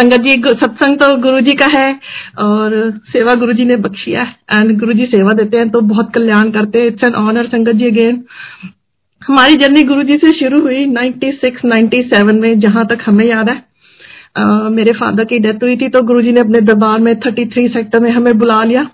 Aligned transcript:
संगत 0.00 0.20
जी 0.20 0.34
सत्संग 0.48 0.96
तो 0.96 1.16
गुरु 1.22 1.40
जी 1.40 1.54
का 1.54 1.66
है 1.72 1.88
और 2.38 2.74
सेवा 3.08 3.34
गुरु 3.34 3.52
जी 3.52 3.64
ने 3.64 3.76
बख्शिया 3.76 4.22
एंड 4.50 4.78
गुरु 4.80 4.92
जी 4.92 5.06
सेवा 5.06 5.32
देते 5.32 5.56
हैं 5.56 5.68
तो 5.70 5.80
बहुत 5.88 6.12
कल्याण 6.14 6.50
करते 6.50 6.78
हैं। 6.78 6.86
इट्स 6.86 7.04
एन 7.04 7.14
ऑनर 7.16 7.46
संगत 7.46 7.72
जी 7.72 7.86
अगेन 7.86 8.22
हमारी 9.22 9.54
जर्नी 9.54 9.82
गुरु 9.82 10.02
जी 10.02 10.16
से 10.16 10.32
शुरू 10.32 10.60
हुई 10.62 10.86
96 10.86 11.64
97 11.64 12.40
में 12.40 12.58
जहाँ 12.60 12.86
तक 12.86 13.02
हमें 13.06 13.24
याद 13.24 13.48
है। 13.48 13.56
uh, 13.56 14.70
मेरे 14.70 14.92
फादर 14.92 15.24
की 15.24 15.38
डेथ 15.38 15.62
हुई 15.62 15.76
थी 15.76 15.88
तो 15.88 16.02
गुरु 16.02 16.22
जी 16.22 16.32
ने 16.32 16.40
अपने 16.40 16.60
दरबार 16.62 16.98
में 16.98 17.14
33 17.20 17.72
सेक्टर 17.72 18.00
में 18.00 18.10
हमें 18.10 18.38
बुला 18.38 18.62
लिया। 18.64 18.88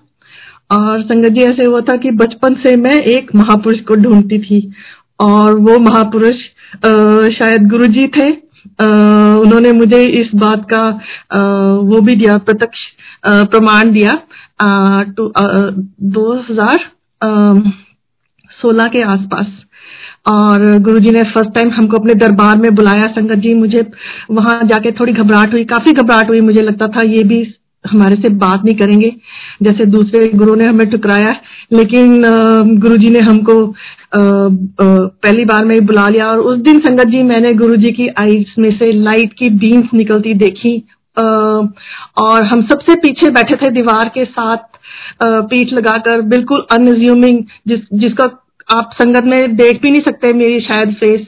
और 0.71 1.01
संगत 1.03 1.29
जी 1.29 1.41
ऐसे 1.43 1.65
हुआ 1.65 1.81
था 1.81 1.95
कि 1.97 2.11
बचपन 2.21 2.55
से 2.65 2.75
मैं 2.75 2.97
एक 3.15 3.35
महापुरुष 3.35 3.79
को 3.81 3.95
ढूंढती 3.95 4.39
थी। 4.39 4.59
और 5.19 5.53
वो 5.59 5.79
महापुरुष 5.79 6.43
शायद 7.37 7.67
गुरु 7.69 7.87
जी 7.87 8.07
थे 8.73 8.85
उन्होंने 9.39 9.71
मुझे 9.71 10.03
इस 10.21 10.31
बात 10.35 10.65
का 10.73 10.79
आ, 10.79 11.41
वो 11.81 12.01
भी 12.01 12.15
दिया 12.15 12.37
प्रत्यक्ष 12.37 12.79
प्रमाण 13.25 13.91
दिया 13.91 14.19
दो 14.61 16.33
हज़ार 16.33 16.89
सोलह 18.51 18.87
के 18.87 19.01
आसपास। 19.01 19.45
और 20.27 20.77
गुरुजी 20.79 21.11
ने 21.11 21.21
फ़र्स्ट 21.23 21.53
टाइम 21.55 21.69
हमको 21.71 21.97
अपने 21.97 22.13
दरबार 22.13 22.57
में 22.57 22.75
बुलाया 22.75 23.07
संगत 23.07 23.35
जी 23.35 23.53
मुझे 23.53 23.85
वहाँ 24.31 24.61
जाके 24.63 24.91
थोड़ी 24.91 25.13
घबराहट 25.13 25.53
हुई 25.53 25.63
काफ़ी 25.63 25.93
घबराहट 25.93 26.29
हुई 26.29 26.41
मुझे 26.41 26.61
लगता 26.61 26.87
था 26.87 27.05
ये 27.05 27.23
भी 27.23 27.53
हमारे 27.91 28.15
से 28.15 28.29
बात 28.29 28.63
नहीं 28.65 28.75
करेंगे 28.75 29.15
जैसे 29.63 29.85
दूसरे 29.85 30.27
गुरु 30.27 30.55
ने 30.55 30.65
हमें 30.65 30.89
ठुकराया 30.89 31.35
लेकिन 31.73 32.21
गुरु 32.79 32.97
जी 32.97 33.09
ने 33.09 33.19
हमको 33.19 33.75
पहली 34.11 35.45
बार 35.45 35.65
मैं 35.65 35.85
बुला 35.85 36.07
लिया 36.09 36.27
और 36.27 36.39
उस 36.41 36.59
दिन 36.59 36.79
संगत 36.79 37.07
जी 37.07 37.23
मैंने 37.25 37.53
गुरु 37.55 37.75
जी 37.75 37.91
की 37.93 38.07
आईज 38.19 38.53
में 38.59 38.71
से 38.79 38.91
लाइट 38.93 39.33
की 39.33 39.49
बीम्स 39.57 39.93
निकलती 39.93 40.33
देखी। 40.35 40.77
और 41.17 42.43
हम 42.43 42.61
सबसे 42.63 42.95
पीछे 42.97 43.29
बैठे 43.31 43.55
थे 43.55 43.69
दीवार 43.71 44.09
के 44.09 44.25
साथ 44.25 44.57
पीठ 45.23 45.71
लगाकर, 45.73 46.21
बिल्कुल 46.23 46.65
अनज्यूमिंग 46.71 47.43
जिस, 47.67 47.79
जिसका 47.93 48.29
आप 48.69 48.89
संगत 48.93 49.23
में 49.23 49.55
देख 49.55 49.81
भी 49.81 49.91
नहीं 49.91 50.01
सकते 50.01 50.31
मेरी 50.33 50.59
शायद 50.61 50.93
फेस 50.93 51.21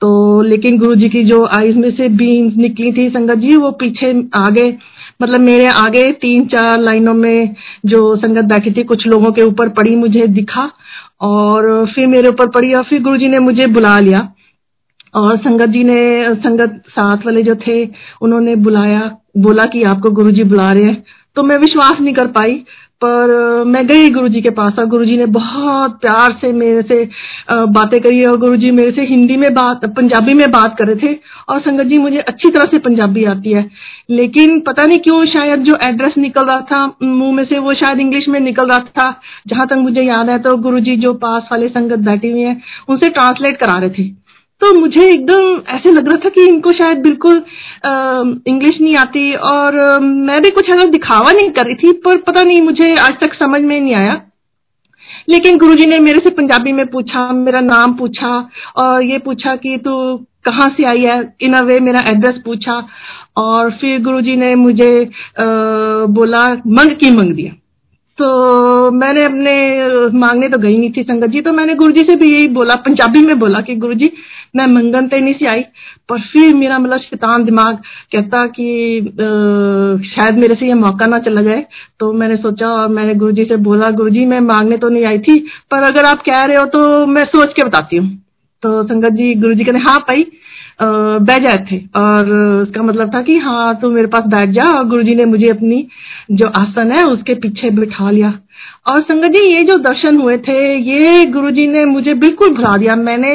तो 0.00 0.40
लेकिन 0.42 0.78
गुरु 0.78 0.94
जी 0.94 1.08
की 1.08 1.22
जो 1.24 1.44
आईज 1.58 1.76
में 1.76 1.90
से 1.96 2.08
बीम्स 2.10 2.56
निकली 2.56 2.92
थी 2.92 3.08
संगत 3.10 3.38
जी, 3.38 3.56
वो 3.56 3.70
पीछे 3.72 4.10
आगे 4.34 4.64
मतलब 5.22 5.40
मेरे 5.40 5.66
आगे 5.66 6.02
तीन 6.20 6.46
चार 6.46 6.80
लाइनों 6.80 7.14
में 7.14 7.54
जो 7.86 8.16
संगत 8.16 8.44
बैठी 8.44 8.70
थी, 8.70 8.82
कुछ 8.84 9.06
लोगों 9.06 9.32
के 9.32 9.42
ऊपर 9.42 9.68
पड़ी 9.70 9.96
मुझे 9.96 10.26
दिखा। 10.28 10.70
और 11.20 11.86
फिर 11.86 12.06
मेरे 12.06 12.28
ऊपर 12.28 12.46
पड़ी 12.46 12.72
और 12.72 12.84
फिर 12.84 13.02
गुरु 13.02 13.16
जी 13.16 13.28
ने 13.28 13.38
मुझे 13.38 13.66
बुला 13.66 14.00
लिया। 14.00 14.32
और 15.14 15.36
संगत 15.36 15.66
जी 15.66 15.84
ने, 15.84 16.34
संगत 16.34 16.82
साथ 16.88 17.16
वाले 17.16 17.42
जो 17.42 17.54
थे, 17.54 17.90
उन्होंने 18.22 18.56
बुलाया, 18.56 19.16
बोला 19.36 19.64
कि 19.64 19.82
आपको 19.82 20.10
गुरु 20.10 20.30
जी 20.30 20.44
बुला 20.44 20.72
रहे 20.72 20.82
हैं। 20.82 21.04
तो 21.36 21.42
मैं 21.42 21.58
विश्वास 21.58 22.00
नहीं 22.00 22.14
कर 22.14 22.26
पाई। 22.26 22.64
पर 23.00 23.64
मैं 23.66 23.86
गई 23.86 24.08
गुरुजी 24.10 24.40
के 24.40 24.50
पास 24.50 24.78
और 24.78 24.86
गुरुजी 24.86 25.16
ने 25.16 25.26
बहुत 25.28 26.00
प्यार 26.00 26.32
से 26.40 26.52
मेरे 26.52 26.82
से 26.82 27.08
बातें 27.70 28.00
करी 28.00 28.24
और 28.24 28.36
गुरुजी 28.36 28.70
मेरे 28.70 28.90
से 28.92 29.02
हिंदी 29.06 29.36
में 29.36 29.52
बात, 29.54 29.84
पंजाबी 29.86 30.34
में 30.34 30.50
बात 30.50 30.76
कर 30.78 30.86
रहे 30.86 30.96
थे 31.04 31.18
और 31.48 31.60
संगत 31.60 31.86
जी 31.86 31.98
मुझे 31.98 32.18
अच्छी 32.18 32.50
तरह 32.50 32.64
से 32.64 32.78
पंजाबी 32.78 33.24
आती 33.24 33.52
है। 33.52 33.68
लेकिन 34.10 34.58
पता 34.60 34.84
नहीं 34.86 34.98
क्यों 34.98 35.24
शायद 35.28 35.62
जो 35.64 35.76
एड्रेस 35.82 36.18
निकल 36.18 36.46
रहा 36.46 36.60
था, 36.62 36.84
मुँह 37.02 37.32
में 37.34 37.44
से 37.44 37.58
वो 37.58 37.74
शायद 37.74 38.00
इंग्लिश 38.00 38.28
में 38.28 38.40
निकल 38.40 38.68
रहा 38.68 38.78
था, 38.78 39.20
जहाँ 39.46 39.66
तक 39.66 39.76
मुझे 39.78 40.02
याद 40.02 40.30
है 40.30 40.38
तो 40.38 40.56
गुरु 40.58 40.80
जो 40.80 41.12
पास 41.16 41.48
वाले 41.52 41.68
संगत 41.68 41.98
बैठी 42.00 42.30
हुई 42.30 42.40
है, 42.40 42.56
उनसे 42.88 43.08
ट्रांसलेट 43.08 43.56
करा 43.56 43.74
रहे 43.74 43.90
थे। 43.90 44.19
तो 44.60 44.72
मुझे 44.80 45.04
एकदम 45.08 45.60
ऐसे 45.68 45.90
लग 45.90 46.08
रहा 46.08 46.20
था 46.24 46.28
कि 46.28 46.46
इनको 46.46 46.72
शायद 46.72 46.98
बिल्कुल 47.02 47.36
इंग्लिश 48.48 48.80
नहीं 48.80 48.96
आती 48.96 49.32
और 49.34 49.78
आ, 49.78 49.98
मैं 49.98 50.40
भी 50.42 50.50
कुछ 50.50 50.68
ऐसा 50.70 50.84
दिखावा 50.90 51.32
नहीं 51.32 51.50
कर 51.50 51.66
रही 51.66 51.74
थी 51.74 51.92
पर 52.04 52.16
पता 52.26 52.42
नहीं 52.42 52.60
मुझे 52.62 52.94
आज 52.96 53.14
तक 53.20 53.34
समझ 53.34 53.60
में 53.62 53.80
नहीं 53.80 53.94
आया। 53.94 54.20
लेकिन 55.28 55.58
गुरुजी 55.58 55.86
ने 55.86 55.98
मेरे 55.98 56.18
से 56.18 56.30
पंजाबी 56.30 56.72
में 56.72 56.86
पूछा 56.86 57.30
मेरा 57.32 57.60
नाम 57.60 57.92
पूछा 57.94 58.28
और 58.76 59.02
ये 59.02 59.18
पूछा 59.18 59.54
कि 59.56 59.76
तू 59.78 59.94
कहाँ 60.44 60.68
से 60.76 60.84
आई 60.84 61.04
है? 61.04 61.16
इन 61.40 61.54
अ 61.54 61.60
वे 61.62 61.78
मेरा 61.80 62.00
एड्रेस 62.08 62.42
पूछा 62.44 62.74
और 63.36 63.70
फिर 63.70 64.00
गुरुजी 64.02 64.36
ने 64.36 64.54
मुझे 64.54 64.92
आ, 65.04 65.44
बोला 66.08 66.46
मंग 66.68 66.96
की 66.96 67.10
मंग 67.10 67.34
दिया। 67.34 67.52
तो 68.20 68.90
मैंने 68.90 69.24
अपने 69.24 69.52
मांगने 70.18 70.48
तो 70.48 70.58
गई 70.58 70.78
नहीं 70.78 70.90
थी 70.92 71.02
संगत 71.02 71.30
जी 71.30 71.40
तो 71.40 71.52
मैंने 71.52 71.74
गुरुजी 71.74 72.00
से 72.00 72.16
भी 72.16 72.32
यही 72.32 72.48
बोला 72.48 72.74
पंजाबी 72.86 73.24
में 73.26 73.38
बोला 73.38 73.60
कि 73.60 73.74
गुरुजी 73.76 74.10
मैं 74.56 74.66
मंगन 74.66 75.08
तो 75.08 75.18
नहीं 75.18 75.34
सी 75.34 75.46
आई 75.46 75.62
पर 76.08 76.20
फिर 76.22 76.54
मेरा 76.54 76.78
मतलब 76.78 76.98
शैतान 77.00 77.44
दिमाग 77.44 77.76
कहता 78.12 78.46
कि 78.46 78.66
आ, 79.00 79.26
शायद 80.06 80.38
मेरे 80.38 80.54
से 80.54 80.66
ये 80.66 80.74
मौका 80.74 81.06
ना 81.06 81.18
चला 81.18 81.42
जाए। 81.42 81.64
तो 82.00 82.12
मैंने 82.12 82.36
सोचा 82.36 82.68
और 82.68 82.88
मैंने 82.88 83.14
गुरुजी 83.14 83.44
से 83.44 83.56
बोला 83.68 83.90
गुरुजी 83.96 84.24
मैं 84.26 84.40
मांगने 84.40 84.76
तो 84.76 84.88
नहीं 84.88 85.04
आई 85.04 85.18
थी 85.18 85.38
पर 85.70 85.82
अगर 85.82 86.04
आप 86.04 86.22
कह 86.22 86.44
रहे 86.44 86.56
हो 86.56 86.64
तो 86.74 87.06
मैं 87.06 87.24
सोच 87.26 87.52
के 87.52 87.68
बताती 87.68 87.96
हूँ। 87.96 88.08
तो 88.62 88.82
संगत 88.84 89.12
जी 89.12 89.34
गुरु 89.34 89.54
जी 89.54 89.64
कहते 89.64 89.78
हाँ 89.78 89.98
पाई 90.00 90.26
बैठ 90.82 91.42
जाए 91.44 91.64
थे। 91.70 91.78
और 91.96 92.30
उसका 92.62 92.82
मतलब 92.82 93.14
था 93.14 93.22
कि 93.22 93.36
हाँ 93.38 93.74
तू 93.80 93.90
मेरे 93.90 94.06
पास 94.08 94.26
बैठ 94.26 94.50
जा। 94.50 94.70
और 94.70 94.84
गुरुजी 94.88 95.14
ने 95.14 95.24
मुझे 95.26 95.48
अपनी 95.50 95.86
जो 96.32 96.48
आसन 96.58 96.92
है, 96.92 97.04
उसके 97.06 97.34
पीछे 97.36 97.70
बिठा 97.70 98.10
लिया। 98.10 98.32
और 98.90 99.00
संगत 99.00 99.30
जी, 99.30 99.46
ये 99.46 99.62
जो 99.62 99.78
दर्शन 99.80 100.20
हुए 100.20 100.36
थे, 100.38 100.60
ये 100.76 101.24
गुरुजी 101.30 101.66
ने 101.68 101.84
मुझे 101.86 102.14
बिल्कुल 102.16 102.54
भुला 102.54 102.76
दिया। 102.76 102.96
मैंने 102.98 103.32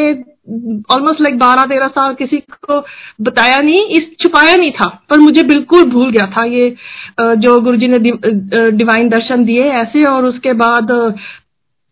ऑलमोस्ट 0.94 1.22
लाइक 1.22 1.38
बारह 1.40 1.66
तेरह 1.66 1.88
साल 1.90 2.14
किसी 2.14 2.38
को 2.38 2.80
बताया 3.22 3.58
नहीं, 3.60 3.86
इस 3.90 4.10
छुपाया 4.22 4.56
नहीं 4.56 4.72
था, 4.72 4.88
पर 5.10 5.20
मुझे 5.20 5.44
बिल्कुल 5.44 5.84
भूल 5.92 6.12
गया 6.12 6.28
था 6.28 6.44
ये 6.46 6.76
जो 7.20 7.60
गुरुजी 7.62 7.88
ने 7.88 8.00
डिवाइन 8.72 9.10
दर्शन 9.10 9.46
दिए 9.46 9.64
ऐसे। 9.74 10.04
और 10.06 10.26
उसके 10.26 10.54
बाद 10.56 10.92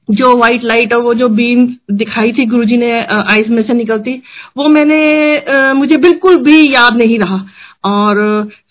जो 0.10 0.34
व्हाइट 0.38 0.64
लाइट 0.64 0.94
और 0.94 1.02
वो 1.02 1.14
जो 1.14 1.28
बीम 1.32 1.68
दिखाई 1.92 2.32
थी 2.32 2.46
गुरुजी 2.46 2.78
ने 2.78 2.92
आइस 3.04 3.50
में 3.50 3.62
से 3.64 3.74
निकलती, 3.74 4.22
वो 4.58 4.68
मैंने 4.70 5.74
मुझे 5.74 5.98
बिल्कुल 6.00 6.38
भी 6.44 6.64
याद 6.74 6.98
नहीं 6.98 7.20
रहा। 7.20 7.44
और 7.86 8.18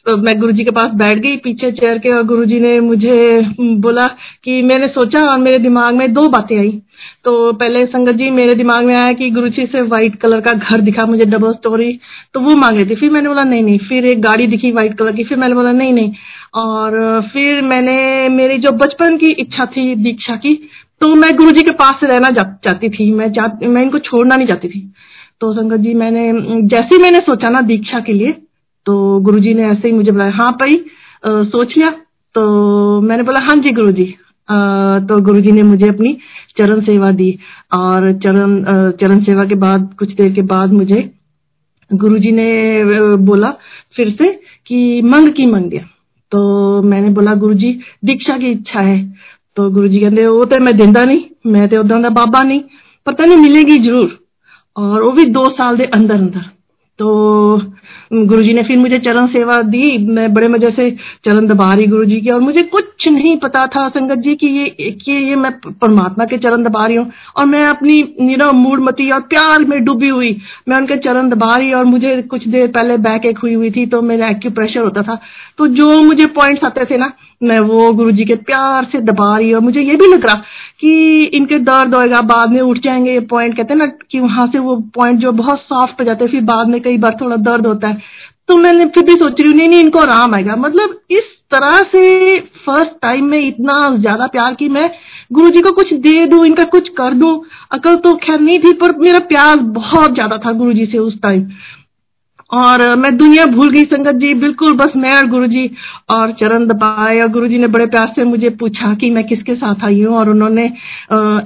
मैं 0.08 0.38
गुरुजी 0.40 0.64
के 0.64 0.70
पास 0.70 0.90
बैठ 0.94 1.18
गई 1.18 1.36
पीछे 1.36 1.70
चेयर 1.72 1.98
के 1.98 2.10
और 2.10 2.22
गुरुजी 2.26 2.58
ने 2.60 2.78
मुझे 2.80 3.16
बोला 3.60 4.06
कि 4.44 4.60
मैंने 4.62 4.86
सोचा 4.88 5.22
और 5.22 5.38
मेरे 5.38 5.58
दिमाग 5.58 5.94
में 5.94 6.12
दो 6.12 6.28
बातें 6.28 6.58
आई। 6.58 6.70
तो 7.24 7.52
पहले 7.52 7.84
संगत 7.86 8.12
जी, 8.12 8.30
मेरे 8.30 8.54
दिमाग 8.54 8.84
में 8.84 8.94
आया 8.94 9.12
कि 9.12 9.30
गुरुजी 9.30 9.66
से 9.66 9.82
व्हाइट 9.82 10.16
कलर 10.16 10.40
का 10.40 10.52
घर 10.52 10.80
दिखा 10.80 11.06
मुझे 11.06 11.24
डबल 11.26 11.52
स्टोरी 11.52 11.92
तो 12.34 12.40
वो 12.40 12.56
मांग 12.56 12.80
रही 12.80 12.90
थी। 12.90 12.94
फिर 12.94 13.10
मैंने 13.10 13.28
बोला, 13.28 13.44
नहीं 13.44 13.62
नहीं, 13.62 13.78
फिर 13.78 14.04
एक 14.06 14.20
गाड़ी 14.22 14.46
दिखी 14.46 14.72
व्हाइट 14.72 14.96
कलर 14.98 15.12
की। 15.12 15.24
फिर 15.24 15.38
मैंने 15.38 15.54
बोला, 15.54 15.72
नहीं 15.72 15.92
नहीं। 15.92 16.12
और, 16.54 17.20
फिर 17.32 17.62
मैंने, 17.64 18.28
मेरी 18.28 18.58
जो 18.58 18.70
बचपन 18.76 19.16
की 19.16 19.32
इच्छा 19.32 19.66
थी 19.66 19.94
दीक्षा 19.96 20.36
की 20.36 20.58
तो 21.02 21.14
मैं 21.16 21.34
गुरु 21.36 21.50
जी 21.50 21.62
के 21.62 21.70
पास 21.74 21.96
से 22.00 22.06
रहना 22.06 22.30
चाहती 22.32 22.88
थी। 22.90 23.10
मैं 23.12 23.28
मैं 23.68 23.82
इनको 23.82 23.98
छोड़ना 24.00 24.36
नहीं 24.36 24.46
चाहती 24.46 24.68
थी। 24.68 24.80
तो 25.40 25.52
संगत 25.52 25.80
जी 25.80 25.94
मैंने 25.94 26.32
जैसे 26.64 26.94
ही 26.94 27.02
मैंने 27.02 27.18
सोचा 27.20 27.48
ना 27.50 27.60
दीक्षा 27.62 28.00
के 28.00 28.12
लिए 28.12 28.32
तो 28.86 28.94
गुरु 29.20 29.40
जी 29.40 29.54
ने 29.54 29.64
ऐसे 29.66 29.88
ही 29.88 29.94
मुझे 29.94 30.10
बुलाया। 30.10 30.32
हाँ 30.32 30.50
भाई 30.52 30.84
सोच 31.24 31.76
लिया। 31.76 31.90
तो 32.34 33.00
मैंने 33.00 33.22
बोला 33.22 33.40
हाँ 33.40 33.56
जी 33.56 33.72
गुरु 33.74 33.92
जी 33.92 34.14
आ, 34.48 34.98
तो 35.00 35.18
गुरु 35.20 35.40
जी 35.40 35.52
ने 35.52 35.62
मुझे 35.62 35.88
अपनी 35.88 36.16
चरण 36.58 36.80
सेवा 36.82 37.10
दी 37.12 37.38
और 37.72 38.12
चरण 38.22 38.62
चरण 39.00 39.22
सेवा 39.24 39.44
के 39.44 39.54
बाद 39.56 39.94
कुछ 39.98 40.14
देर 40.14 40.32
के 40.32 40.42
बाद 40.44 40.72
मुझे 40.72 41.02
गुरु 41.90 42.18
जी 42.18 42.32
ने 42.32 43.16
बोला 43.24 43.50
फिर 43.96 44.10
से 44.12 44.30
कि 44.66 45.02
मंग 45.04 45.32
की 45.32 45.46
मंग 45.46 45.70
दिया 45.70 45.82
तो 46.32 46.82
मैंने 46.82 47.08
बोला 47.10 47.34
गुरु 47.36 47.54
जी 47.54 47.72
दीक्षा 48.04 48.36
की 48.38 48.50
इच्छा 48.50 48.80
है। 48.80 49.00
तो 49.56 49.70
गुरु 49.70 49.88
जी 49.88 50.00
कहते, 50.00 50.26
वो 50.26 50.44
तो 50.44 50.58
मैं 50.60 50.76
ਦਿੰਦਾ 50.76 51.04
नहीं, 51.04 51.22
मैं 51.46 51.68
तो 51.68 51.80
ਉਦਾਂ 51.80 52.00
ਦਾ 52.00 52.08
ਬਾਬਾ 52.10 52.42
नहीं, 52.42 52.60
पर 53.06 53.12
तेन 53.12 53.40
मिलेगी 53.40 53.76
ज़रूर, 53.84 54.10
और 54.76 55.02
वो 55.02 55.10
भी 55.12 55.24
दो 55.24 55.44
साल 55.52 55.76
के 55.76 55.84
अंदर 55.84 56.14
अंदर 56.14 56.40
तो 56.98 57.10
गुरुजी 58.12 58.52
ने 58.52 58.62
फिर 58.62 58.78
मुझे 58.78 58.98
चरण 58.98 59.26
सेवा 59.26 59.56
दी। 59.64 59.96
मैं 60.06 60.32
बड़े 60.34 60.48
मज़े 60.48 60.70
से 60.70 60.90
चरण 61.24 61.46
दबा 61.46 61.72
रही 61.74 61.86
गुरु 61.86 62.04
जी 62.04 62.20
की, 62.20 62.30
और 62.30 62.40
मुझे 62.40 62.62
कुछ 62.62 63.08
नहीं 63.08 63.36
पता 63.36 63.64
था 63.66 63.88
संगत 63.88 64.18
जी 64.18 64.34
की 64.34 64.46
ये, 64.48 64.90
कि 64.92 65.12
ये 65.12 65.36
मैं 65.36 65.52
परमात्मा 65.60 66.24
के 66.24 66.38
चरण 66.38 66.62
दबा 66.62 66.86
रही 66.86 66.96
हूँ। 66.96 67.10
और 67.36 67.46
मैं 67.46 67.62
अपनी 67.62 67.98
यू 68.22 68.36
नो 68.36 68.50
मूडमती 68.52 69.10
और 69.10 69.20
प्यार 69.22 69.64
में 69.64 69.82
डूबी 69.84 70.08
हुई। 70.08 70.36
मैं 70.68 70.76
उनके 70.76 70.96
चरण 70.98 71.30
दबा 71.30 71.56
रही 71.56 71.72
और 71.72 71.84
मुझे 71.84 72.20
कुछ 72.22 72.46
देर 72.48 72.66
पहले 72.68 72.96
बैक 72.98 73.26
एक 73.26 73.38
हुई 73.38 73.54
हुई 73.54 73.70
थी 73.70 73.86
तो 73.86 74.02
मेरा 74.02 74.28
एक्यू 74.28 74.50
प्रेशर 74.50 74.80
होता 74.80 75.02
था। 75.02 75.18
तो 75.58 75.66
जो 75.68 76.02
मुझे 76.02 76.26
पॉइंट्स 76.28 76.64
आते 76.64 76.84
थे 76.84 76.96
ना, 76.96 77.12
मैं 77.42 77.58
वो 77.60 77.92
गुरु 77.92 78.10
जी 78.10 78.24
के 78.24 78.34
प्यार 78.42 78.84
से 78.92 79.00
दबा 79.02 79.36
रही 79.38 79.52
और 79.52 79.60
मुझे 79.60 79.80
ये 79.80 79.94
भी 79.94 80.06
लग 80.06 80.24
रहा 80.26 80.34
कि 80.80 81.24
इनके 81.26 81.58
दर्द 81.60 81.94
होएगा, 81.94 82.20
बाद 82.22 82.50
में 82.50 82.60
उठ 82.60 82.78
जाएँगे 82.78 83.12
ये 83.12 83.20
पॉइंट 83.30 83.56
कहते 83.56 83.72
हैं 83.72 83.78
ना 83.78 83.86
कि 84.10 84.20
वहाँ 84.20 84.46
से 84.46 84.58
वो 84.58 84.76
पॉइंट 84.94 85.18
जो 85.20 85.32
बहुत 85.34 85.60
सॉफ्ट 85.62 86.00
हो 86.00 86.04
जाते 86.04 86.26
फिर 86.28 86.40
बाद 86.44 86.68
में 86.68 86.80
कई 86.82 86.98
बार 86.98 87.16
थोड़ा 87.20 87.36
दर्द 87.38 87.66
होता 87.66 87.88
है। 87.88 88.00
तो 88.48 88.56
मैंने 88.56 88.84
फिर 88.86 89.04
भी 89.04 89.12
सोच 89.14 89.40
रही 89.40 89.48
हूँ, 89.48 89.56
नहीं 89.56 89.68
नहीं, 89.68 89.80
इनको 89.80 89.98
आराम 89.98 90.34
आएगा। 90.34 90.56
मतलब 90.56 90.98
इस 91.10 91.30
तरह 91.50 91.76
से 91.86 92.38
फ़र्स्ट 92.66 92.92
टाइम 93.02 93.24
में 93.24 93.38
इतना 93.38 93.74
ज़्यादा 93.96 94.26
प्यार 94.26 94.54
की 94.54 94.68
मैं 94.68 94.90
गुरु 95.32 95.50
जी 95.50 95.60
को 95.60 95.70
कुछ 95.72 95.92
दे 95.96 96.24
दू, 96.26 96.44
इनका 96.44 96.64
कुछ 96.66 96.88
कर 96.90 97.14
दू। 97.14 97.34
अकल 97.72 97.94
तो 97.96 98.14
खैर 98.16 98.40
नहीं 98.40 98.58
थी, 98.58 98.72
पर 98.72 98.96
मेरा 98.98 99.18
प्यार 99.28 99.56
बहुत 99.74 100.14
ज़्यादा 100.14 100.38
था 100.38 100.52
गुरु 100.52 100.72
जी 100.72 100.86
से 100.86 100.98
उस 100.98 101.20
टाइम 101.22 101.48
और 102.52 102.82
मैं 102.96 103.16
दुनिया 103.16 103.44
भूल 103.46 103.70
गई 103.70 103.82
संगत 103.82 104.14
जी, 104.14 104.32
बिल्कुल 104.34 104.72
बस 104.76 104.92
मैं 104.96 105.12
और 105.16 105.26
गुरु 105.26 105.46
जी 105.46 105.70
और 106.10 106.32
चरण 106.32 106.66
दबाए 106.66 107.20
और 107.20 107.28
गुरु 107.28 107.46
जी 107.48 107.58
ने 107.58 107.66
बड़े 107.66 107.86
प्यार 107.86 108.12
से 108.16 108.24
मुझे 108.24 108.50
पूछा 108.60 108.92
कि 108.94 109.10
मैं 109.10 109.24
किसके 109.24 109.54
साथ 109.54 109.84
आई 109.84 110.02
हूँ 110.02 110.16
और 110.16 110.30
उन्होंने 110.30 110.64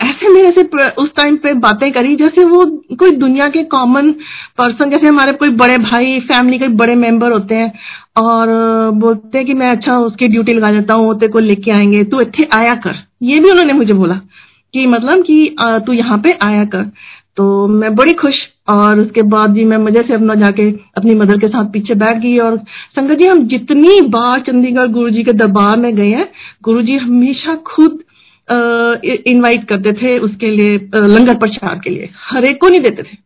ऐसे 0.06 0.32
मेरे 0.34 0.50
से 0.50 0.88
उस 1.02 1.10
टाइम 1.16 1.36
पे 1.36 1.52
बातें 1.58 1.90
करी 1.92 2.16
जैसे 2.16 2.44
वो 2.44 2.64
कोई 2.96 3.10
दुनिया 3.16 3.46
के 3.48 3.62
कॉमन 3.76 4.10
पर्सन 4.58 4.90
जैसे 4.90 5.06
हमारे 5.06 5.32
कोई 5.32 5.50
बड़े 5.56 5.78
भाई 5.78 6.18
फैमिली 6.28 6.58
के 6.58 6.68
बड़े 6.82 6.94
मेंबर 6.96 7.32
होते 7.32 7.54
हैं 7.54 7.72
और 8.18 8.48
बोलते 8.96 9.38
हैं 9.38 9.46
कि 9.46 9.54
मैं 9.54 9.70
अच्छा 9.70 9.98
उसकी 9.98 10.28
ड्यूटी 10.28 10.52
लगा 10.52 10.70
देता 10.72 10.94
हूँ, 10.94 11.14
तेरे 11.18 11.32
को 11.32 11.38
लेके 11.38 11.70
आएँगे, 11.70 12.02
तू 12.04 12.20
इतने 12.20 12.46
आया 12.52 12.74
कर। 12.84 12.94
ये 13.22 13.40
भी 13.40 13.50
उन्होंने 13.50 13.72
मुझे 13.72 13.92
बोला 13.94 14.14
कि 14.74 14.86
मतलब 14.86 15.22
कि 15.22 15.56
तू 15.60 15.92
यहाँ 15.92 16.18
पे 16.18 16.32
आया 16.42 16.64
कर। 16.64 16.90
तो 17.36 17.66
मैं 17.66 17.94
बड़ी 17.94 18.12
खुश 18.12 18.36
और 18.68 19.00
उसके 19.00 19.22
बाद 19.22 19.54
जी 19.54 19.64
मैं 19.64 19.78
मज़े 19.78 20.02
से 20.06 20.14
अपना 20.14 20.34
जाके 20.34 20.70
अपनी 20.96 21.14
मदर 21.14 21.38
के 21.38 21.48
साथ 21.48 21.70
पीछे 21.72 21.94
बैठ 21.94 22.18
गई 22.18 22.36
और 22.38 22.56
संगत 22.96 23.18
जी, 23.18 23.26
हम 23.26 23.46
जितनी 23.48 24.00
बार 24.08 24.40
चंडीगढ़ 24.40 24.86
गुरु 24.86 25.10
जी 25.10 25.22
के 25.24 25.32
दरबार 25.32 25.76
में 25.76 25.94
गए 25.96 26.08
हैं 26.08 26.28
गुरु 26.64 26.82
जी 26.82 26.96
हमेशा 26.96 27.54
खुद 27.66 28.02
इनवाइट 29.26 29.68
करते 29.68 29.92
थे 29.92 30.18
उसके 30.18 30.50
लिए 30.50 30.76
लंगर 30.96 31.34
प्रसाद 31.34 31.80
के 31.84 31.90
लिए। 31.90 32.10
हर 32.22 32.44
एक 32.44 32.60
को 32.60 32.68
नहीं 32.68 32.80
देते 32.80 33.02
थे। 33.02 33.16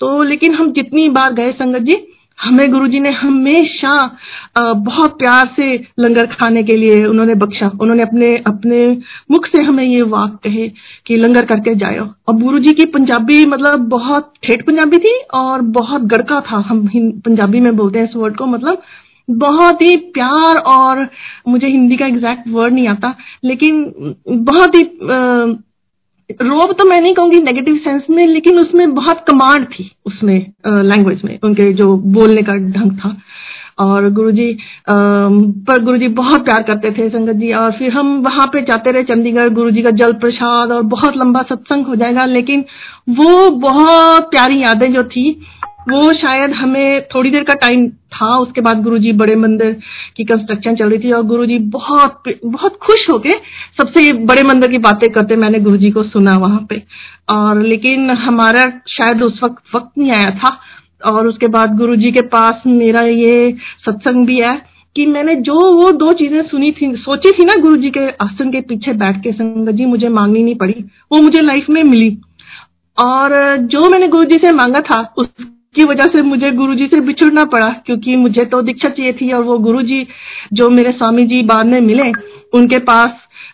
तो 0.00 0.22
लेकिन 0.22 0.54
हम 0.54 0.72
जितनी 0.72 1.08
बार 1.08 1.32
गए 1.32 1.52
संगत 1.52 1.82
जी 1.82 1.92
हमें 2.42 2.70
गुरुजी 2.72 3.00
ने 3.00 3.10
हमेशा 3.12 3.90
बहुत 4.58 5.18
प्यार 5.18 5.50
से 5.56 5.74
लंगर 5.98 6.26
खाने 6.28 6.62
के 6.62 6.76
लिए 6.76 7.04
उन्होंने 7.06 7.34
बख्शा। 7.36 7.70
उन्होंने 7.80 8.02
अपने 8.02 8.30
अपने 8.46 8.86
मुख 9.30 9.46
से 9.46 9.62
हमें 9.62 9.84
ये 9.84 10.02
वाक 10.04 10.38
कहे 10.44 10.68
कि 11.06 11.16
लंगर 11.16 11.46
करके 11.46 11.74
जाओ 11.74 12.08
अब 12.28 12.42
गुरुजी 12.42 12.72
की 12.72 12.84
पंजाबी 12.88 13.44
मतलब 13.46 13.88
बहुत 13.88 14.32
ठेठ 14.42 14.66
पंजाबी 14.66 14.98
थी 14.98 15.14
और 15.34 15.62
बहुत 15.78 16.02
गड़का 16.08 16.40
था। 16.42 16.64
हम 16.68 16.86
पंजाबी 17.26 17.60
में 17.60 17.76
बोलते 17.76 17.98
हैं 17.98 18.08
इस 18.08 18.16
वर्ड 18.16 18.36
को 18.36 18.46
मतलब 18.48 18.82
बहुत 19.28 19.82
ही 19.82 19.96
प्यार 20.14 20.56
और 20.68 21.06
मुझे 21.48 21.66
हिंदी 21.66 21.96
का 21.96 22.06
एग्जैक्ट 22.06 22.48
वर्ड 22.48 22.74
नहीं 22.74 22.88
आता, 22.88 23.14
लेकिन 23.44 24.14
बहुत 24.28 24.74
ही 24.74 24.82
रोब 26.42 26.72
तो 26.72 26.84
मैं 26.84 27.00
नहीं 27.00 27.14
कहूँगी 27.14 27.38
नेगेटिव 27.40 27.76
सेंस 27.84 28.02
में, 28.10 28.26
लेकिन 28.26 28.58
उसमें 28.58 28.94
बहुत 28.94 29.24
कमांड 29.28 29.66
थी 29.68 29.90
उसमें 30.06 30.38
लैंग्वेज 30.66 31.22
में, 31.24 31.38
उनके 31.44 31.72
जो 31.74 31.96
बोलने 31.96 32.42
का 32.42 32.54
ढंग 32.54 32.98
था। 32.98 33.16
और 33.80 34.08
गुरुजी 34.12 34.56
पर 34.88 35.82
गुरुजी 35.84 36.08
बहुत 36.10 36.44
प्यार 36.44 36.62
करते 36.62 36.90
थे 36.92 37.08
संगत 37.10 37.36
जी, 37.36 37.52
और 37.52 37.72
फिर 37.72 37.92
हम 37.92 38.16
वहाँ 38.22 38.46
पे 38.46 38.60
जाते 38.62 38.90
रहे 38.90 39.02
चंडीगढ़, 39.04 39.48
गुरुजी 39.50 39.82
का 39.82 39.90
जल 39.92 40.12
प्रसाद 40.14 40.72
और 40.72 40.82
बहुत 40.88 41.16
लंबा 41.16 41.42
सत्संग 41.42 41.86
हो 41.86 41.96
जाएगा, 41.96 42.24
लेकिन 42.26 42.64
वो 43.10 43.50
बहुत 43.60 44.30
प्यारी 44.30 44.62
यादें 44.62 44.92
जो 44.94 45.02
थी 45.04 45.30
वो 45.90 46.12
शायद 46.12 46.52
हमें 46.52 47.06
थोड़ी 47.14 47.30
देर 47.30 47.42
का 47.42 47.54
टाइम 47.54 47.88
था, 47.88 48.38
उसके 48.38 48.60
बाद 48.60 48.82
गुरुजी 48.82 49.12
बड़े 49.12 49.36
मंदिर 49.36 49.76
की 50.16 50.24
कंस्ट्रक्शन 50.24 50.76
चल 50.76 50.90
रही 50.90 50.98
थी 50.98 51.12
और 51.12 51.22
गुरुजी 51.22 51.58
बहुत 51.58 52.22
बहुत 52.44 52.76
खुश 52.76 53.06
होके 53.12 53.30
सबसे 53.76 54.12
बड़े 54.12 54.42
मंदिर 54.42 54.70
की 54.70 54.78
बातें 54.78 55.10
करते 55.10 55.36
मैंने 55.36 55.60
गुरुजी 55.60 55.90
को 55.90 56.02
सुना 56.02 56.36
वहाँ 56.36 56.66
पे। 56.70 56.82
और 57.32 57.62
लेकिन 57.62 58.10
हमारा 58.10 58.62
शायद 58.88 59.22
उस 59.22 59.40
वक्त 59.44 59.76
वक्त 59.76 59.98
नहीं 59.98 60.10
आया 60.10 60.30
था। 60.30 60.58
और 61.12 61.26
उसके 61.26 61.46
बाद 61.46 61.76
गुरुजी 61.76 62.12
के 62.12 62.22
पास 62.22 62.62
मेरा 62.66 63.00
ये 63.00 63.54
सत्संग 63.86 64.26
भी 64.26 64.40
है 64.40 64.62
कि 64.96 65.06
मैंने 65.06 65.34
जो 65.34 65.54
वो 65.54 65.90
दो 65.92 66.12
चीज़ें 66.12 66.42
सुनी 66.42 66.70
थी, 66.72 66.96
सोची 66.96 67.30
थी 67.30 67.44
ना 67.44 67.60
गुरु 67.60 67.90
के 67.90 68.08
आसन 68.10 68.50
के 68.50 68.60
पीछे 68.60 68.92
बैठ 68.92 69.22
के, 69.22 69.32
संगत 69.32 69.72
जी, 69.72 69.84
मुझे 69.84 70.08
मांगनी 70.08 70.42
नहीं 70.42 70.54
पड़ी। 70.54 70.84
वो 71.12 71.20
मुझे 71.20 71.42
लाइफ 71.42 71.66
में 71.70 71.82
मिली। 71.84 72.18
और 73.04 73.56
जो 73.56 73.90
मैंने 73.90 74.08
गुरु 74.08 74.24
जी 74.24 74.38
से 74.38 74.52
मांगा 74.52 74.80
था, 74.80 75.14
उस 75.18 75.28
की 75.74 75.84
वजह 75.84 76.06
से 76.06 76.22
मुझे 76.22 76.50
गुरुजी 76.50 76.86
से 76.86 77.00
बिछड़ना 77.00 77.44
पड़ा 77.44 77.68
क्योंकि 77.86 78.16
मुझे 78.16 78.44
तो 78.44 78.62
दीक्षा 78.62 78.88
चाहिए 78.88 79.12
थी 79.12 79.32
और 79.32 79.42
वो 79.42 79.58
गुरुजी 79.58 80.06
जो 80.52 80.68
मेरे 80.70 80.92
स्वामी 80.92 81.24
जी 81.26 81.42
बाद 81.42 81.66
में 81.66 81.80
मिले 81.80 82.10
उनके 82.54 82.78
पास 82.78 83.10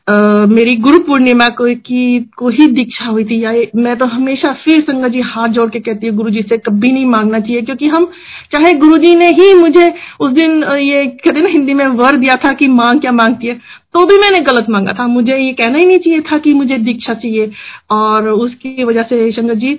आ, 0.09 0.44
मेरी 0.47 0.76
गुरु 0.76 0.99
पूर्णिमा 0.99 1.49
को 1.49 1.65
की 1.76 2.20
को 2.37 2.49
ही 2.49 2.67
दीक्षा 2.69 3.05
हुई 3.05 3.25
थी। 3.25 3.43
या 3.43 3.53
मैं 3.76 3.97
तो 3.97 4.05
हमेशा 4.06 4.53
फिर 4.65 4.81
संगत 4.81 5.11
जी 5.12 5.20
हाथ 5.20 5.49
जोड़ 5.49 5.69
के 5.70 5.81
कहती 5.81 6.06
हूँ 6.06 6.17
गुरु 6.17 6.31
जी 6.31 6.43
से 6.43 6.59
कभी 6.59 6.93
नहीं 6.93 7.05
मांगना 7.06 7.41
चाहिए 7.41 7.62
क्योंकि 7.62 7.88
हम 7.88 8.05
चाहे 8.53 8.73
गुरु 8.75 8.97
जी 8.97 9.15
ने 9.15 9.29
ही 9.31 9.53
मुझे 9.55 9.88
उस 10.20 10.32
दिन 10.32 10.62
ये 10.65 11.05
कहते 11.06 11.41
ना 11.41 11.50
हिंदी 11.50 11.75
में 11.75 11.87
वर 11.99 12.17
दिया 12.17 12.35
था 12.44 12.53
कि 12.53 12.69
मांग 12.70 13.00
क्या 13.00 13.12
मांगती 13.12 13.47
है 13.47 13.55
तो 13.94 14.05
भी 14.06 14.19
मैंने 14.19 14.38
गलत 14.44 14.70
मांगा 14.70 14.93
था। 14.93 15.06
मुझे 15.06 15.37
ये 15.37 15.53
कहना 15.53 15.79
ही 15.79 15.85
नहीं 15.85 15.99
चाहिए 15.99 16.20
था 16.32 16.38
कि 16.38 16.55
मुझे 16.55 16.79
दीक्षा 16.79 17.15
चाहिए 17.15 17.50
और 17.91 18.29
उसकी 18.29 18.85
वजह 18.85 19.03
से 19.03 19.31
शंकर 19.32 19.55
जी 19.56 19.79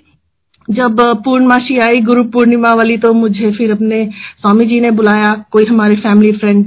जब 0.72 1.00
पूर्णमासी 1.24 1.78
आई, 1.78 2.02
गुरु 2.02 2.24
पूर्णिमा 2.24 2.74
वाली 2.74 2.98
तो 2.98 3.14
मुझे 3.14 3.52
फिर 3.52 3.72
अपने 3.72 4.06
स्वामी 4.42 4.66
जी 4.66 4.80
ने 4.80 4.92
बुलाया। 4.92 5.34
कोई 5.52 5.66
हमारे 5.66 5.96
फैमिली 5.96 6.32
फ्रेंड 6.32 6.66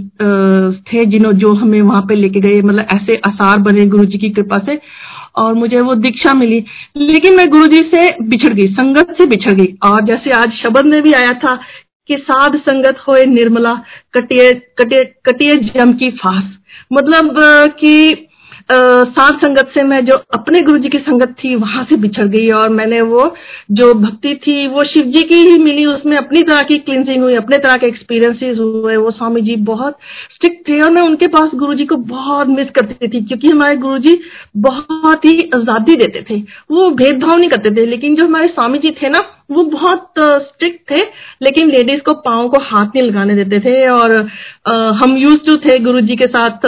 थे 0.83 1.05
जिन्हों, 1.05 1.33
जो 1.33 1.53
हमें 1.53 1.81
वहाँ 1.83 2.03
पे 2.03 2.15
लेके 2.15 2.41
गए। 2.41 2.61
मतलब 2.63 2.87
ऐसे 2.95 3.21
आसार 3.27 3.59
बने 3.59 3.87
गुरु 3.87 4.05
जी 4.05 4.19
की 4.19 4.31
कृपा 4.31 4.59
से। 4.59 4.81
और 5.37 5.55
मुझे 5.55 5.81
वो 5.81 5.95
दीक्षा 5.95 6.33
मिली। 6.35 6.65
लेकिन 6.97 7.37
मैं 7.37 7.49
गुरु 7.51 7.67
जी 7.67 7.79
से 7.95 8.09
बिछड़ 8.23 8.53
गई, 8.53 8.67
संगत 8.73 9.15
से 9.19 9.27
बिछड़ 9.27 9.53
गई। 9.53 9.75
और 9.85 10.03
जैसे 10.05 10.31
आज 10.31 10.53
शब्द 10.53 10.87
में 10.87 11.03
भी 11.03 11.13
आया 11.13 11.33
था 11.35 11.59
कि 12.09 12.17
साध 12.17 12.57
संगत 12.59 12.99
होए 13.09 13.25
निर्मला, 13.27 13.75
कटिए 14.15 14.53
कटिए 14.79 15.05
कटिए 15.27 15.57
जम 15.57 15.93
की 15.93 16.11
फास। 16.11 16.45
मतलब 16.93 17.37
कि 17.81 18.27
साध 18.69 19.39
संगत 19.39 19.71
से 19.75 19.83
मैं 19.85 20.05
जो 20.07 20.17
अपने 20.35 20.61
गुरु 20.63 20.79
जी 20.79 20.89
की 20.89 20.99
संगत 21.01 21.35
थी, 21.39 21.55
वहाँ 21.57 21.85
से 21.85 21.97
बिछड़ 21.99 22.27
गई 22.27 22.49
और 22.53 22.69
मैंने 22.71 23.01
वो 23.03 23.35
जो 23.73 23.93
भक्ति 23.97 24.35
थी, 24.43 24.67
वो 24.69 24.85
शिव 24.85 25.07
जी 25.07 25.23
की 25.25 25.41
ही 25.41 25.59
मिली। 25.61 25.85
उसमें 25.87 26.17
अपनी 26.17 26.43
तरह 26.43 26.63
की 26.63 26.79
क्लिनजिंग 26.81 27.23
हुई, 27.23 27.35
अपने 27.37 27.59
तरह 27.59 27.77
के 27.77 27.87
एक्सपीरियंसेस 27.87 28.59
हुए। 28.59 28.97
वो 28.97 29.11
स्वामी 29.13 29.41
जी 29.43 29.57
बहुत 29.65 29.99
स्ट्रिक्ट 30.31 30.69
थे 30.69 30.81
और 30.81 30.91
मैं 30.91 31.03
उनके 31.03 31.27
पास 31.29 31.51
गुरु 31.55 31.75
जी 31.75 31.85
को 31.85 31.97
बहुत 31.97 32.49
मिस 32.49 32.71
करती 32.71 33.09
थी, 33.09 33.21
क्योंकि 33.23 33.49
हमारे 33.49 33.77
गुरु 33.79 33.99
जी 33.99 34.19
बहुत 34.59 35.25
ही 35.25 35.39
आज़ादी 35.55 35.97
देते 35.97 36.25
थे। 36.31 36.41
वो 36.71 36.91
भेदभाव 36.93 37.37
नहीं 37.37 37.51
करते 37.51 37.71
थे, 37.71 37.87
लेकिन 37.87 38.15
जो 38.17 38.27
हमारे 38.27 38.49
स्वामी 38.49 38.79
जी 38.79 38.91
थे 38.93 39.09
ना, 39.09 39.25
वो 39.51 39.63
बहुत 39.67 40.13
स्ट्रिक्ट 40.19 40.91
थे, 40.91 41.03
लेकिन 41.43 41.71
लेडीज़ 41.71 42.01
को 42.03 42.13
पाओ 42.23 42.49
को 42.49 42.63
हाथ 42.63 42.87
नहीं 42.87 43.03
लगाने 43.03 43.35
देते 43.35 43.61
थे। 43.61 43.87
और 43.91 44.17
हम 44.97 45.17
यूज़ 45.19 45.39
टू 45.47 45.57
थे 45.59 45.79
गुरु 45.81 46.01
जी 46.03 46.17
के 46.17 46.27
साथ 46.29 46.67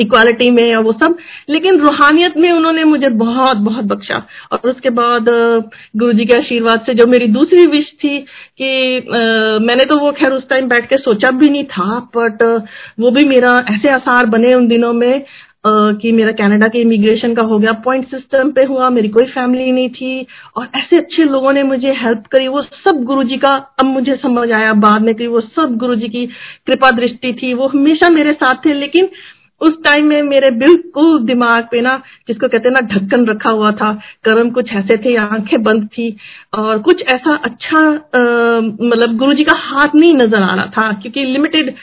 इक्वालिटी 0.00 0.50
में 0.50 0.74
और 0.76 0.82
वो 0.84 0.92
सब। 0.92 1.16
लेकिन 1.48 1.78
रूहानियत 1.80 2.36
में 2.38 2.50
उन्होंने 2.52 2.84
मुझे 2.84 3.08
बहुत 3.08 3.56
बहुत 3.58 3.84
बख्शा। 3.84 4.22
और 4.52 4.68
उसके 4.70 4.90
बाद 4.90 5.24
गुरु 5.96 6.12
जी 6.12 6.24
के 6.24 6.34
आशीर्वाद 6.34 6.82
से 6.86 6.94
जो 6.94 7.06
मेरी 7.06 7.26
दूसरी 7.28 7.66
विश 7.66 7.92
थी 8.04 8.18
कि 8.18 8.98
आ, 8.98 9.58
मैंने 9.58 9.84
तो 9.84 9.98
वो 10.00 10.12
खैर 10.12 10.32
उस 10.32 10.48
टाइम 10.48 10.68
बैठ 10.68 10.88
के 10.88 10.96
सोचा 10.96 11.30
भी 11.30 11.48
नहीं 11.48 11.64
था 11.66 11.98
बट 12.16 12.42
वो 13.00 13.10
भी 13.10 13.24
मेरा 13.28 13.56
ऐसे 13.70 13.88
आसार 13.90 14.26
बने 14.26 14.54
उन 14.54 14.68
दिनों 14.68 14.92
में 14.92 15.24
कि 15.64 16.10
मेरा 16.12 16.32
कनाडा 16.32 16.66
के 16.68 16.78
इमिग्रेशन 16.78 17.34
का 17.34 17.42
हो 17.42 17.58
गया। 17.58 17.72
पॉइंट 17.84 18.06
सिस्टम 18.08 18.50
पे 18.50 18.64
हुआ 18.64 18.88
मेरी 18.90 19.08
कोई 19.08 19.24
फैमिली 19.26 19.70
नहीं 19.72 19.88
थी। 19.90 20.26
और 20.56 20.66
ऐसे 20.76 20.96
अच्छे 20.96 21.24
लोगों 21.24 21.52
ने 21.52 21.62
मुझे 21.62 21.92
हेल्प 21.92 22.26
करी। 22.32 22.46
वो 22.48 22.62
सब 22.62 23.02
गुरुजी 23.04 23.36
का 23.36 23.50
अब 23.80 23.86
मुझे 23.86 24.16
समझ 24.16 24.50
आया 24.50 24.72
बाद 24.84 25.02
में 25.02 25.14
कि 25.14 25.26
वो 25.26 25.40
सब 25.40 25.76
गुरुजी 25.76 26.08
की 26.08 26.26
कृपा 26.66 26.90
दृष्टि 26.90 27.32
थी। 27.32 27.52
वो 27.54 27.66
हमेशा 27.68 28.08
मेरे 28.10 28.32
साथ 28.34 28.64
थे 28.66 28.74
लेकिन 28.74 29.08
उस 29.60 29.76
टाइम 29.84 30.06
में 30.06 30.22
मेरे 30.22 30.50
बिल्कुल 30.52 31.18
दिमाग 31.26 31.68
पे 31.70 31.80
ना 31.80 31.96
जिसको 32.28 32.48
कहते 32.48 32.70
ना 32.70 32.80
ढक्कन 32.88 33.26
रखा 33.26 33.50
हुआ 33.50 33.70
था। 33.72 33.92
कर्म 34.24 34.50
कुछ 34.50 34.72
ऐसे 34.74 34.96
थे 35.04 35.14
आँखें 35.18 35.62
बंद 35.62 35.86
थी 35.88 36.08
और 36.54 36.78
कुछ 36.80 37.02
ऐसा 37.14 37.36
अच्छा 37.44 37.80
मतलब 38.82 39.16
गुरु 39.18 39.34
जी 39.34 39.44
का 39.44 39.56
हाथ 39.58 39.94
नहीं 39.94 40.12
नज़र 40.14 40.42
आ 40.42 40.54
रहा 40.54 40.66
था 40.76 40.92
क्योंकि 41.02 41.24
लिमिटेड 41.26 41.74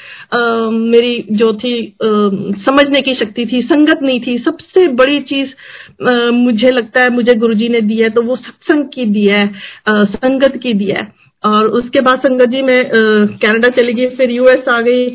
मेरी 0.91 1.25
जो 1.33 1.53
थी 1.55 1.73
आ, 1.85 2.07
समझने 2.61 3.01
की 3.01 3.15
शक्ति 3.15 3.45
थी 3.45 3.61
संगत 3.63 4.03
नहीं 4.03 4.19
थी। 4.21 4.37
सबसे 4.39 4.87
बड़ी 4.93 5.19
चीज़ 5.23 5.49
मुझे 6.35 6.71
लगता 6.71 7.01
है 7.03 7.09
मुझे 7.13 7.33
गुरु 7.35 7.53
जी 7.55 7.69
ने 7.69 7.81
दी 7.81 7.97
है 7.97 8.09
तो 8.09 8.21
वो 8.21 8.35
सत्संग 8.37 8.85
की 8.93 9.05
दी 9.07 9.25
है 9.27 9.43
आ, 9.87 10.03
संगत 10.05 10.59
की 10.63 10.73
दी 10.73 10.91
है। 10.91 11.11
और 11.43 11.65
उसके 11.77 12.01
बाद 12.01 12.19
संगत 12.19 12.49
जी 12.49 12.61
मैं 12.61 12.83
कनाडा 13.37 13.69
चली 13.71 13.93
गई 13.93 14.07
फिर 14.17 14.31
यूएस 14.31 14.67
आ 14.69 14.79
गई। 14.81 15.07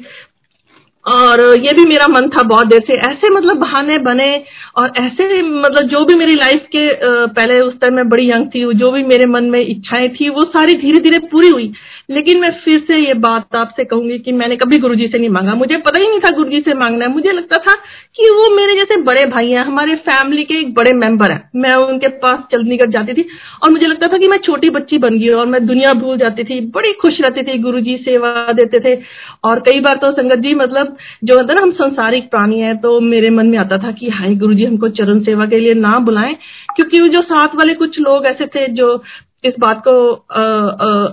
और 1.04 1.40
ये 1.56 1.72
भी 1.72 1.84
मेरा 1.84 2.06
मन 2.08 2.28
था 2.28 2.42
बहुत 2.44 2.66
देर 2.66 2.80
से। 2.86 2.92
ऐसे 3.02 3.30
मतलब 3.30 3.56
बहाने 3.56 3.98
बने 3.98 4.30
और 4.76 4.92
ऐसे 5.00 5.42
मतलब 5.42 5.88
जो 5.88 6.04
भी 6.04 6.14
मेरी 6.14 6.34
लाइफ 6.34 6.66
के 6.66 6.88
पहले 7.28 7.60
उस 7.60 7.78
टाइम 7.80 7.94
मैं 7.94 8.08
बड़ी 8.08 8.30
यंग 8.30 8.46
थी, 8.46 8.64
जो 8.74 8.90
भी 8.90 9.02
मेरे 9.04 9.26
मन 9.26 9.44
में 9.44 9.60
इच्छाएँ 9.60 10.08
थी, 10.10 10.28
वो 10.28 10.42
सारी 10.48 10.74
धीरे 10.74 10.98
धीरे 11.00 11.18
पूरी 11.28 11.48
हुई। 11.48 11.72
लेकिन 12.10 12.40
मैं 12.40 12.50
फिर 12.64 12.78
से 12.86 12.96
ये 12.96 13.14
बात 13.16 13.56
आपसे 13.56 13.84
कहूँगी 13.84 14.18
कि 14.18 14.32
मैंने 14.32 14.56
कभी 14.56 14.78
गुरुजी 14.78 15.06
से 15.08 15.18
नहीं 15.18 15.28
मांगा। 15.28 15.54
मुझे 15.54 15.76
पता 15.78 16.00
ही 16.02 16.08
नहीं 16.08 16.20
था 16.20 16.30
गुरुजी 16.30 16.60
से 16.60 16.74
मांगना 16.74 17.04
है। 17.04 17.10
मुझे 17.12 17.32
लगता 17.32 17.56
था 17.58 17.72
कि 18.16 18.30
वो 18.30 18.54
मेरे 18.56 18.74
जैसे 18.76 18.96
बड़े 19.02 19.24
भाई 19.26 19.50
हैं, 19.50 19.64
हमारे 19.64 19.94
फैमिली 20.06 20.44
के 20.44 20.54
एक 20.54 20.72
बड़े 20.74 20.92
मेंबर 20.92 21.32
हैं। 21.32 21.50
मैं 21.56 21.74
उनके 21.76 22.08
पास 22.18 22.38
कर 22.52 22.90
जाती 22.90 23.12
थी 23.12 23.28
और 23.62 23.70
मुझे 23.70 23.86
लगता 23.86 24.06
था 24.06 24.18
कि 24.18 24.28
मैं 24.28 24.38
छोटी 24.38 24.70
बच्ची 24.70 24.98
बन 24.98 25.18
गई 25.18 25.28
और 25.30 25.46
मैं 25.46 25.64
दुनिया 25.66 25.92
भूल 25.94 26.16
जाती 26.18 26.44
थी। 26.44 26.60
बड़ी 26.70 26.92
खुश 26.92 27.20
रहती 27.20 27.42
थी 27.42 27.58
गुरु 27.58 27.80
सेवा 28.04 28.30
देते 28.52 28.78
थे। 28.80 28.98
और 29.44 29.60
कई 29.60 29.80
बार 29.80 29.96
तो 29.96 30.10
संगत 30.12 30.38
जी 30.38 30.54
मतलब 30.54 30.87
जो 31.24 31.36
होता 31.36 31.54
ना 31.54 31.62
हम 31.62 31.72
संसारिक 31.72 32.30
प्राणी 32.30 32.60
है 32.60 32.74
तो 32.76 33.00
मेरे 33.00 33.30
मन 33.30 33.46
में 33.46 33.58
आता 33.58 33.78
था 33.78 33.92
कि 33.92 34.08
हाय 34.08 34.34
गुरु 34.34 34.54
जी 34.54 34.64
हमको 34.64 34.88
चरण 34.88 35.20
सेवा 35.20 35.46
के 35.46 35.58
लिए 35.58 35.74
ना 35.74 35.98
बुलाएँ 35.98 36.34
क्योंकि 36.76 36.98
जो 36.98 37.22
साथ 37.22 37.56
वाले 37.56 37.74
कुछ 37.74 38.00
लोग 38.00 38.26
ऐसे 38.26 38.46
थे 38.46 38.66
जो 38.72 39.02
इस 39.44 39.54
बात 39.60 39.82
को 39.88 40.12
आ, 40.12 40.42
आ, 40.42 41.06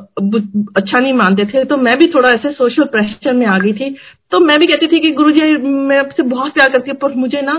अच्छा 0.78 1.00
नहीं 1.00 1.14
मानते 1.14 1.46
थे 1.46 1.64
तो 1.64 1.78
मैं 1.78 1.98
भी 1.98 2.06
थोड़ा 2.06 2.30
ऐसे 2.30 2.52
सोशल 2.52 2.84
प्रेशर 2.84 3.34
में 3.34 3.46
आ 3.48 3.58
गई 3.58 3.74
थी। 3.74 3.96
तो 4.32 4.40
मैं 4.40 4.58
भी 4.60 4.66
कहती 4.66 4.88
थी 4.88 5.00
कि 5.00 5.12
गुरु 5.12 5.32
जी 5.32 5.58
मैं 5.58 5.98
आपसे 6.00 6.24
बहुत 6.24 6.54
प्यार 6.54 6.70
करती 6.70 6.92
हूँ 6.92 6.98
पर 7.00 7.14
मुझे 7.16 7.42
ना 7.42 7.54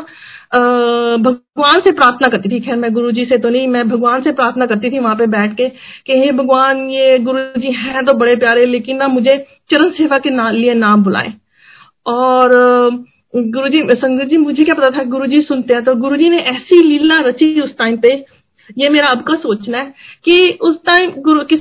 भगवान 1.16 1.80
से 1.80 1.92
प्रार्थना 1.92 2.28
करती 2.28 2.48
थी। 2.48 2.60
खैर 2.60 2.76
मैं 2.76 2.92
गुरु 2.94 3.10
जी 3.12 3.24
से 3.24 3.38
तो 3.38 3.48
नहीं 3.48 3.68
मैं 3.68 3.88
भगवान 3.88 4.22
से 4.22 4.32
प्रार्थना 4.32 4.66
करती 4.66 4.90
थी 4.90 4.98
वहाँ 4.98 5.14
पे 5.16 5.26
बैठ 5.26 5.56
के 5.56 5.68
कि 6.06 6.18
हे 6.20 6.32
भगवान 6.32 6.88
ये 6.90 7.18
गुरु 7.18 7.60
जी 7.60 7.72
हैं 7.72 8.04
तो 8.04 8.14
बड़े 8.14 8.36
प्यारे 8.36 8.66
लेकिन 8.66 8.96
ना 8.96 9.08
मुझे 9.08 9.36
चरण 9.70 9.90
सेवा 9.90 10.18
के 10.18 10.30
ना, 10.30 10.50
लिए 10.50 10.74
नाम 10.74 11.04
बुलाए। 11.04 11.32
और 12.06 12.50
गुरुजी, 13.36 13.82
संगत 13.90 14.24
जी, 14.24 14.36
मुझे 14.36 14.64
क्या 14.64 14.74
पता 14.74 14.90
था 14.90 15.04
गुरुजी 15.04 15.40
सुनते 15.42 15.74
हैं? 15.74 15.84
तो 15.84 15.94
गुरुजी 15.94 16.28
ने 16.28 16.38
ऐसी 16.38 16.82
लीला 16.82 17.20
रची 17.20 17.60
उस 17.60 17.76
टाइम 17.78 17.96
पे। 17.96 18.24
ये 18.78 18.88
मेरा 18.88 19.06
अब 19.06 19.22
का 19.22 19.34
सोचना 19.34 19.78
है 19.78 19.94
कि 20.24 20.58
उस 20.60 20.76
टाइम 20.86 21.10
गुरु, 21.18 21.44
किस 21.44 21.60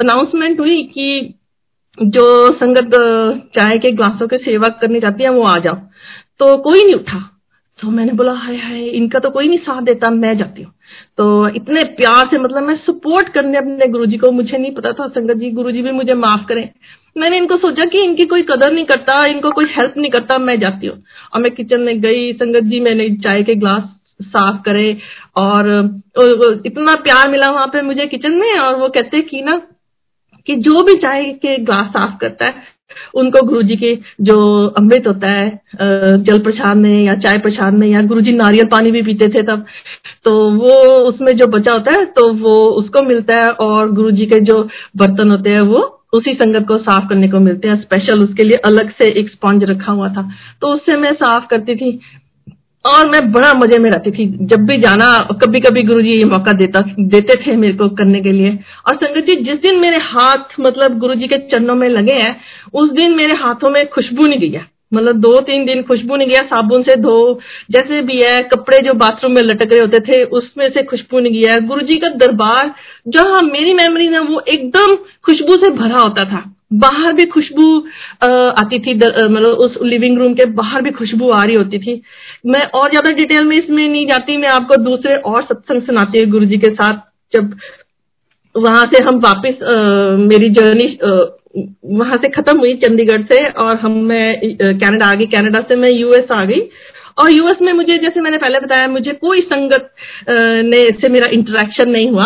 अनाउंसमेंट 0.00 0.60
हुई 0.60 0.82
कि 0.82 1.34
जो 2.02 2.52
संगत 2.52 2.90
चाय 3.58 3.78
के 3.78 3.90
ग्लासों 3.90 4.28
के 4.28 4.38
सेवा 4.38 4.68
करने 4.68 5.00
जाती 5.00 5.22
है, 5.22 5.30
वो 5.30 5.42
आ 5.42 5.58
जाओ। 5.58 5.74
तो 6.38 6.56
कोई 6.58 6.84
नहीं 6.84 6.94
उठा। 6.94 7.33
तो 7.78 7.90
मैंने 7.90 8.12
बोला, 8.12 8.32
हाय 8.32 8.56
हाय, 8.56 8.84
इनका 8.86 9.18
तो 9.18 9.30
कोई 9.30 9.48
नहीं 9.48 9.58
साथ 9.58 9.82
देता, 9.82 10.10
मैं 10.10 10.36
जाती 10.38 10.62
हूँ। 10.62 10.72
तो 11.18 11.48
इतने 11.48 11.82
प्यार 11.84 12.26
से 12.26 12.38
मतलब 12.38 12.62
मैं 12.62 12.74
सपोर्ट 12.76 13.28
करने 13.28 13.58
अपने 13.58 13.88
गुरुजी 13.88 14.16
को, 14.16 14.30
मुझे 14.30 14.58
नहीं 14.58 14.72
पता 14.72 14.92
था, 14.92 15.08
संगत 15.08 15.36
जी, 15.36 15.50
गुरुजी 15.50 15.82
भी 15.82 15.90
मुझे 15.90 16.14
माफ़ 16.14 16.46
करें। 16.48 16.68
मैंने 17.18 17.36
इनको 17.36 17.56
सोचा 17.56 17.84
कि 17.84 18.02
इनकी 18.02 18.24
कोई 18.24 18.42
कदर 18.42 18.72
नहीं 18.72 18.84
करता, 18.84 19.26
इनको 19.26 19.50
कोई 19.50 19.64
हेल्प 19.64 19.94
नहीं 19.96 20.10
करता, 20.10 20.38
मैं 20.38 20.58
जाती 20.60 20.86
हूँ। 20.86 21.02
और 21.34 21.40
मैं 21.40 21.52
किचन 21.52 21.80
में 21.80 22.00
गई, 22.00 22.32
संगत 22.32 22.62
जी, 22.62 22.80
मैंने 22.80 23.08
चाय 23.16 23.42
के 23.42 23.54
ग्लास 23.54 23.82
साफ़ 24.22 24.62
करे 24.62 24.98
और 25.36 25.66
इतना 26.66 26.94
प्यार 26.94 27.30
मिला 27.30 27.50
वहाँ 27.50 27.66
पे 27.66 27.82
मुझे 27.82 28.06
किचन 28.06 28.32
में 28.32 28.58
और 28.58 28.76
वो 28.76 28.88
कहते 28.88 29.20
कि 29.20 29.42
ना 29.42 29.60
कि 30.46 30.54
जो 30.58 30.82
भी 30.84 30.94
चाय 31.00 31.24
के 31.42 31.56
ग्लास 31.60 31.86
साफ़ 31.88 32.16
करता 32.20 32.44
है, 32.44 32.72
उनको 33.14 33.40
गुरुजी 33.46 33.76
के 33.76 33.94
जो 34.22 34.36
अमृत 34.78 35.06
होता 35.06 35.28
है 35.28 35.48
जल 36.24 36.38
प्रसाद 36.40 36.76
में 36.76 37.02
या 37.04 37.14
चाय 37.16 37.38
प्रसाद 37.38 37.74
में, 37.74 37.86
या 37.88 38.02
गुरुजी 38.04 38.32
नारियल 38.34 38.66
पानी 38.68 38.90
भी 38.90 39.02
पीते 39.02 39.28
थे 39.28 39.42
तब 39.44 39.64
तो 40.24 40.32
वो 40.52 40.74
उसमें 41.08 41.32
जो 41.36 41.46
बचा 41.48 41.72
होता 41.72 41.92
है 41.92 42.04
तो 42.08 42.32
वो 42.34 42.54
उसको 42.72 43.02
मिलता 43.04 43.34
है 43.36 43.50
और 43.60 43.92
गुरुजी 43.92 44.26
के 44.26 44.40
जो 44.42 44.62
बर्तन 44.96 45.30
होते 45.30 45.50
हैं, 45.50 45.60
वो 45.62 46.00
उसी 46.12 46.34
संगत 46.34 46.66
को 46.68 46.76
साफ़ 46.80 47.08
करने 47.08 47.28
को 47.28 47.38
मिलते 47.40 47.68
हैं। 47.68 47.80
स्पेशल 47.80 48.22
उसके 48.24 48.44
लिए 48.44 48.58
अलग 48.66 48.90
से 48.92 49.10
एक 49.20 49.30
स्पॉन्ज 49.30 49.64
रखा 49.70 49.92
हुआ 49.92 50.08
था। 50.08 50.28
तो 50.60 50.68
उससे 50.68 50.96
मैं 50.96 51.12
साफ़ 51.14 51.46
करती 51.50 51.74
थी 51.76 51.90
और 52.84 53.08
मैं 53.10 53.32
बड़ा 53.32 53.52
मज़े 53.52 53.78
में 53.78 53.90
रहती 53.90 54.10
थी। 54.10 54.46
जब 54.46 54.66
भी 54.66 54.78
जाना 54.78 55.28
कभी 55.44 55.60
कभी 55.60 55.82
गुरु 55.82 56.02
जी 56.02 56.10
ये 56.10 56.24
मौका 56.24 56.52
देता, 56.52 56.80
देते 57.00 57.34
थे 57.36 57.56
मेरे 57.56 57.74
को 57.74 57.88
करने 57.88 58.20
के 58.20 58.32
लिए। 58.32 58.50
और 58.88 58.96
संगत 58.96 59.26
जी, 59.26 59.36
जिस 59.36 59.54
दिन 59.54 59.80
मेरे 59.80 59.96
हाथ 59.96 60.60
मतलब 60.60 60.98
गुरु 60.98 61.14
जी 61.14 61.26
के 61.26 61.38
चरणों 61.38 61.74
में 61.74 61.88
लगे 61.88 62.14
हैं, 62.14 62.36
उस 62.74 62.90
दिन 62.90 63.16
मेरे 63.16 63.34
हाथों 63.34 63.70
में 63.70 63.86
खुशबू 63.88 64.26
नहीं 64.26 64.50
है 64.50 64.74
मतलब 64.94 65.16
दो 65.16 65.40
तीन 65.40 65.64
दिन 65.64 65.82
खुशबू 65.82 66.16
नहीं 66.16 66.28
गया 66.28 66.42
साबुन 66.42 66.82
से 66.82 66.96
धो, 66.96 67.40
जैसे 67.70 68.02
भी 68.02 68.16
है, 68.16 68.40
कपड़े 68.40 68.78
जो 68.78 68.94
बाथरूम 68.94 69.32
में 69.32 69.42
लटक 69.42 69.70
रहे 69.70 69.80
होते 69.80 70.00
थे, 70.00 70.22
उसमें 70.24 70.66
से 70.66 70.82
खुशबू 70.82 71.20
नहीं 71.20 71.42
गया 71.42 71.58
गुरु 71.60 71.80
जी 71.80 71.94
का 71.94 72.08
दरबार, 72.08 72.74
जहाँ 73.08 73.42
मेरी 73.42 73.74
मेमोरी 73.74 74.08
ना 74.08 74.20
वो 74.20 74.42
एकदम 74.48 74.94
खुशबू 75.24 75.56
से 75.56 75.70
भरा 75.70 75.98
होता 75.98 76.24
था। 76.24 76.54
बाहर 76.76 77.12
भी 77.12 77.24
खुशबू 77.28 77.66
आती 78.58 78.78
थी 78.80 78.94
मतलब 78.94 79.58
उस 79.60 79.76
लिविंग 79.82 80.18
रूम 80.18 80.34
के 80.34 80.44
बाहर 80.54 80.82
भी 80.82 80.90
खुशबू 80.92 81.30
आ 81.30 81.42
रही 81.42 81.56
होती 81.56 81.78
थी। 81.78 82.00
मैं 82.46 82.64
और 82.72 82.90
ज़्यादा 82.90 83.12
डिटेल 83.14 83.44
में 83.44 83.56
इसमें 83.56 83.88
नहीं 83.88 84.06
जाती, 84.06 84.36
मैं 84.36 84.48
आपको 84.50 84.76
दूसरे 84.82 85.16
और 85.16 85.42
सत्संग 85.44 85.82
सुनाती 85.82 86.18
हूँ 86.18 86.30
गुरु 86.30 86.46
जी 86.46 86.58
के 86.58 86.70
साथ, 86.72 87.00
जब 87.32 87.54
वहाँ 88.54 88.84
से 88.86 89.02
हम 89.04 89.18
वापस 89.20 89.58
मेरी 90.22 90.48
जर्नी 90.52 90.86
वहाँ 91.90 92.16
से 92.16 92.28
खत्म 92.30 92.58
हुई 92.58 92.74
चंडीगढ़ 92.76 93.22
से 93.24 93.44
और 93.48 93.76
हम, 93.78 93.92
मैं 93.92 94.56
कनाडा 94.78 95.06
आ 95.06 95.14
गई। 95.14 95.26
कनाडा 95.28 95.60
से 95.68 95.76
मैं 95.76 95.90
यूएस 95.90 96.32
आ 96.32 96.44
गई 96.44 96.60
और 97.18 97.30
यूएस 97.32 97.60
में 97.62 97.72
मुझे, 97.72 97.98
जैसे 97.98 98.20
मैंने 98.20 98.38
पहले 98.38 98.60
बताया, 98.60 98.88
मुझे 98.88 99.12
कोई 99.14 99.40
संगत 99.42 99.90
ने 100.64 100.80
से 101.00 101.08
मेरा 101.08 101.26
इंटरेक्शन 101.32 101.90
नहीं 101.90 102.10
हुआ। 102.10 102.24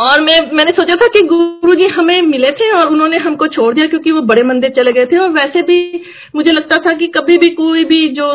और 0.00 0.20
मैं 0.20 0.38
मैंने 0.52 0.70
सोचा 0.70 0.94
था 0.94 1.06
कि 1.06 1.20
गुरु 1.26 1.74
जी 1.74 1.86
हमें 1.94 2.20
मिले 2.22 2.50
थे 2.50 2.70
और 2.72 2.88
उन्होंने 2.88 3.16
हमको 3.18 3.46
छोड़ 3.48 3.72
दिया 3.74 3.86
क्योंकि 3.86 4.10
वो 4.10 4.20
बड़े 4.22 4.42
मंदिर 4.42 4.70
चले 4.76 4.92
गए 4.92 5.06
थे 5.06 5.18
और 5.18 5.28
वैसे 5.32 5.62
भी 5.62 5.80
मुझे 6.36 6.52
लगता 6.52 6.76
था 6.80 6.96
कि 6.96 7.06
कभी 7.16 7.36
भी 7.38 7.50
कोई 7.56 7.84
भी 7.84 8.08
जो 8.08 8.30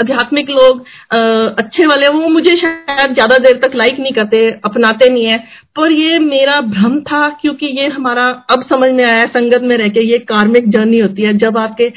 आध्यात्मिक 0.00 0.50
लोग 0.50 0.80
आ, 1.12 1.18
अच्छे 1.58 1.86
वाले 1.86 2.08
वो 2.08 2.28
मुझे 2.28 2.56
शायद 2.56 3.14
ज़्यादा 3.14 3.38
देर 3.38 3.56
तक 3.64 3.74
लाइक 3.74 3.98
नहीं 4.00 4.12
करते 4.12 4.40
अपनाते 4.64 5.08
नहीं 5.08 5.24
है। 5.24 5.38
पर 5.76 5.92
ये 5.92 6.18
मेरा 6.18 6.60
भ्रम 6.68 6.98
था 7.02 7.28
क्योंकि 7.40 7.66
ये 7.78 7.86
हमारा 7.88 8.24
अब 8.50 8.64
समझ 8.70 8.90
में 8.90 9.04
आया 9.04 9.24
संगत 9.28 9.62
में 9.62 9.76
रह 9.76 9.88
के 9.88 10.00
ये 10.02 10.18
कार्मिक 10.28 10.68
जर्नी 10.70 10.98
होती 10.98 11.22
है। 11.22 11.36
जब 11.38 11.58
आपके 11.58 11.88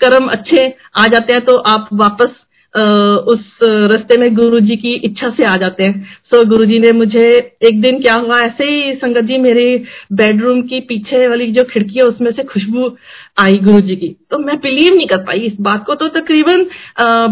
कर्म 0.00 0.28
अच्छे 0.28 0.66
आ 0.96 1.06
जाते 1.06 1.32
हैं 1.32 1.44
तो 1.44 1.56
आप 1.68 1.88
वापस 1.94 2.34
उस 2.76 3.58
रास्ते 3.64 4.16
में 4.16 4.34
गुरु 4.34 4.60
जी 4.60 4.76
की 4.76 4.92
इच्छा 5.04 5.28
से 5.30 5.44
आ 5.44 5.54
जाते 5.56 5.84
हैं। 5.84 6.02
सो 6.24 6.44
गुरु 6.44 6.64
जी 6.64 6.78
ने 6.78 6.90
मुझे 6.92 7.22
एक 7.62 7.80
दिन 7.82 8.00
क्या 8.00 8.14
हुआ, 8.14 8.38
ऐसे 8.38 8.64
ही 8.64 8.94
संगत 8.94 9.24
जी 9.24 9.38
मेरे 9.38 9.64
बेडरूम 10.12 10.60
की 10.62 10.80
पीछे 10.80 11.26
वाली 11.28 11.50
जो 11.52 11.64
खिड़की 11.64 11.98
है, 11.98 12.04
उसमें 12.04 12.30
से 12.32 12.42
खुशबू 12.44 12.90
आई 13.40 13.58
गुरु 13.58 13.80
जी 13.80 13.96
की। 13.96 14.08
तो 14.30 14.38
मैं 14.38 14.56
बिलीव 14.56 14.94
नहीं 14.94 15.06
कर 15.06 15.24
पाई। 15.24 15.38
इस 15.40 15.60
बात 15.60 15.84
को 15.86 15.94
तो 15.94 16.08
तकरीबन 16.10 16.66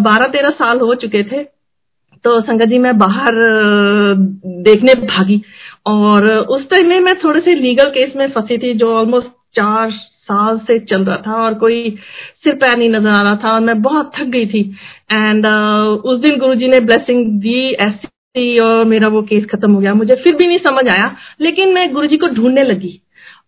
बारह 0.02 0.28
तेरह 0.28 0.50
साल 0.52 0.80
हो 0.80 0.94
चुके 0.94 1.22
थे। 1.22 1.42
तो 2.24 2.40
संगत 2.40 2.66
जी, 2.66 2.78
मैं 2.78 2.96
बाहर 2.98 3.34
देखने 4.64 4.94
भागी। 5.06 5.40
और 5.86 6.26
उस 6.30 6.68
टाइम 6.70 6.88
में 6.88 7.00
मैं 7.00 7.14
थोड़े 7.24 7.40
से 7.40 7.54
लीगल 7.54 7.90
केस 7.90 8.12
में 8.16 8.28
फंसी 8.30 8.58
थी, 8.58 8.72
जो 8.74 8.94
ऑलमोस्ट 8.94 9.28
चार 9.56 9.90
साल 10.24 10.58
से 10.66 10.78
चल 10.82 11.04
रहा 11.04 11.16
था 11.26 11.42
और 11.44 11.54
कोई 11.54 11.90
सिर 12.44 12.54
पैर 12.54 12.76
नहीं 12.78 12.88
नज़र 12.90 13.08
आ 13.08 13.20
रहा 13.22 13.36
था 13.44 13.52
और 13.52 13.60
मैं 13.60 13.80
बहुत 13.82 14.10
थक 14.18 14.26
गई 14.26 14.46
थी। 14.46 14.60
एंड 15.12 15.46
uh, 15.46 16.02
उस 16.04 16.18
दिन 16.20 16.38
गुरुजी 16.38 16.68
ने 16.68 16.80
ब्लेसिंग 16.80 17.24
दी 17.40 17.70
ऐसी 17.86 18.58
और 18.58 18.84
मेरा 18.84 19.08
वो 19.08 19.22
केस 19.22 19.44
खत्म 19.46 19.72
हो 19.72 19.80
गया। 19.80 19.94
मुझे 19.94 20.14
फिर 20.14 20.36
भी 20.36 20.46
नहीं 20.46 20.58
समझ 20.58 20.88
आया 20.92 21.14
लेकिन 21.40 21.74
मैं 21.74 21.92
गुरुजी 21.94 22.16
को 22.16 22.28
ढूँढने 22.34 22.62
लगी। 22.64 23.00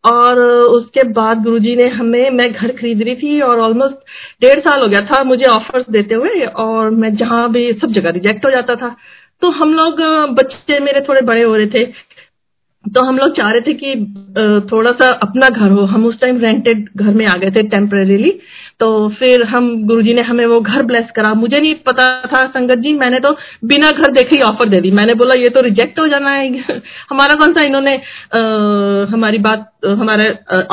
और 0.04 0.38
उसके 0.38 1.02
बाद 1.12 1.42
गुरुजी 1.42 1.74
ने 1.76 1.86
हमें 1.88 2.30
मैं 2.30 2.52
घर 2.52 2.72
खरीद 2.72 3.02
रही 3.02 3.14
थी 3.16 3.40
और 3.40 3.60
ऑलमोस्ट 3.60 3.94
डेढ़ 4.42 4.60
साल 4.60 4.80
हो 4.82 4.88
गया 4.88 5.00
था 5.06 5.22
मुझे 5.24 5.44
ऑफर्स 5.50 5.84
देते 5.90 6.14
हुए 6.14 6.44
और 6.56 6.90
मैं 6.92 7.14
जहाँ 7.16 7.50
भी 7.52 7.72
सब 7.72 7.92
जगह 7.92 8.10
रिजेक्ट 8.10 8.44
हो 8.46 8.50
जाता 8.50 8.74
था। 8.74 8.94
तो 9.42 9.50
हम 9.52 9.72
लोग 9.74 10.00
बच्चे 10.34 10.78
मेरे 10.80 11.00
थोड़े 11.08 11.20
बड़े 11.22 11.42
हो 11.42 11.56
रहे 11.56 11.66
थे। 11.66 11.84
तो 12.94 13.04
हम 13.04 13.16
लोग 13.18 13.36
चाह 13.36 13.50
रहे 13.50 13.60
थे 13.60 13.72
कि 13.74 13.94
थोड़ा 14.72 14.90
सा 14.92 15.10
अपना 15.22 15.48
घर 15.48 15.70
हो। 15.70 15.84
हम 15.86 16.04
उस 16.06 16.20
टाइम 16.20 16.38
रेंटेड 16.40 16.88
घर 16.96 17.14
में 17.14 17.26
आ 17.26 17.36
गए 17.36 17.50
थे 17.50 17.62
टेम्परेरीली 17.68 18.30
तो 18.80 18.86
फिर 19.18 19.42
हम 19.44 19.68
गुरुजी 19.86 20.14
ने 20.14 20.22
हमें 20.22 20.44
वो 20.46 20.60
घर 20.60 20.82
ब्लेस 20.86 21.10
करा। 21.16 21.32
मुझे 21.34 21.60
नहीं 21.60 21.74
पता 21.86 22.06
था 22.32 22.44
संगत 22.56 22.78
जी 22.78 22.92
मैंने 22.94 23.20
तो 23.20 23.30
बिना 23.64 23.90
घर 23.90 24.12
देखे 24.12 24.36
ही 24.36 24.42
ऑफ़र 24.42 24.68
दे 24.68 24.80
दी। 24.80 24.90
मैंने 24.90 25.14
बोला 25.14 25.34
ये 25.34 25.48
तो 25.48 25.60
रिजेक्ट 25.60 26.00
हो 26.00 26.06
जाना 26.08 26.30
है। 26.30 26.48
हमारा 27.10 27.34
कौन 27.34 27.54
सा 27.54 27.64
इन्होंने 27.64 27.94
आ, 27.96 28.40
हमारी 29.12 29.38
बात 29.38 29.70
हमारा 29.86 30.24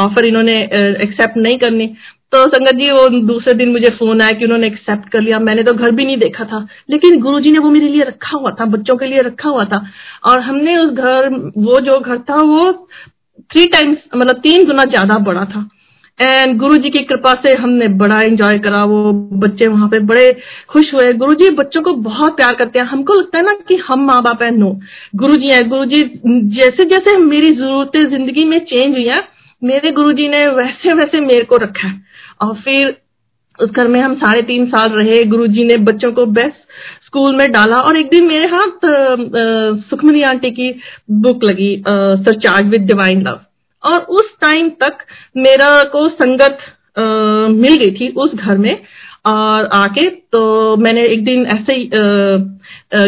ऑफ़र 0.05 0.25
इन्होंने 0.25 0.61
एक्सेप्ट 1.03 1.37
नहीं 1.37 1.57
करनी। 1.57 1.87
तो 2.33 2.47
संगत 2.47 2.75
जी, 2.75 2.89
वो 2.91 3.07
दूसरे 3.27 3.53
दिन 3.53 3.71
मुझे 3.71 3.89
फ़ोन 3.89 4.21
आया 4.21 4.31
कि 4.31 4.45
उन्होंने 4.45 4.67
एक्सेप्ट 4.67 5.09
कर 5.09 5.21
लिया। 5.21 5.39
मैंने 5.39 5.63
तो 5.63 5.73
घर 5.73 5.91
भी 5.91 6.05
नहीं 6.05 6.17
देखा 6.17 6.43
था। 6.43 6.67
लेकिन 6.89 7.19
गुरुजी 7.21 7.51
ने 7.51 7.59
वो 7.59 7.71
मेरे 7.71 7.87
लिए 7.87 8.03
रखा 8.03 8.37
हुआ 8.37 8.51
था, 8.51 8.65
बच्चों 8.67 8.95
के 8.97 9.05
लिए 9.05 9.21
रखा 9.21 9.49
हुआ 9.49 9.63
था। 9.63 9.85
और 10.25 10.39
हमने 10.39 10.77
उस 10.77 10.91
घर, 10.91 11.29
वो 11.57 11.79
जो 11.79 11.99
घर 11.99 12.17
था, 12.19 12.35
वो 12.35 12.71
थ्री 13.51 13.65
टाइम्स 13.65 13.97
मतलब 14.15 14.39
तीन 14.39 14.65
गुना 14.65 14.83
ज़्यादा 14.85 15.17
बड़ा 15.23 15.45
था। 15.45 15.69
एंड 16.19 16.57
गुरु 16.57 16.77
जी 16.77 16.89
की 16.89 16.99
कृपा 17.03 17.31
से 17.45 17.53
हमने 17.57 17.87
बड़ा 17.99 18.21
एंजॉय 18.21 18.57
करा। 18.59 18.83
वो 18.83 19.11
बच्चे 19.37 19.67
वहाँ 19.67 19.87
पे 19.89 19.99
बड़े 20.05 20.25
खुश 20.69 20.93
हुए। 20.93 21.11
गुरु 21.13 21.33
जी 21.33 21.49
बच्चों 21.55 21.81
को 21.81 21.93
बहुत 22.03 22.35
प्यार 22.35 22.55
करते 22.55 22.79
हैं। 22.79 22.85
हमको 22.85 23.13
लगता 23.13 23.37
है 23.37 23.43
ना 23.43 23.53
कि 23.67 23.75
हम 23.87 24.05
माँ 24.05 24.21
बाप 24.23 24.43
है 24.43 24.49
नो 24.57 24.69
गुरु 25.15 25.35
जी 25.35 25.47
हैं। 25.47 25.67
गुरु 25.69 25.85
जी 25.85 26.03
जैसे 26.57 26.85
जैसे 26.85 27.17
मेरी 27.19 27.51
जरूरतें 27.51 27.99
ज़िंदगी 28.09 28.43
में 28.45 28.57
चेंज 28.59 28.95
हुई 28.95 29.07
है 29.07 29.17
मेरे 29.63 29.91
गुरु 29.91 30.11
जी 30.11 30.27
ने 30.27 30.47
वैसे 30.47 30.93
वैसे 30.93 31.19
मेरे 31.19 31.43
को 31.43 31.55
रखा 31.55 31.93
और 32.41 32.55
फिर 32.55 32.97
उस 33.59 33.69
घर 33.69 33.87
में 33.87 34.01
हम 34.01 34.15
साढ़े 34.15 34.41
तीन 34.41 34.65
साल 34.65 34.89
रहे 34.91 35.23
गुरुजी 35.23 35.63
ने 35.63 35.77
बच्चों 35.77 36.11
को 36.11 36.25
बेस्ट 36.25 36.55
स्कूल 37.05 37.35
में 37.35 37.51
डाला 37.51 37.75
और 37.75 37.97
एक 37.97 38.09
दिन 38.09 38.27
मेरे 38.27 38.47
हाथ 38.47 38.85
सुखमनी 39.89 40.21
आंटी 40.21 40.51
की 40.51 40.81
बुक 41.11 41.43
लगी 41.43 41.83
सरचार्ज 41.87 42.67
विद 42.67 42.81
डिवाइन 42.81 43.21
लव 43.21 43.39
और 43.83 43.99
उस 43.99 44.33
टाइम 44.41 44.69
तक 44.69 44.97
मेरा 45.37 45.83
को 45.83 46.07
संगत 46.09 46.57
आ, 46.99 47.01
मिल 47.47 47.75
गई 47.75 47.91
थी 47.91 48.07
उस 48.07 48.35
घर 48.35 48.57
में। 48.57 48.81
और 49.25 49.65
आके 49.73 50.09
तो 50.33 50.75
मैंने 50.77 51.03
एक 51.05 51.23
दिन 51.25 51.45
ऐसे 51.47 51.73
ही 51.73 51.89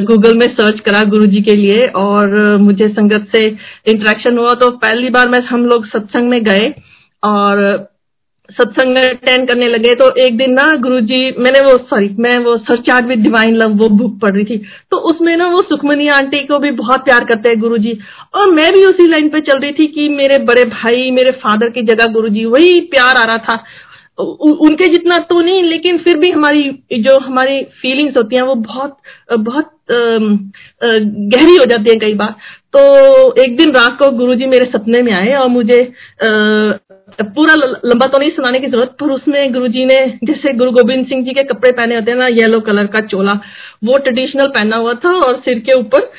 गूगल 0.05 0.37
में 0.37 0.45
सर्च 0.49 0.79
करा 0.79 1.01
गुरुजी 1.09 1.41
के 1.41 1.55
लिए 1.55 1.87
और 1.97 2.35
मुझे 2.59 2.87
संगत 2.89 3.27
से 3.35 3.45
इंटरेक्शन 3.45 4.37
हुआ। 4.37 4.53
तो 4.53 4.69
पहली 4.77 5.09
बार 5.09 5.27
मैं, 5.29 5.41
हम 5.41 5.65
लोग 5.65 5.87
सत्संग 5.87 6.29
में 6.29 6.43
गए 6.43 6.73
और 7.23 7.91
सत्संग 8.49 8.93
में 8.93 9.01
अटेंड 9.01 9.47
करने 9.47 9.67
लगे। 9.67 9.93
तो 9.95 10.09
एक 10.23 10.35
दिन 10.37 10.51
ना 10.53 10.65
गुरुजी, 10.77 11.19
मैंने 11.39 11.59
वो 11.61 11.77
सॉरी 11.89 12.09
मैं 12.19 12.37
वो 12.39 12.55
सरचार्ज 12.59 13.05
विद 13.05 13.19
डिवाइन 13.19 13.55
लव 13.55 13.71
वो 13.77 13.87
बुक 13.91 14.19
पढ़ 14.21 14.31
रही 14.31 14.43
थी। 14.45 14.57
तो 14.91 14.97
उसमें 15.09 15.35
ना 15.37 15.45
वो 15.45 15.61
सुखमनी 15.61 16.07
आंटी 16.09 16.39
को 16.45 16.59
भी 16.59 16.71
बहुत 16.73 17.05
प्यार 17.05 17.25
करते 17.25 17.51
हैं 17.51 17.59
गुरुजी। 17.59 17.97
और 18.33 18.51
मैं 18.51 18.71
भी 18.73 18.85
उसी 18.85 19.07
लाइन 19.07 19.29
पे 19.29 19.39
चल 19.41 19.59
रही 19.59 19.71
थी 19.71 19.87
कि 19.87 20.07
मेरे 20.09 20.37
बड़े 20.45 20.63
भाई, 20.65 21.09
मेरे 21.11 21.31
फादर 21.43 21.69
की 21.69 21.81
जगह 21.83 22.11
गुरुजी, 22.13 22.45
वही 22.45 22.79
प्यार 22.91 23.15
आ 23.15 23.23
रहा 23.23 23.37
था। 23.39 23.63
उनके 24.17 24.87
जितना 24.87 25.17
तो 25.29 25.39
नहीं, 25.41 25.63
लेकिन 25.63 25.97
फिर 25.97 26.17
भी 26.17 26.29
हमारी, 26.31 26.69
जो 26.93 27.17
हमारी 27.19 27.63
फीलिंग्स 27.81 28.17
होती 28.17 28.35
हैं, 28.35 28.43
वो 28.43 28.55
बहुत 28.57 28.97
बहुत 29.31 29.71
गहरी 29.91 31.55
हो 31.55 31.65
जाती 31.65 31.89
है 31.89 31.95
कई 31.99 32.13
बार। 32.13 32.35
तो 32.73 32.81
एक 33.41 33.57
दिन 33.57 33.71
रात 33.73 33.97
को 33.99 34.09
गुरुजी 34.17 34.45
मेरे 34.45 34.65
सपने 34.67 35.01
में 35.01 35.11
आए 35.13 35.33
और 35.35 35.47
मुझे 35.47 35.81
पूरा 36.21 37.55
लंबा 37.55 38.07
तो 38.07 38.19
नहीं 38.19 38.29
सुनाने 38.31 38.59
की 38.59 38.67
ज़रूरत, 38.67 38.95
पर 38.99 39.11
उसमें 39.11 39.53
गुरुजी 39.53 39.85
ने, 39.85 39.99
जैसे 40.23 40.53
गुरु 40.53 40.71
गोविंद 40.71 41.05
सिंह 41.07 41.23
जी 41.25 41.33
के 41.33 41.43
कपड़े 41.43 41.71
पहने 41.71 41.95
होते 41.95 42.11
हैं 42.11 42.17
ना 42.17 42.27
येलो 42.29 42.59
कलर 42.61 42.87
का 42.87 42.99
चोला, 43.07 43.33
वो 43.83 43.97
ट्रेडिशनल 43.99 44.47
पहना 44.49 44.77
हुआ 44.77 44.93
था 44.95 45.13
और 45.17 45.39
सिर 45.45 45.59
के 45.59 45.79
ऊपर 45.79 46.09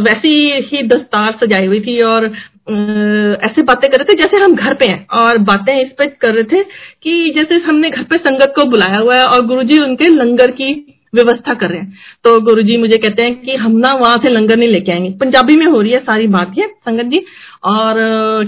वैसी 0.00 0.36
ही 0.66 0.82
दस्तार 0.88 1.38
सजाई 1.42 1.66
हुई 1.66 1.80
थी 1.80 2.00
और 2.04 2.30
ऐसे 2.68 3.62
बातें 3.62 3.90
कर 3.90 3.98
रहे 3.98 4.04
थे 4.04 4.16
जैसे 4.16 4.42
हम 4.44 4.54
घर 4.54 4.74
पे 4.74 4.86
हैं 4.86 5.06
और 5.18 5.38
बातें 5.44 5.74
इस 5.80 5.88
पे 5.98 6.06
कर 6.22 6.34
रहे 6.34 6.44
थे 6.44 6.62
कि 7.02 7.32
जैसे 7.36 7.58
हमने 7.66 7.90
घर 7.90 8.02
पे 8.02 8.18
संगत 8.18 8.52
को 8.56 8.64
बुलाया 8.70 9.00
हुआ 9.00 9.14
है 9.14 9.22
और 9.24 9.46
गुरुजी 9.46 9.78
उनके 9.82 10.08
लंगर 10.08 10.50
की 10.50 10.72
व्यवस्था 11.14 11.54
कर 11.54 11.68
रहे 11.68 11.78
हैं। 11.80 11.92
तो 12.24 12.40
गुरुजी 12.40 12.76
मुझे 12.76 12.96
कहते 12.98 13.24
हैं 13.24 13.34
कि 13.42 13.54
हम 13.56 13.76
ना 13.76 13.92
वहाँ 13.94 14.16
से 14.24 14.32
लंगर 14.32 14.56
नहीं 14.56 14.68
लेके 14.68 14.92
आएँगे। 14.92 15.10
पंजाबी 15.20 15.56
में 15.56 15.66
हो 15.66 15.80
रही 15.80 15.92
है 15.92 15.98
सारी 16.00 16.26
बात 16.26 16.52
ये, 16.58 16.66
संगत 16.66 17.04
जी। 17.04 17.24
और 17.66 17.94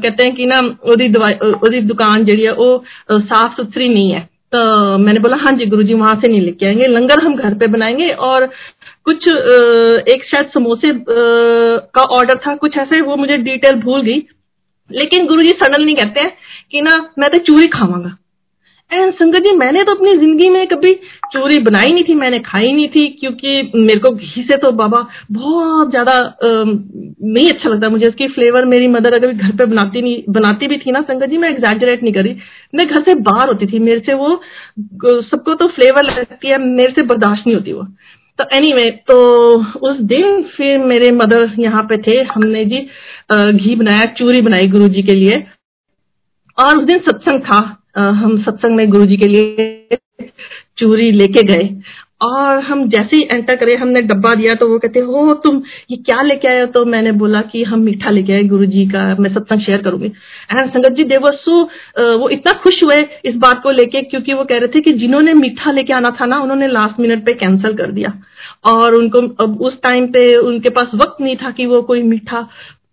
कहते 0.02 0.26
हैं 0.26 0.34
कि 0.34 0.46
ना 0.46 0.58
ओदी 0.88 1.80
दुकान 1.82 2.24
जी 2.24 2.36
है, 2.42 2.52
वो 2.52 2.84
साफ़ 3.10 3.56
सुथरी 3.56 3.88
नहीं 3.88 4.10
है। 4.12 4.28
तो 4.52 4.98
मैंने 4.98 5.20
बोला 5.20 5.36
हाँ 5.36 5.52
जी, 5.52 5.66
गुरुजी 5.66 5.94
वहाँ 5.94 6.14
से 6.22 6.28
नहीं 6.28 6.40
लेके 6.40 6.66
आएँगे। 6.66 6.86
लंगर 6.86 7.24
हम 7.24 7.34
घर 7.36 7.54
पे 7.54 7.66
बनाएँगे 7.68 8.08
और 8.28 8.48
कुछ 9.06 9.26
एक 10.08 10.24
शायद 10.26 10.50
समोसे 10.54 10.92
का 11.08 12.02
ऑर्डर 12.12 12.38
था, 12.38 12.54
कुछ 12.56 12.76
ऐसे, 12.78 13.00
वो 13.00 13.16
मुझे 13.16 13.36
डिटेल 13.38 13.80
भूल 13.82 14.00
गई। 14.02 14.22
लेकिन 14.90 15.26
गुरुजी 15.26 15.50
सडनली 15.60 15.94
कहते 15.94 16.20
हैं 16.20 16.32
कि 16.70 16.80
ना, 16.80 16.96
मैं 17.18 17.30
तो 17.30 17.38
चूरी 17.40 17.66
खावांगा 17.68 18.16
एंड 18.90 19.12
संगत 19.14 19.42
जी, 19.42 19.50
मैंने 19.56 19.82
तो 19.84 19.94
अपनी 19.94 20.14
ज़िंदगी 20.18 20.48
में 20.50 20.66
कभी 20.68 20.92
चूरी 21.32 21.58
बनाई 21.60 21.92
नहीं 21.92 22.04
थी, 22.04 22.14
मैंने 22.14 22.38
खाई 22.40 22.72
नहीं 22.72 22.88
थी, 22.88 23.06
क्योंकि 23.10 23.70
मेरे 23.76 24.00
को 24.00 24.10
घी 24.10 24.42
से 24.42 24.56
तो 24.56 24.70
बाबा 24.72 25.06
बहुत 25.32 25.90
ज़्यादा 25.90 26.14
नहीं 26.42 27.48
अच्छा 27.48 27.68
लगता 27.68 27.88
मुझे। 27.88 28.06
उसकी 28.08 28.28
फ्लेवर 28.28 28.64
मेरी 28.66 28.88
मदर 28.88 29.14
अगर 29.14 29.32
घर 29.32 29.56
पे 29.56 29.64
बनाती 29.66 30.02
नहीं, 30.02 30.22
बनाती 30.30 30.66
भी 30.68 30.78
थी 30.78 30.90
ना, 30.90 31.02
संगत 31.02 31.28
जी, 31.28 31.38
मैं 31.38 31.50
एग्जैजरेट 31.50 32.02
नहीं 32.02 32.12
करी 32.14 32.36
मैं 32.74 32.86
घर 32.88 33.02
से 33.02 33.14
बाहर 33.22 33.48
होती 33.48 33.66
थी, 33.66 33.78
मेरे 33.80 34.00
से 34.00 34.14
वो 34.14 34.40
सबको 35.22 35.54
तो 35.54 35.68
फ्लेवर 35.68 36.04
लगती 36.06 36.48
है, 36.48 36.58
मेरे 36.60 36.92
से 36.92 37.02
बर्दाश्त 37.04 37.46
नहीं 37.46 37.56
होती 37.56 37.72
वो। 37.72 37.86
तो 38.40 38.56
एनी 38.56 38.70
anyway, 38.70 38.90
तो 38.90 39.16
उस 39.78 39.96
दिन 40.00 40.42
फिर 40.42 40.78
मेरे 40.78 41.10
मदर 41.10 41.54
यहाँ 41.58 41.82
पे 41.82 41.96
थे। 41.98 42.22
हमने 42.22 42.64
जी 42.64 42.76
घी 43.52 43.74
बनाया 43.74 44.06
चूरी 44.06 44.40
बनाई 44.40 44.68
गुरु 44.68 44.88
जी 44.88 45.02
के 45.02 45.14
लिए। 45.14 45.46
और 46.58 46.78
उस 46.78 46.84
दिन 46.84 46.98
सत्संग 46.98 47.40
था। 47.40 47.82
हम 47.98 48.42
सत्संग 48.42 48.76
में 48.76 48.90
गुरु 48.90 49.06
जी 49.06 49.16
के 49.16 49.28
लिए 49.28 49.98
चूरी 50.78 51.10
लेके 51.12 51.42
गए। 51.42 51.68
और 52.20 52.58
हम 52.60 52.88
जैसे 52.88 53.16
ही 53.16 53.22
एंटर 53.32 53.56
करे, 53.56 53.74
हमने 53.76 54.00
डब्बा 54.02 54.34
दिया 54.34 54.54
तो 54.54 54.66
वो 54.68 54.78
कहते, 54.78 55.00
हो 55.00 55.32
तुम, 55.44 55.62
ये 55.90 55.96
क्या 55.96 56.20
लेके 56.22 56.48
आए 56.48 56.60
हो? 56.60 56.66
तो 56.66 56.84
मैंने 56.84 57.12
बोला 57.12 57.40
कि, 57.42 57.62
हम 57.64 57.80
मीठा 57.80 58.10
लेके 58.10 58.32
आए 58.32 58.42
गुरु 58.44 58.66
जी 58.66 58.84
का, 58.86 59.04
मैं 59.20 59.32
सत्संग 59.34 59.60
शेयर 59.60 59.82
करूँगी. 59.82 60.06
एंड 60.06 60.70
संगत 60.70 60.96
जी 60.96 61.04
देवर 61.04 61.36
सो 61.36 61.62
वो 62.18 62.28
इतना 62.28 62.52
खुश 62.62 62.82
हुए 62.84 63.04
इस 63.24 63.36
बात 63.36 63.62
को 63.62 63.70
लेके 63.70 64.02
क्योंकि 64.02 64.34
वो 64.34 64.44
कह 64.44 64.58
रहे 64.58 64.68
थे 64.68 64.80
कि 64.80 64.92
जिन्होंने 64.98 65.34
मीठा 65.34 65.72
लेके 65.72 65.92
आना 65.92 66.16
था 66.20 66.26
ना, 66.26 66.38
उन्होंने 66.38 66.68
लास्ट 66.68 67.00
मिनट 67.00 67.24
पे 67.26 67.32
कैंसिल 67.34 67.76
कर 67.76 67.90
दिया। 67.90 68.12
और 68.66 68.94
उनको, 68.94 69.18
अब 69.44 69.60
उस 69.62 69.80
टाइम 69.82 70.06
पे 70.06 70.34
उनके 70.36 70.70
पास 70.70 70.90
वक्त 70.94 71.20
नहीं 71.20 71.36
था 71.36 71.50
कि 71.50 71.66
वो 71.66 71.80
कोई 71.82 72.02
मीठा 72.02 72.46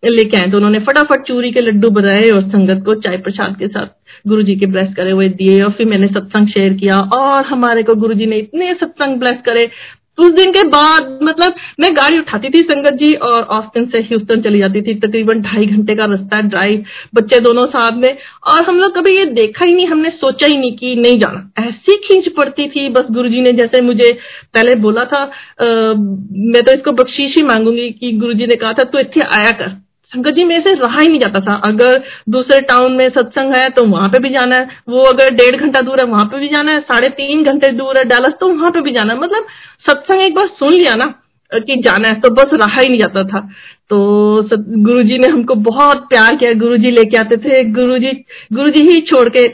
लेके 0.03 0.37
आए 0.37 0.47
तो 0.47 0.57
उन्होंने 0.57 0.79
फटाफट 0.79 1.23
चूरी 1.27 1.51
के 1.51 1.61
लड्डू 1.61 1.89
बनाए 1.89 2.29
और 2.29 2.41
संगत 2.49 2.83
को 2.85 2.95
चाय 3.01 3.17
प्रसाद 3.17 3.55
के 3.59 3.67
साथ 3.67 4.27
गुरु 4.27 4.41
जी 4.43 4.55
के 4.55 4.65
ब्लेस 4.65 4.93
करे 4.95 5.11
हुए 5.11 5.29
दिए 5.31 5.59
और 5.63 5.71
फिर 5.71 5.87
मैंने 5.87 6.07
सत्संग 6.09 6.47
शेयर 6.47 6.73
किया 6.73 6.99
और 7.17 7.45
हमारे 7.45 7.83
को 7.83 7.95
गुरु 7.95 8.13
जी 8.13 8.25
ने 8.25 8.37
इतने 8.37 8.73
सत्संग 8.73 9.19
ब्लेस 9.19 9.41
करे। 9.45 9.69
उस 10.17 10.31
दिन 10.33 10.51
के 10.51 10.61
बाद 10.67 11.19
मतलब 11.23 11.55
मैं 11.79 11.91
गाड़ी 11.95 12.17
उठाती 12.19 12.49
थी 12.49 12.59
संगत 12.61 12.93
जी 12.99 13.11
और 13.23 13.41
ऑस्टिन 13.55 13.85
से 13.87 13.99
ह्यूस्टन 14.01 14.41
चली 14.41 14.59
जाती 14.59 14.81
थी। 14.81 14.93
तकरीबन 14.95 15.41
ढाई 15.41 15.65
घंटे 15.65 15.95
का 15.95 16.05
रास्ता 16.05 16.39
ड्राइव 16.43 16.85
बच्चे 17.15 17.39
दोनों 17.39 17.65
साथ 17.65 17.97
में 17.97 18.17
और 18.47 18.63
हम 18.65 18.79
लोग 18.79 18.95
कभी 18.95 19.17
ये 19.17 19.25
देखा 19.33 19.65
ही 19.65 19.73
नहीं 19.73 19.87
हमने 19.87 20.09
सोचा 20.11 20.47
ही 20.47 20.57
नहीं 20.57 20.75
कि 20.77 20.95
नहीं 20.97 21.19
जाना। 21.19 21.65
ऐसी 21.65 21.97
खींच 22.07 22.29
पड़ती 22.37 22.67
थी 22.69 22.87
बस 22.91 23.11
गुरुजी 23.11 23.41
ने 23.41 23.51
जैसे 23.53 23.81
मुझे 23.81 24.11
पहले 24.53 24.75
बोला 24.81 25.03
था 25.03 25.21
आ, 25.21 25.65
मैं 25.65 26.63
तो 26.63 26.73
इसको 26.73 26.91
बख्शीश 26.93 27.35
ही 27.37 27.43
मांगूँगी 27.43 27.89
कि 27.91 28.11
गुरुजी 28.17 28.47
ने 28.47 28.55
कहा 28.55 28.73
था 28.73 28.83
तू 28.83 28.91
तो 28.91 28.99
इतने 28.99 29.25
आया 29.37 29.51
कर। 29.51 29.75
जी 30.27 30.43
में 30.43 30.59
से 30.61 30.73
रहा 30.75 30.99
ही 30.99 31.07
नहीं 31.07 31.19
जाता 31.19 31.39
था। 31.41 31.55
अगर 31.65 32.01
दूसरे 32.29 32.59
टाउन 32.63 32.93
में 32.93 33.07
सत्संग 33.09 33.55
है 33.55 33.67
तो 33.69 33.85
वहाँ 33.87 34.09
पे 34.09 34.19
भी 34.19 34.29
जाना 34.29 34.55
है। 34.55 34.67
वो 34.89 35.01
अगर 35.03 35.29
डेढ़ 35.33 35.55
घंटा 35.57 35.81
दूर 35.81 36.01
है, 36.01 36.07
वहाँ 36.07 36.25
पे 36.25 36.39
भी 36.39 36.47
जाना 36.47 36.71
है। 36.71 36.79
साढ़े 36.81 37.09
तीन 37.11 37.43
घंटे 37.43 37.71
दूर 37.73 37.97
है 37.97 38.03
डालस 38.05 38.33
तो 38.39 38.47
वहाँ 38.49 38.71
पे 38.71 38.81
भी 38.81 38.91
जाना 38.91 39.13
है। 39.13 39.19
मतलब 39.19 39.47
सत्संग 39.85 40.21
एक 40.21 40.35
बार 40.35 40.47
सुन 40.59 40.73
लिया 40.73 40.95
ना 40.95 41.13
कि 41.51 41.75
जाना 41.77 42.07
है 42.07 42.19
तो 42.21 42.29
बस 42.33 42.57
रहा 42.57 42.79
ही 42.79 42.89
नहीं 42.89 42.99
जाता 42.99 43.21
था। 43.27 43.39
तो 43.89 43.97
गुरुजी 44.79 45.17
ने 45.17 45.27
हमको 45.27 45.55
बहुत 45.65 46.07
प्यार 46.09 46.35
किया। 46.35 46.53
गुरुजी 46.55 46.91
लेके 46.91 47.17
आते 47.17 47.37
थे। 47.39 47.63
गुरु 47.71 47.97
जी 48.69 48.81
ही 48.83 48.99
छोड़ 49.03 49.27
के 49.29 49.47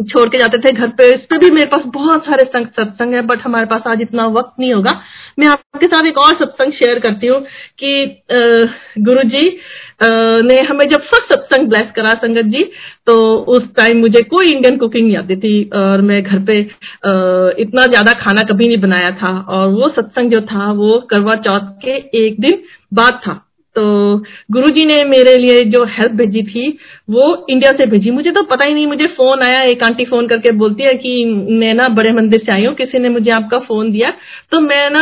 छोड़ 0.00 0.28
के 0.28 0.38
जाते 0.38 0.58
थे 0.60 0.72
घर 0.72 0.88
पे। 0.98 1.06
इस 1.14 1.20
पे 1.30 1.38
भी 1.38 1.50
मेरे 1.50 1.66
पास 1.66 1.82
बहुत 1.94 2.26
सारे 2.26 2.44
संग 2.46 2.66
सत्संग 2.76 3.14
है 3.14 3.22
बट 3.26 3.40
हमारे 3.42 3.66
पास 3.66 3.82
आज 3.86 4.00
इतना 4.02 4.26
वक्त 4.28 4.60
नहीं 4.60 4.72
होगा। 4.72 4.92
मैं 5.38 5.46
आपके 5.48 5.86
साथ 5.86 6.06
एक 6.06 6.18
और 6.18 6.34
सत्संग 6.36 6.72
शेयर 6.74 6.98
करती 6.98 7.26
हूँ 7.26 7.40
कि 7.78 8.22
गुरु 9.00 9.22
जी 9.30 9.42
ने 10.42 10.60
हमें 10.62 10.84
जब 10.88 11.00
फ़र्स्ट 11.04 11.32
सत्संग 11.32 11.68
ब्लेस 11.68 11.90
करा 11.96 12.12
संगत 12.16 12.44
जी 12.46 12.62
तो 13.06 13.18
उस 13.48 13.62
टाइम 13.76 14.00
मुझे 14.00 14.22
कोई 14.26 14.46
इंडियन 14.48 14.76
कुकिंग 14.76 15.16
आती 15.16 15.36
थी 15.36 15.62
और 15.76 16.00
मैं 16.02 16.22
घर 16.22 16.44
पे 16.44 16.58
इतना 17.62 17.86
ज़्यादा 17.86 18.12
खाना 18.20 18.42
कभी 18.50 18.68
नहीं 18.68 18.80
बनाया 18.80 19.10
था। 19.16 19.32
और 19.40 19.68
वो 19.70 19.88
सत्संग 19.96 20.30
जो 20.30 20.40
था, 20.42 20.70
वो 20.72 20.98
करवा 21.10 21.34
चौथ 21.36 21.70
के 21.84 21.96
एक 22.18 22.40
दिन 22.40 22.62
बाद 22.94 23.20
था। 23.26 23.40
तो 23.78 23.86
गुरुजी 24.52 24.84
ने 24.86 25.02
मेरे 25.06 25.36
लिए 25.38 25.62
जो 25.66 25.84
हेल्प 25.88 26.12
भेजी 26.14 26.42
थी, 26.44 26.68
वो 27.08 27.46
इंडिया 27.50 27.70
से 27.72 27.86
भेजी। 27.88 28.10
मुझे 28.12 28.30
तो 28.30 28.42
पता 28.44 28.66
ही 28.66 28.74
नहीं, 28.74 28.86
मुझे 28.86 29.06
फ़ोन 29.08 29.42
आया, 29.42 29.62
एक 29.64 29.82
आंटी 29.84 30.04
फ़ोन 30.06 30.26
करके 30.28 30.50
बोलती 30.58 30.82
है 30.82 30.94
कि 30.96 31.12
मैं 31.52 31.72
ना 31.74 31.88
बड़े 31.94 32.12
मंदिर 32.12 32.40
से 32.40 32.52
आई 32.52 32.64
हूँ, 32.64 32.74
किसी 32.76 32.98
ने 32.98 33.08
मुझे 33.10 33.30
आपका 33.32 33.58
फ़ोन 33.60 33.92
दिया 33.92 34.12
तो 34.52 34.60
मैं 34.60 34.88
ना 34.90 35.00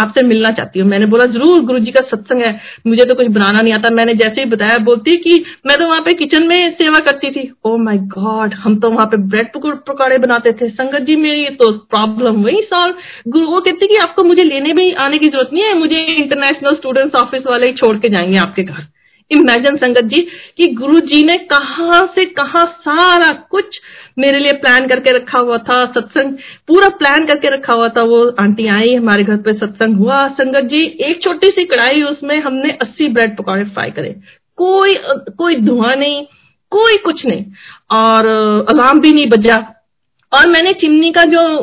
आपसे 0.00 0.24
मिलना 0.26 0.50
चाहती 0.50 0.80
हूँ। 0.80 0.88
मैंने 0.88 1.06
बोला, 1.06 1.24
ज़रूर 1.26 1.60
गुरु 1.62 1.78
जी 1.80 1.90
का 1.90 2.00
सत्संग 2.06 2.42
है, 2.42 2.52
मुझे 2.86 3.04
तो 3.04 3.14
कुछ 3.14 3.26
बनाना 3.28 3.60
नहीं 3.60 3.72
आता। 3.74 3.90
मैंने 3.92 4.14
जैसे 4.16 4.40
ही 4.40 4.46
बताया, 4.50 4.76
बोलती 4.80 5.16
कि 5.18 5.44
मैं 5.66 5.76
तो 5.78 5.86
वहाँ 5.86 6.00
पे 6.00 6.12
किचन 6.14 6.46
में 6.48 6.70
सेवा 6.72 6.98
करती 7.00 7.30
थी। 7.30 7.50
ओ 7.64 7.76
माई 7.78 7.98
गॉड 8.14 8.54
हम 8.56 8.78
तो 8.80 8.90
वहाँ 8.90 9.06
पे 9.06 9.16
ब्रेड 9.28 9.48
पकौड़े 9.54 10.18
बनाते 10.18 10.52
थे। 10.52 10.68
संगत 10.70 11.02
जी, 11.02 11.16
मेरी 11.18 11.44
तो 11.56 11.70
प्रॉब्लम 11.90 12.42
वही 12.44 12.62
सॉल्व 12.64 12.94
गुरु 13.28 13.46
वो 13.46 13.60
कहती 13.60 13.86
कि 13.86 13.96
आपको 13.98 14.24
मुझे 14.24 14.44
लेने 14.44 14.72
भी 14.72 14.90
आने 15.00 15.18
की 15.18 15.26
ज़रूरत 15.26 15.50
नहीं 15.52 15.64
है, 15.64 15.74
मुझे 15.78 16.00
इंटरनेशनल 16.14 16.74
स्टूडेंट्स 16.76 17.14
ऑफ़िस 17.30 17.42
वाले 17.46 17.66
ही 17.66 17.72
छोड़ 17.72 17.96
के 17.96 18.08
जाएँगे 18.08 18.38
आपके 18.38 18.62
घर। 18.62 18.86
इमेजिन 19.30 19.76
संगत 19.76 20.04
जी, 20.04 20.28
कि 20.56 20.66
गुरु 20.66 21.00
जी 21.00 21.26
ने 21.26 21.36
कहा 21.36 22.06
से 22.06 22.24
कहा 22.24 22.64
सारा 22.64 23.32
कुछ 23.32 23.80
मेरे 24.18 24.38
लिए 24.38 24.52
प्लान 24.52 24.86
करके 24.86 25.16
रखा 25.16 25.38
हुआ 25.38 25.58
था, 25.58 25.86
सत्संग, 25.86 26.32
पूरा 26.68 26.88
प्लान 26.88 27.26
करके 27.26 27.48
रखा 27.48 27.72
हुआ 27.72 27.88
था। 27.88 28.04
वो 28.04 28.34
आंटी 28.40 28.66
आई, 28.66 28.94
हमारे 28.94 29.24
घर 29.24 29.36
पे 29.36 29.52
सत्संग 29.52 29.96
हुआ। 29.96 30.28
संगत 30.28 30.60
जी, 30.60 30.84
एक 30.84 31.22
छोटी 31.22 31.46
सी 31.46 31.64
कढ़ाई, 31.64 32.02
उसमें 32.02 32.40
हमने 32.40 32.70
अस्सी 32.70 33.08
ब्रेड 33.08 33.36
पकौड़े 33.36 33.64
फ्राई 33.64 33.90
करे। 33.90 34.16
कोई 34.56 34.94
कोई 35.38 35.56
धुआँ 35.56 35.96
नहीं, 35.96 36.26
कोई 36.70 36.96
कुछ 36.96 37.26
नहीं। 37.26 37.44
और, 37.90 38.26
अलार्म 38.74 39.00
भी 39.00 39.12
नहीं 39.12 39.26
बजा। 39.26 39.86
और 40.32 40.48
मैंने 40.48 40.72
चिमनी 40.72 41.12
का 41.12 41.24
जो 41.24 41.58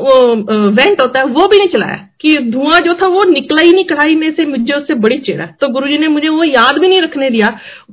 वेंट 0.69 1.01
होता 1.01 1.19
है, 1.19 1.25
वो 1.25 1.47
भी 1.47 1.57
नहीं 1.57 1.69
चलाया। 1.69 2.06
कि 2.21 2.37
धुआँ 2.51 2.79
जो 2.79 2.93
था 2.93 3.07
वो 3.09 3.23
निकला 3.25 3.61
ही 3.61 3.71
नहीं 3.71 3.85
कढ़ाई 3.85 4.15
में 4.15 4.31
से 4.35 4.45
मुझे 4.47 4.73
उससे 4.73 4.93
बड़ी 4.97 5.17
चिड़ा 5.19 5.45
तो 5.61 5.69
गुरुजी 5.69 5.97
ने 5.97 6.07
मुझे 6.09 6.29
वो 6.29 6.43
याद 6.45 6.79
भी 6.79 6.87
नहीं 6.87 7.01
रखने 7.01 7.29
दिया 7.29 7.47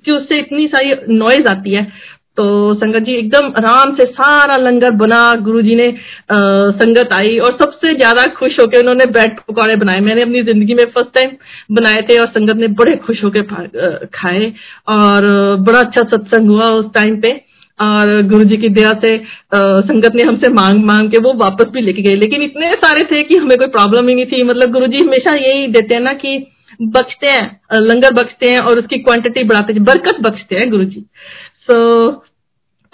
कि 0.04 0.12
उससे 0.12 0.38
इतनी 0.38 0.66
सारी 0.68 0.94
नॉइज़ 1.10 1.48
आती 1.48 1.74
है। 1.74 1.82
तो 2.38 2.44
संगत 2.74 3.02
जी 3.02 3.12
एकदम 3.14 3.46
आराम 3.58 3.94
से 3.96 4.04
सारा 4.12 4.56
लंगर 4.56 4.90
बना 4.92 5.20
गुरुजी 5.42 5.74
ने 5.74 5.86
आ, 5.86 6.36
संगत 6.72 7.12
आई 7.12 7.38
और 7.38 7.52
सबसे 7.60 7.92
ज़्यादा 7.96 8.24
खुश 8.38 8.58
होकर 8.60 8.78
उन्होंने 8.78 9.06
ब्रेड 9.08 9.38
पकौड़े 9.40 9.76
बनाए। 9.76 10.00
मैंने 10.00 10.22
अपनी 10.22 10.42
ज़िंदगी 10.44 10.74
में 10.74 10.84
फ़र्स्ट 10.86 11.14
टाइम 11.14 11.30
बनाए 11.72 12.02
थे 12.02 12.20
और 12.20 12.26
संगत 12.28 12.56
ने 12.56 12.68
बड़े 12.80 12.96
खुश 13.06 13.22
होकर 13.24 13.42
खाए 14.14 14.52
और 14.88 15.26
बड़ा 15.60 15.78
अच्छा 15.80 16.02
सत्संग 16.06 16.50
हुआ 16.50 16.66
उस 16.72 16.92
टाइम 16.94 17.20
पे। 17.20 17.32
और 17.78 18.20
गुरु 18.28 18.44
जी 18.44 18.56
की 18.56 18.68
दया 18.70 18.90
से 19.04 19.14
आ, 19.16 19.58
संगत 19.80 20.14
ने 20.14 20.22
हमसे 20.22 20.50
मांग 20.52 20.84
मांग 20.84 21.10
के 21.10 21.18
वो 21.18 21.32
वापस 21.36 21.70
भी 21.72 21.80
लेके 21.80 22.02
गए। 22.02 22.14
लेकिन 22.16 22.42
इतने 22.42 22.70
सारे 22.74 23.04
थे 23.04 23.22
कि 23.22 23.38
हमें 23.38 23.56
कोई 23.58 23.66
प्रॉब्लम 23.68 24.08
ही 24.08 24.14
नहीं 24.14 24.26
थी। 24.26 24.42
मतलब 24.42 24.72
गुरु 24.72 24.86
जी 24.86 24.98
हमेशा 24.98 25.34
यही 25.36 25.66
देते 25.68 25.94
हैं 25.94 26.02
ना 26.02 26.12
कि 26.12 26.36
बख्शते 26.82 27.26
हैं 27.26 27.80
लंगर 27.80 28.12
बख्शते 28.14 28.52
हैं 28.52 28.60
और 28.60 28.78
उसकी 28.78 28.98
क्वांटिटी 28.98 29.42
बढ़ाते 29.44 29.72
हैं। 29.72 29.84
बरकत 29.84 30.20
बख्शते 30.20 30.56
हैं 30.56 30.70
गुरु 30.70 30.84
जी 30.84 31.00
सो 31.00 31.76
so, 32.06 32.14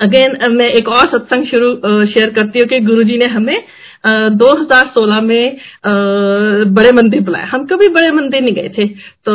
अगेन 0.01 0.37
मैं 0.53 0.69
एक 0.71 0.89
और 0.89 1.07
सत्संग 1.09 1.47
शुरू 1.47 1.75
शेयर 2.07 2.31
करती 2.31 2.59
हूँ 2.59 2.69
कि 2.69 2.81
गुरु 2.81 3.03
जी 3.05 3.17
ने 3.19 3.27
हमें 3.27 3.57
2016 4.05 5.21
में 5.21 5.57
बड़े 6.75 6.93
मंदिर 6.93 7.21
बुलाया 7.21 7.47
हम 7.47 7.65
कभी 7.67 7.89
बड़े 7.95 8.11
मंदिर 8.13 8.43
नहीं 8.43 8.55
गए 8.55 8.69
थे। 8.79 8.87
तो 9.27 9.33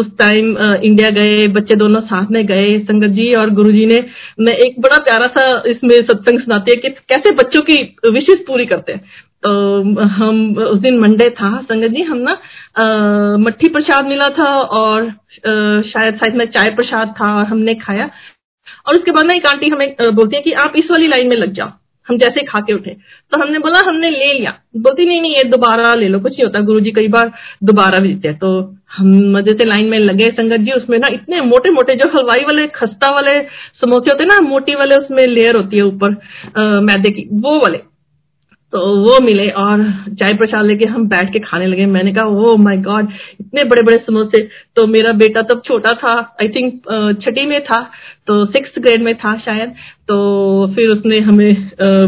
उस 0.00 0.06
टाइम 0.18 0.56
इंडिया 0.58 1.10
गए 1.12 1.46
बच्चे 1.54 1.74
दोनों 1.76 2.00
साथ 2.02 2.30
में 2.32 2.44
गए। 2.46 2.78
संगत 2.80 3.14
जी 3.16 3.32
और 3.34 3.50
गुरु 3.52 3.72
जी 3.72 3.86
ने 3.86 4.04
मैं 4.40 4.54
एक 4.56 4.80
बड़ा 4.80 4.98
प्यारा 5.00 5.26
सा 5.28 5.46
इसमें 5.70 5.96
सत्संग 6.02 6.40
सुनाती 6.40 6.70
है 6.70 6.76
कि 6.76 6.88
कैसे 7.08 7.30
बच्चों 7.36 7.62
की 7.62 7.76
विशेष 8.10 8.44
पूरी 8.46 8.66
करते 8.66 8.92
हैं। 8.92 9.00
तो 9.42 9.50
हम 10.10 10.38
उस 10.58 10.78
दिन 10.80 10.98
मंडे 10.98 11.28
था 11.30 11.50
संगत 11.62 11.90
जी 11.90 12.02
हम 12.02 12.18
ना 12.20 12.32
मट्ठी 13.40 13.68
प्रसाद 13.68 14.06
मिला 14.06 14.28
था 14.38 14.48
और 14.78 15.02
आ, 15.02 15.50
शायद 15.82 16.14
शायद 16.16 16.36
में 16.36 16.44
चाय 16.46 16.70
प्रसाद 16.76 17.14
था 17.20 17.34
और 17.38 17.44
हमने 17.46 17.74
खाया। 17.76 18.08
और 18.86 18.94
उसके 18.94 19.10
बाद 19.12 19.26
ना 19.26 19.34
एक 19.36 19.46
आंटी 19.46 19.68
हमें 19.68 20.14
बोलती 20.14 20.36
है 20.36 20.42
कि 20.42 20.52
आप 20.62 20.72
इस 20.76 20.90
वाली 20.90 21.06
लाइन 21.08 21.28
में 21.28 21.36
लग 21.36 21.52
जाओ। 21.52 21.70
हम 22.08 22.18
जैसे 22.18 22.42
खा 22.44 22.60
के 22.60 22.72
उठे 22.72 22.90
तो 23.32 23.40
हमने 23.40 23.58
बोला, 23.58 23.80
हमने 23.88 24.10
ले 24.10 24.32
लिया। 24.32 24.50
बोलती, 24.76 25.04
नहीं 25.04 25.20
नहीं, 25.20 25.34
ये 25.34 25.44
दोबारा 25.46 25.92
ले 25.94 26.08
लो, 26.08 26.18
कुछ 26.18 26.32
नहीं 26.32 26.44
होता। 26.44 26.60
गुरु 26.62 26.80
जी 26.80 26.90
कई 26.92 27.08
बार 27.08 27.32
दोबारा 27.64 27.98
भी 27.98 28.12
देते 28.14 28.28
हैं। 28.28 28.38
तो 28.38 28.50
हम 28.92 29.08
मज़े 29.32 29.52
से 29.52 29.64
लाइन 29.64 29.88
में 29.88 29.98
लगे 29.98 30.30
संगत 30.30 30.60
जी, 30.60 30.70
उसमें 30.72 30.98
ना 30.98 31.08
इतने 31.14 31.40
मोटे 31.42 31.70
मोटे 31.70 31.94
जो 31.96 32.08
हलवाई 32.10 32.42
वाले, 32.42 32.66
खस्ता 32.74 33.12
वाले 33.12 33.40
समोसे 33.80 34.10
होते 34.10 34.22
हैं 34.22 34.28
ना, 34.28 34.40
मोटी 34.48 34.74
वाले, 34.74 34.96
उसमें 34.96 35.26
लेयर 35.26 35.56
होती 35.56 35.76
है 35.76 35.82
ऊपर 35.84 36.16
मैदे 36.82 37.10
की, 37.10 37.28
वो 37.34 37.58
वाले। 37.60 37.80
तो 38.72 38.80
वो 38.98 39.18
मिले 39.24 39.48
और 39.58 39.82
चाय 40.12 40.34
प्रसाद 40.38 40.64
लेके 40.64 40.88
हम 40.88 41.06
बैठ 41.08 41.32
के 41.32 41.38
खाने 41.40 41.66
लगे। 41.66 41.86
मैंने 41.88 42.12
कहा 42.12 42.24
ओ 42.24 42.56
माय 42.58 42.76
गॉड 42.78 43.08
इतने 43.40 43.64
बड़े 43.64 43.82
बड़े 43.82 43.98
समोसे। 43.98 44.42
तो 44.76 44.86
मेरा 44.86 45.12
बेटा 45.18 45.42
तब 45.42 45.62
छोटा 45.66 45.92
था 46.02 46.12
आई 46.42 46.48
थिंक 46.48 46.82
छठी 47.22 47.46
में 47.46 47.60
था 47.64 47.80
तो 48.26 48.44
सिक्स 48.46 48.78
ग्रेड 48.78 49.02
में 49.02 49.14
था 49.16 49.36
शायद। 49.38 49.74
तो 50.08 50.16
फिर 50.74 50.92
उसने 50.92 51.18
हमें 51.20 51.52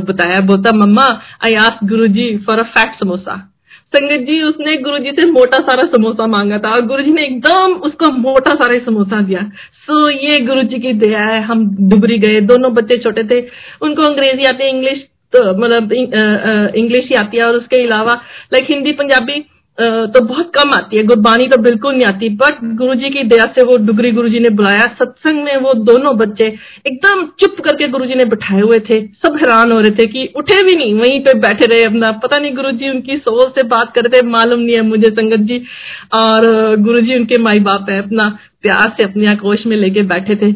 बताया 0.04 0.40
बोलता 0.46 0.76
mama 0.76 1.06
I 1.44 1.54
ask 1.60 1.84
Guruji 1.88 2.36
for 2.46 2.58
a 2.58 2.66
fat 2.74 2.98
samosa 3.00 3.46
sangat 3.92 4.26
ji 4.26 4.40
उसने 4.42 4.76
गुरुजी 4.78 5.10
से 5.10 5.24
मोटा 5.26 5.62
सारा 5.62 5.84
समोसा 5.94 6.26
मांगा 6.26 6.58
था 6.58 6.70
और 6.70 6.84
गुरुजी 6.86 7.12
ने 7.12 7.22
एकदम 7.24 7.72
उसको 7.86 8.10
मोटा 8.12 8.54
सारा 8.54 8.78
समोसा 8.78 9.20
दिया। 9.20 9.40
सो 9.86 9.94
so, 10.02 10.16
ये 10.16 10.38
गुरुजी 10.40 10.78
की 10.78 10.92
दया 10.94 11.24
है। 11.24 11.40
हम 11.42 11.64
डुबरी 11.88 12.18
गए। 12.18 12.40
दोनों 12.42 12.72
बच्चे 12.74 12.98
छोटे 12.98 13.24
थे। 13.24 13.40
उनको 13.82 14.02
अंग्रेज़ी 14.02 14.44
आती 14.44 14.68
इंग्लिश 14.68 15.02
तो 15.32 15.44
मतलब 15.56 15.92
इंग्लिश 15.92 17.08
ही 17.08 17.14
आती 17.16 17.36
है 17.36 17.44
और 17.44 17.54
उसके 17.54 17.84
अलावा 17.84 18.20
लाइक 18.52 18.70
हिंदी, 18.70 18.92
पंजाबी 18.94 19.44
तो 19.78 20.20
बहुत 20.22 20.50
कम 20.54 20.70
आती 20.76 20.96
है। 20.96 21.02
गुरबानी 21.04 21.46
तो 21.48 21.56
बिल्कुल 21.58 21.94
नहीं 21.94 22.04
आती 22.04 22.28
बट 22.36 22.58
गुरुजी 22.78 23.10
की 23.10 23.22
दया 23.24 23.44
से 23.54 23.62
वो 23.64 23.76
डुगरी 23.80 24.10
गुरुजी 24.12 24.40
ने 24.40 24.50
बुलाया। 24.50 24.82
सत्संग 24.98 25.42
में 25.44 25.56
वो 25.58 25.72
दोनों 25.82 26.16
बच्चे 26.18 26.46
एकदम 26.86 27.22
चुप 27.40 27.60
करके 27.60 27.88
गुरुजी 27.88 28.14
ने 28.14 28.24
बिठाए 28.26 28.60
हुए 28.60 28.78
थे। 28.80 29.00
सब 29.16 29.36
हैरान 29.36 29.72
हो 29.72 29.78
रहे 29.80 29.90
थे 29.92 30.06
कि 30.06 30.26
उठे 30.36 30.62
भी 30.64 30.74
नहीं, 30.76 30.94
वहीं 30.94 31.20
पे 31.20 31.34
बैठे 31.40 31.66
रहे 31.66 31.84
अपना। 31.84 32.10
पता 32.18 32.38
नहीं 32.38 32.54
गुरुजी 32.54 32.88
उनकी 32.90 33.16
सोल 33.18 33.46
से 33.48 33.62
बात 33.64 33.94
कर 33.94 34.02
रहे 34.02 34.20
थे, 34.20 34.26
मालूम 34.28 34.60
नहीं 34.60 34.76
है 34.76 34.82
मुझे 34.82 35.10
संगत 35.10 35.46
जी। 35.48 35.58
और 36.14 36.76
गुरुजी 36.80 37.16
उनके 37.16 37.38
माई 37.38 37.60
बाप 37.62 37.90
है, 37.90 37.98
अपना 37.98 38.28
प्यार 38.62 38.92
से 38.98 39.04
अपनी 39.04 39.26
आकोश 39.28 39.66
में 39.66 39.76
लेके 39.76 40.02
बैठे 40.04 40.36
थे। 40.36 40.52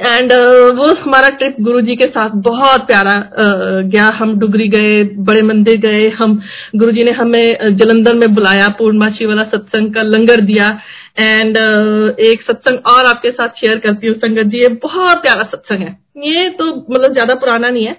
एंड 0.00 0.32
uh, 0.32 0.74
वो 0.76 1.02
हमारा 1.02 1.28
ट्रिप 1.28 1.56
गुरुजी 1.60 1.96
के 1.96 2.04
साथ 2.04 2.30
बहुत 2.34 2.86
प्यारा 2.86 3.30
uh, 3.30 3.90
गया। 3.90 4.04
हम 4.04 4.38
डुगरी 4.38 4.68
गए 4.68 5.04
बड़े 5.04 5.42
मंदिर 5.42 5.76
गए। 5.76 6.08
हम 6.08 6.40
गुरुजी 6.76 7.02
ने 7.02 7.10
हमें 7.10 7.76
जलंधर 7.76 8.14
में 8.14 8.34
बुलाया 8.34 8.68
पूर्णमाशी 8.68 9.26
वाला 9.26 9.42
सत्संग 9.42 9.94
का 9.94 10.02
लंगर 10.02 10.40
दिया। 10.40 10.80
एंड 11.16 11.56
uh, 11.56 12.18
एक 12.20 12.42
सत्संग 12.42 12.86
और 12.88 13.06
आपके 13.06 13.30
साथ 13.32 13.60
शेयर 13.60 13.78
करती 13.78 14.06
हूँ 14.06 14.16
संगत 14.16 14.46
जी 14.46 14.60
ये 14.60 14.68
बहुत 14.82 15.22
प्यारा 15.22 15.42
सत्संग 15.44 15.82
है। 15.82 15.96
ये 16.18 16.48
तो 16.50 16.64
मतलब 16.66 17.12
ज़्यादा 17.12 17.34
पुराना 17.34 17.68
नहीं 17.70 17.84
है। 17.86 17.96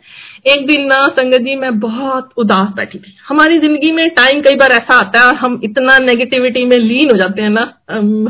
एक 0.47 0.65
दिन 0.67 0.86
ना 0.88 0.95
संगत 1.10 1.41
जी 1.41 1.56
मैं 1.56 1.80
बहुत 1.80 2.30
उदास 2.38 2.67
बैठी 2.75 2.99
थी। 2.99 3.15
हमारी 3.28 3.58
ज़िंदगी 3.60 3.91
में 3.91 4.10
टाइम 4.15 4.41
कई 4.41 4.56
बार 4.56 4.71
ऐसा 4.71 4.97
आता 4.97 5.19
है 5.19 5.25
और 5.28 5.36
हम 5.36 5.60
इतना 5.63 5.97
नेगेटिविटी 5.99 6.65
में 6.65 6.78
लीन 6.78 7.12
हो 7.12 7.17
जाते 7.17 7.41
हैं 7.41 7.49
ना। 7.49 7.62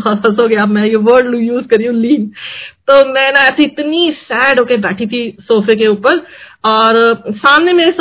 हंसोगे 0.07 0.55
आप 0.61 0.69
मैं 0.69 0.85
ये 0.85 0.95
वर्ड 1.09 1.35
यूज़ 1.35 1.67
करी 1.67 1.85
हूँ 1.85 1.95
लीन 1.95 2.31
तो 2.87 3.03
मैं 3.05 3.31
ना 3.33 3.41
ऐसी 3.43 3.65
इतनी 3.65 4.11
सैड 4.13 4.59
होके 4.59 4.77
बैठी 4.79 5.05
थी 5.07 5.21
सोफे 5.41 5.75
के 5.75 5.87
ऊपर 5.87 6.25
और 6.65 6.97
सामने 7.37 7.73
मेरे 7.73 7.91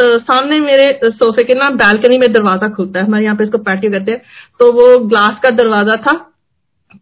सामने 0.00 0.58
मेरे 0.60 0.92
सोफे 1.04 1.44
के 1.44 1.58
ना 1.58 1.70
बैल्कनी 1.82 2.18
में 2.18 2.32
दरवाज़ा 2.32 2.68
खुलता 2.68 2.98
है। 2.98 3.06
हमारे 3.06 3.24
यहाँ 3.24 3.36
पे 3.36 3.44
इसको 3.44 3.58
पैटियो 3.60 3.92
कहते 3.92 4.12
हैं। 4.12 4.20
तो 4.60 4.72
वो 4.72 4.98
ग्लास 5.06 5.38
का 5.42 5.50
दरवाज़ा 5.52 5.96
था। 6.06 6.14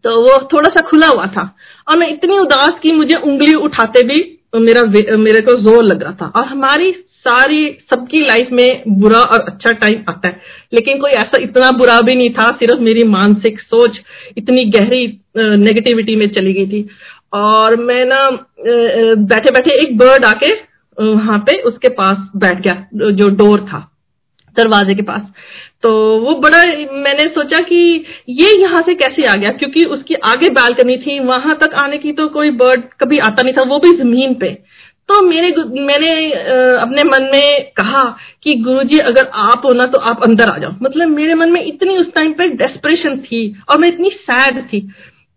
तो 0.05 0.20
वो 0.22 0.37
थोड़ा 0.52 0.68
सा 0.70 0.87
खुला 0.88 1.09
हुआ 1.09 1.26
था। 1.28 1.42
और 1.87 1.98
मैं 1.98 2.09
इतनी 2.09 2.38
उदास 2.38 2.78
की 2.83 2.92
मुझे 2.92 3.16
उंगली 3.16 3.55
उठाते 3.57 4.02
भी 4.05 4.20
मेरा 4.57 4.83
मेरे 5.18 5.40
को 5.42 5.52
ज़ोर 5.61 5.83
लग 5.85 6.02
रहा 6.02 6.12
था। 6.12 6.26
और 6.31 6.44
हमारी 6.46 6.90
सारी, 7.18 7.64
सबकी 7.90 8.20
लाइफ 8.20 8.48
में 8.52 8.83
बुरा 9.00 9.18
और 9.18 9.40
अच्छा 9.42 9.72
टाइम 9.74 10.02
आता 10.09 10.28
है। 10.28 10.40
लेकिन 10.72 10.98
कोई 10.98 11.11
ऐसा 11.12 11.42
इतना 11.42 11.70
बुरा 11.72 11.98
भी 12.00 12.14
नहीं 12.14 12.31
था, 12.31 12.50
सिर्फ़ 12.52 12.81
मेरी 12.81 13.05
मानसिक 13.09 13.61
सोच 13.61 14.00
इतनी 14.37 14.64
गहरी 14.70 15.07
नेगेटिविटी 15.37 16.16
में 16.16 16.26
चली 16.31 16.52
गई 16.52 16.66
थी। 16.68 16.88
और 17.35 17.76
मैं 17.78 18.05
ना 18.07 18.28
बैठे 18.61 19.52
बैठे 19.52 19.74
एक 19.81 19.96
बर्ड 19.98 20.24
आके 20.24 20.52
वहाँ 20.98 21.38
पे 21.40 21.57
उसके 21.62 21.88
पास 21.90 22.16
बैठ 22.37 22.61
गया, 22.61 22.74
जो 22.94 23.28
डोर 23.37 23.61
था, 23.62 23.78
दरवाजे 24.57 24.94
के 24.94 25.02
पास। 25.02 25.22
तो 25.82 25.90
वो 26.18 26.34
बड़ा, 26.40 26.62
मैंने 26.94 27.28
सोचा 27.28 27.60
कि 27.62 27.76
ये 28.30 28.50
यहाँ 28.60 28.82
से 28.86 28.94
कैसे 28.94 29.24
आ 29.24 29.34
गया? 29.34 29.50
क्योंकि 29.52 29.84
उसकी 29.86 30.14
आगे 30.26 30.48
बालकनी 30.50 30.96
थी, 30.96 31.18
वहाँ 31.20 31.56
तक 31.62 31.74
आने 31.74 31.98
की 31.98 32.12
तो 32.12 32.28
कोई 32.28 32.50
बर्ड 32.52 32.82
कभी 33.00 33.18
आता 33.20 33.42
नहीं 33.42 33.54
था, 33.54 33.64
वो 33.64 33.78
भी 33.78 33.92
ज़मीन 33.98 34.34
पे। 34.34 34.50
तो 35.08 35.20
मेरे 35.22 35.48
मैंने 35.82 36.10
अपने 36.32 37.02
मन 37.04 37.28
में 37.32 37.70
कहा 37.76 38.02
कि 38.42 38.54
गुरुजी, 38.56 38.98
अगर 39.00 39.30
आप 39.34 39.62
हो 39.64 39.72
ना 39.72 39.86
तो 39.86 39.98
आप 40.00 40.22
अंदर 40.24 40.50
आ 40.50 40.58
जाओ। 40.58 40.72
मतलब 40.82 41.08
मेरे 41.08 41.34
मन 41.34 41.52
में 41.52 41.64
इतनी 41.64 41.96
उस 41.98 42.12
टाइम 42.14 42.32
पे 42.32 42.48
डेस्परेशन 42.56 43.16
थी 43.20 43.42
और 43.70 43.78
मैं 43.78 43.88
इतनी 43.88 44.10
सैड 44.10 44.62
थी। 44.64 44.80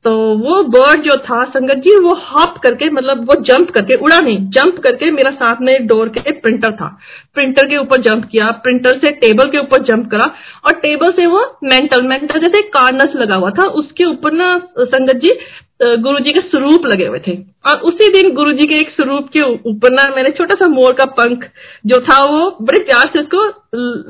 तो 0.05 0.11
वो 0.37 0.61
बर्ड 0.65 1.01
जो 1.03 1.15
था, 1.19 1.43
संगत 1.45 1.77
जी, 1.77 1.95
वो 1.99 2.13
हॉप 2.17 2.57
करके 2.63 2.89
मतलब 2.89 3.21
वो 3.21 3.35
जंप 3.43 3.69
करके 3.69 3.95
उड़ा 3.97 4.19
नहीं। 4.19 4.37
जंप 4.49 4.77
करके 4.79 5.09
मेरा 5.11 5.31
साथ 5.33 5.61
में 5.61 5.87
डोर 5.87 6.09
के 6.09 6.31
प्रिंटर 6.33 6.71
था। 6.73 6.87
प्रिंटर 7.35 7.67
के 7.67 7.77
ऊपर 7.77 8.01
जंप 8.01 8.25
किया 8.31 8.49
प्रिंटर 8.63 8.99
से 8.99 9.11
टेबल 9.17 9.49
के 9.51 9.57
ऊपर 9.57 9.83
जंप 9.83 10.09
करा 10.11 10.25
और 10.65 10.79
टेबल 10.79 11.11
से 11.11 11.25
वो 11.27 11.41
मेंटल 11.63 12.07
मेंटल 12.07 12.39
जैसे 12.39 12.61
कार्नस 12.69 13.15
लगा 13.15 13.37
हुआ 13.37 13.49
था, 13.51 13.67
उसके 13.69 14.05
ऊपर 14.05 14.33
ना, 14.33 14.57
संगत 14.79 15.15
जी 15.17 15.37
गुरु 15.81 16.19
जी 16.19 16.31
के 16.31 16.39
स्वरूप 16.41 16.85
लगे 16.87 17.05
हुए 17.05 17.19
थे। 17.19 17.31
और 17.65 17.77
उसी 17.87 18.07
दिन 18.11 18.33
गुरु 18.35 18.51
जी 18.51 18.67
के 18.67 18.75
एक 18.75 18.91
स्वरूप 18.91 19.29
के 19.29 19.41
ऊपर 19.69 19.91
ना 19.91 20.03
मैंने 20.15 20.29
छोटा 20.31 20.55
सा 20.55 20.67
मोर 20.69 20.93
का 20.93 21.05
पंख 21.13 21.45
जो 21.85 21.99
था, 22.01 22.19
वो 22.21 22.57
बड़े 22.61 22.79
प्यार 22.81 23.09
से 23.13 23.19
उसको 23.19 23.47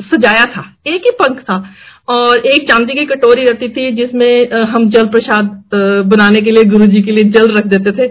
सजाया 0.08 0.44
था। 0.54 0.66
एक 0.88 1.06
ही 1.06 1.12
पंख 1.20 1.40
था। 1.42 1.64
और 2.08 2.46
एक 2.46 2.68
चांदी 2.70 2.94
की 2.94 3.06
कटोरी 3.06 3.44
रहती 3.44 3.68
थी 3.70 3.92
जिसमें 3.92 4.64
हम 4.64 4.90
जल 4.90 5.08
प्रसाद 5.08 5.46
बनाने 6.08 6.42
के 6.42 6.52
लिए 6.52 6.64
गुरु 6.64 6.88
जी 6.88 7.02
के 7.02 7.12
लिए 7.12 7.24
जल 7.32 7.52
रख 7.52 7.66
देते 7.68 7.92
थे। 7.92 8.08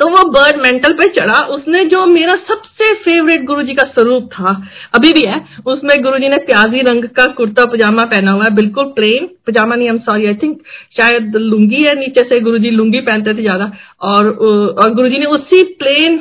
तो 0.00 0.08
वो 0.08 0.22
बर्ड 0.30 0.56
मेंटल 0.62 0.92
पे 0.94 1.06
चढ़ा। 1.12 1.38
उसने 1.52 1.84
जो 1.86 2.04
मेरा 2.06 2.34
सबसे 2.48 2.92
फेवरेट 2.96 3.44
गुरुजी 3.44 3.74
का 3.74 3.86
स्वरूप 3.88 4.28
था, 4.32 4.50
अभी 4.94 5.12
भी 5.12 5.22
है, 5.26 5.40
उसमें 5.66 6.02
गुरुजी 6.02 6.28
ने 6.28 6.36
प्याजी 6.44 6.80
रंग 6.82 7.04
का 7.16 7.24
कुर्ता 7.32 7.64
पजामा 7.66 8.04
पहना 8.06 8.32
हुआ 8.32 8.44
है, 8.44 8.54
बिल्कुल 8.54 8.84
प्लेन 8.96 9.28
पजामा 9.46 9.74
नहीं 9.74 9.88
एम 9.88 9.98
सॉरी 10.00 10.26
आई 10.26 10.34
थिंक 10.34 10.58
शायद 10.96 11.36
लुंगी 11.36 11.82
है, 11.82 11.94
नीचे 12.00 12.24
से 12.24 12.40
गुरुजी 12.40 12.70
लुंगी 12.72 13.00
पहनते 13.02 13.34
थे 13.34 13.42
ज़्यादा। 13.42 13.70
और 14.02 14.28
और 14.28 14.94
गुरुजी 14.94 15.18
ने 15.18 15.26
उसी 15.28 15.62
प्लेन 15.80 16.18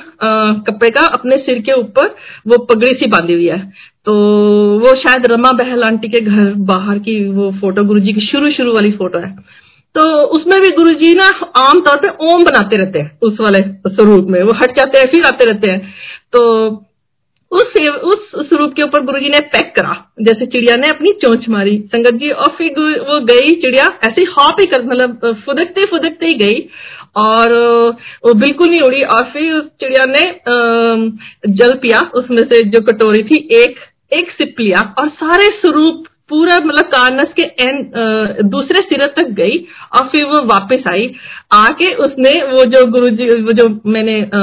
कपड़े 0.63 0.89
का 0.89 1.05
अपने 1.13 1.37
सिर 1.39 1.61
के 1.61 1.73
ऊपर 1.73 2.15
वो 2.47 2.57
पगड़ी 2.65 2.93
सी 2.93 3.07
बांधी 3.09 3.33
हुई 3.33 3.47
है। 3.47 3.59
तो 4.05 4.13
वो 4.79 4.93
शायद 4.97 5.25
रमा 5.31 5.51
बहल 5.53 5.83
आंटी 5.83 6.09
के 6.09 6.19
घर 6.21 6.53
बाहर 6.67 6.99
की 6.99 7.23
वो 7.29 7.51
फ़ोटो, 7.61 7.83
गुरुजी 7.83 8.13
की 8.13 8.21
शुरू 8.21 8.51
शुरू 8.51 8.73
वाली 8.73 8.91
फ़ोटो 8.93 9.19
है। 9.19 9.35
तो 9.97 10.21
उसमें 10.21 10.61
भी 10.61 10.67
गुरु 10.67 10.93
जी 10.93 11.13
ना 11.13 11.27
आमतौर 11.57 11.97
पे 11.97 12.33
ओम 12.33 12.43
बनाते 12.43 12.77
रहते 12.77 12.99
हैं, 12.99 13.19
उस 13.21 13.37
वाले 13.39 13.59
स्वरूप 13.95 14.27
में। 14.29 14.43
वो 14.43 14.51
हट 14.51 14.77
जाते 14.77 14.99
हैं, 14.99 15.05
फिर 15.05 15.23
आते 15.23 15.45
रहते 15.45 15.71
हैं। 15.71 15.93
तो 16.33 16.69
उस 17.51 17.73
उस 18.03 18.49
स्वरूप 18.49 18.73
के 18.73 18.81
ऊपर 18.81 18.99
गुरुजी 18.99 19.29
ने 19.29 19.39
पैक 19.39 19.73
करा। 19.75 20.13
जैसे 20.21 20.45
चिड़िया 20.45 20.75
ने 20.75 20.89
अपनी 20.89 21.11
चोंच 21.11 21.49
मारी। 21.49 21.83
संगत 21.87 22.13
जी, 22.13 22.29
और 22.29 22.55
फिर 22.57 22.79
वो 22.79 23.19
गई 23.25 23.49
चिड़िया, 23.49 23.99
ऐसे 24.03 24.23
हॉप 24.23 24.55
ही 24.59 24.65
कर 24.65 24.83
मतलब 24.83 25.37
फुदकते 25.45 25.85
फुदकते 25.85 26.25
ही 26.25 26.33
गई। 26.33 26.69
और 27.15 27.53
वो 28.25 28.33
बिल्कुल 28.33 28.69
नहीं 28.69 28.81
उड़ी। 28.81 29.01
और 29.01 29.23
फिर 29.23 29.53
उस 29.53 29.65
चिड़िया 29.65 30.05
ने 30.05 30.23
जल 31.53 31.73
पिया। 31.73 32.01
उसमें 32.13 32.43
से 32.43 32.63
जो 32.63 32.81
कटोरी 32.81 33.23
थी, 33.23 33.47
एक 33.51 33.75
एक 34.13 34.31
सिप 34.31 34.55
लिया। 34.59 34.95
और 34.99 35.09
सारे 35.09 35.45
स्वरूप 35.45 36.06
पूरा 36.29 36.57
मतलब 36.57 36.85
कार्नस 36.85 37.29
के 37.33 37.43
एंड 37.59 37.93
दूसरे 38.45 38.81
सिरे 38.83 39.05
तक 39.13 39.29
गई 39.33 39.57
और 39.93 40.07
फिर 40.07 40.25
वो 40.25 40.41
वापस 40.45 40.83
आई। 40.89 41.05
आके 41.53 41.93
उसने 42.05 42.31
वो 42.43 42.63
जो 42.65 42.85
गुरु 42.91 43.09
जी 43.11 43.29
वो 43.41 43.51
जो 43.51 43.67
मैंने 43.85 44.19
आ, 44.23 44.39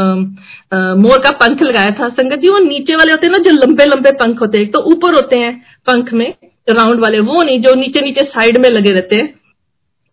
आ, 0.72 0.94
मोर 0.96 1.18
का 1.18 1.30
पंख 1.36 1.62
लगाया 1.62 1.90
था 2.00 2.08
संगत 2.10 2.38
जी 2.38 2.48
वो 2.48 2.58
नीचे 2.60 2.96
वाले 2.96 3.12
होते 3.12 3.26
हैं 3.26 3.32
ना 3.32 3.38
जो 3.40 3.56
लंबे 3.56 3.84
लंबे 3.84 4.12
पंख 4.16 4.40
होते 4.40 4.58
हैं 4.58 4.70
तो 4.70 4.80
ऊपर 4.92 5.14
होते 5.14 5.38
हैं 5.38 5.52
पंख 5.86 6.12
में 6.12 6.28
राउंड 6.70 7.00
वाले 7.00 7.20
वो 7.22 7.42
नहीं 7.42 7.60
जो 7.60 7.74
नीचे 7.74 8.00
नीचे 8.00 8.26
साइड 8.28 8.58
में 8.58 8.68
लगे 8.70 8.92
रहते 8.92 9.16
हैं। 9.16 9.32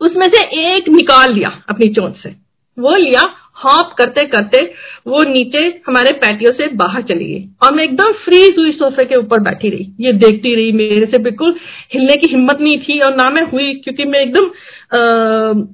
उसमें 0.01 0.27
से 0.27 0.43
एक 0.67 0.89
निकाल 0.89 1.33
लिया 1.33 1.51
अपनी 1.69 1.87
चोट 1.89 2.15
से। 2.17 2.29
वो 2.77 2.95
लिया 2.95 3.21
हॉप 3.57 3.93
करते 3.97 4.25
करते 4.25 4.61
वो 5.07 5.21
नीचे 5.29 5.59
हमारे 5.87 6.11
पैटियों 6.21 6.51
से 6.53 6.67
बाहर 6.75 7.01
चली 7.01 7.25
गई। 7.25 7.43
और 7.63 7.73
मैं 7.75 7.83
एकदम 7.83 8.11
फ्रीज 8.25 8.57
हुई 8.57 8.71
सोफे 8.71 9.05
के 9.05 9.15
ऊपर 9.15 9.39
बैठी 9.39 9.69
रही। 9.69 9.87
ये 10.01 10.13
देखती 10.13 10.55
रही 10.55 10.71
मेरे 10.71 11.05
से 11.05 11.17
बिल्कुल 11.23 11.55
हिलने 11.93 12.15
की 12.15 12.31
हिम्मत 12.31 12.61
नहीं 12.61 12.77
थी 12.79 12.99
और 12.99 13.15
ना 13.15 13.29
मैं 13.29 13.43
हुई 13.51 13.73
क्योंकि 13.83 14.05
मैं 14.05 14.19
एकदम 14.19 14.49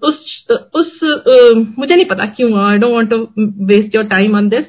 उस 0.07 0.25
उस 0.49 0.99
आ, 1.03 1.59
मुझे 1.79 1.95
नहीं 1.95 2.05
पता 2.05 2.25
क्यों 2.37 2.51
I 2.63 2.77
don't 2.77 2.93
want 2.93 3.09
to 3.09 3.17
waste 3.65 3.95
your 3.95 4.05
time 4.07 4.35
on 4.37 4.49
this 4.49 4.65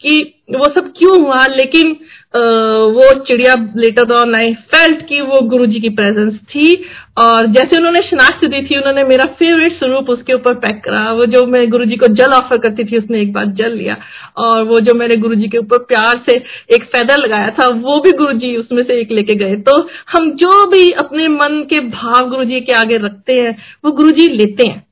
कि 0.00 0.20
वो 0.50 0.64
सब 0.74 0.92
क्यों 0.98 1.20
हुआ 1.22 1.44
लेकिन 1.46 1.96
वो 2.34 3.12
चिड़िया 3.20 3.54
लेटर 3.76 4.12
ऑन 4.12 4.34
आई 4.34 4.52
फेल्ट 4.70 5.06
कि 5.08 5.20
वो 5.20 5.40
गुरुजी 5.48 5.80
की 5.80 5.88
प्रेजेंस 5.90 6.34
थी 6.50 6.74
और 7.18 7.46
जैसे 7.46 7.76
उन्होंने 7.76 8.00
शनाख्त 8.00 8.44
दी 8.44 8.60
थी, 8.62 8.76
उन्होंने 8.76 9.02
मेरा 9.04 9.24
फेवरेट 9.38 9.72
स्वरूप 9.78 10.10
उसके 10.10 10.32
ऊपर 10.32 10.54
पैक 10.54 10.80
करा। 10.84 11.12
वो 11.12 11.24
जो 11.24 11.44
मैं 11.46 11.68
गुरुजी 11.70 11.96
को 11.96 12.06
जल 12.06 12.32
ऑफ़र 12.32 12.58
करती 12.58 12.84
थी, 12.84 12.98
उसने 12.98 13.20
एक 13.20 13.32
बार 13.32 13.46
जल 13.52 13.72
लिया 13.72 13.96
और 14.36 14.62
वो 14.62 14.80
जो 14.80 14.94
मैंने 14.94 15.16
गुरुजी 15.16 15.48
के 15.48 15.58
ऊपर 15.58 15.78
प्यार 15.84 16.22
से 16.30 16.36
एक 16.74 16.84
फेदर 16.84 17.18
लगाया 17.18 17.50
था, 17.50 17.68
वो 17.68 18.00
भी 18.00 18.12
गुरुजी 18.12 18.56
उसमें 18.56 18.82
से 18.82 19.00
एक 19.00 19.10
लेके 19.10 19.34
गए। 19.34 19.56
तो 19.58 19.76
हम 20.08 20.30
जो 20.36 20.66
भी 20.66 20.90
अपने 20.98 21.28
मन 21.28 21.60
के 21.70 21.80
भाव 21.90 22.30
गुरुजी 22.30 22.60
के 22.60 22.72
आगे 22.72 22.96
रखते 22.96 23.32
हैं, 23.32 23.56
वो 23.84 23.92
गुरुजी 23.92 24.28
लेते 24.28 24.68
हैं। 24.68 24.91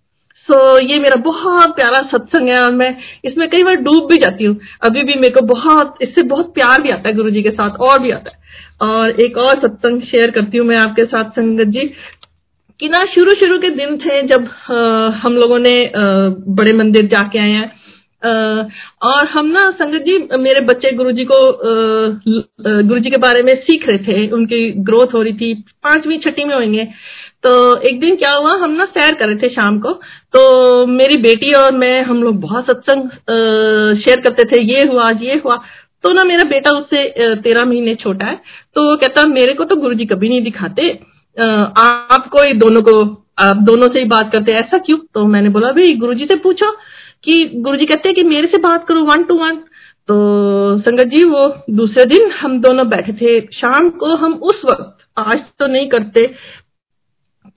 सो 0.50 0.78
so, 0.78 0.90
ये 0.90 0.98
मेरा 0.98 1.16
बहुत 1.16 1.74
प्यारा 1.76 2.00
सत्संग 2.02 2.48
है 2.48 2.60
और 2.60 2.70
मैं 2.70 2.96
इसमें 3.24 3.48
कई 3.50 3.62
बार 3.62 3.74
डूब 3.74 4.08
भी 4.10 4.16
जाती 4.16 4.44
हूँ। 4.44 4.58
अभी 4.82 5.02
भी 5.02 5.14
मेरे 5.14 5.30
को 5.30 5.40
बहुत 5.46 5.94
इससे 6.02 6.22
बहुत 6.22 6.54
प्यार 6.54 6.82
भी 6.82 6.90
आता 6.90 7.08
है 7.08 7.14
गुरु 7.14 7.30
जी 7.30 7.42
के 7.42 7.50
साथ 7.50 7.70
और 7.70 7.98
भी 7.98 8.10
आता 8.10 8.30
है। 8.30 8.38
और 8.80 9.10
एक 9.10 9.38
और 9.38 9.60
सत्संग 9.60 10.02
शेयर 10.02 10.30
करती 10.30 10.58
हूँ 10.58 10.66
मैं 10.66 10.76
आपके 10.76 11.04
साथ 11.04 11.24
संगत 11.24 11.66
जी। 11.66 11.92
कि 12.80 12.88
ना 12.88 13.04
शुरू 13.04 13.32
शुरू 13.32 13.58
के 13.58 13.70
दिन 13.70 13.96
थे 13.98 14.22
जब 14.22 14.48
आ, 14.70 15.08
हम 15.10 15.32
लोगों 15.32 15.58
ने 15.58 15.86
आ, 15.86 16.02
बड़े 16.48 16.72
मंदिर 16.72 17.06
जाके 17.06 17.38
आए 17.38 17.50
हैं। 17.50 17.79
और 18.22 19.26
हम 19.28 19.46
ना 19.48 19.60
संगत 19.72 20.02
जी, 20.02 20.18
मेरे 20.38 20.60
बच्चे 20.62 20.92
गुरुजी 20.96 21.24
को 21.24 21.38
गुरुजी 22.84 23.10
के 23.10 23.16
बारे 23.18 23.42
में 23.42 23.54
सीख 23.58 23.88
रहे 23.88 23.98
थे, 24.00 24.26
उनकी 24.28 24.70
ग्रोथ 24.82 25.14
हो 25.14 25.22
रही 25.22 25.32
थी, 25.34 25.54
पांचवी, 25.84 26.18
छठी 26.18 26.44
में 26.44 26.54
होंगे। 26.54 26.84
तो 27.44 27.52
एक 27.82 28.00
दिन 28.00 28.16
क्या 28.16 28.32
हुआ, 28.32 28.52
हम 28.54 28.70
ना 28.72 28.84
सैर 28.86 29.14
कर 29.14 29.26
रहे 29.26 29.36
थे 29.38 29.48
शाम 29.50 29.78
को 29.80 29.92
तो 30.34 30.86
मेरी 30.88 31.16
बेटी 31.22 31.52
और 31.54 31.72
मैं, 31.74 32.02
हम 32.02 32.22
लोग 32.22 32.40
बहुत 32.40 32.66
सत्संग 32.66 33.08
शेयर 33.98 34.20
करते 34.20 34.44
थे, 34.46 34.62
ये 34.64 34.86
हुआ 34.88 35.04
आज 35.04 35.22
ये 35.22 35.40
हुआ। 35.44 35.56
तो 36.04 36.12
ना 36.12 36.24
मेरा 36.24 36.44
बेटा 36.50 36.70
उससे 36.72 37.36
तेरह 37.36 37.64
महीने 37.64 37.94
छोटा 37.96 38.26
है 38.26 38.40
तो 38.76 38.84
वो 38.84 38.96
कहता, 38.96 39.24
मेरे 39.28 39.54
को 39.54 39.64
तो 39.64 39.76
गुरुजी 39.76 40.06
कभी 40.06 40.28
नहीं 40.28 40.42
दिखाते 40.42 40.88
आपको 41.36 42.42
दोनों 42.58 42.82
को, 42.82 43.02
आप 43.38 43.56
दोनों 43.64 43.88
से 43.88 44.00
ही 44.00 44.08
बात 44.08 44.32
करते, 44.32 44.52
ऐसा 44.54 44.78
क्यों? 44.78 44.98
तो 45.14 45.24
मैंने 45.26 45.48
बोला 45.48 45.70
भाई 45.72 45.92
गुरुजी 45.96 46.24
से 46.24 46.36
पूछो। 46.38 46.70
कि 47.24 47.44
गुरुजी 47.56 47.86
कहते 47.86 48.08
हैं 48.08 48.14
कि 48.14 48.22
मेरे 48.24 48.48
से 48.48 48.58
बात 48.60 48.86
करो 48.88 49.04
वन 49.04 49.22
टू 49.22 49.34
वन 49.36 49.56
तो 50.08 50.16
संगत 50.80 51.06
जी, 51.06 51.24
वो 51.24 51.48
दूसरे 51.72 52.04
दिन 52.06 52.30
हम 52.32 52.60
दोनों 52.60 52.88
बैठे 52.88 53.12
थे। 53.14 53.40
शाम 53.52 53.88
को 53.98 54.14
हम 54.16 54.32
उस 54.44 54.62
वक्त, 54.64 54.96
आज 55.18 55.38
तो 55.58 55.66
नहीं 55.66 55.88
करते 55.88 56.26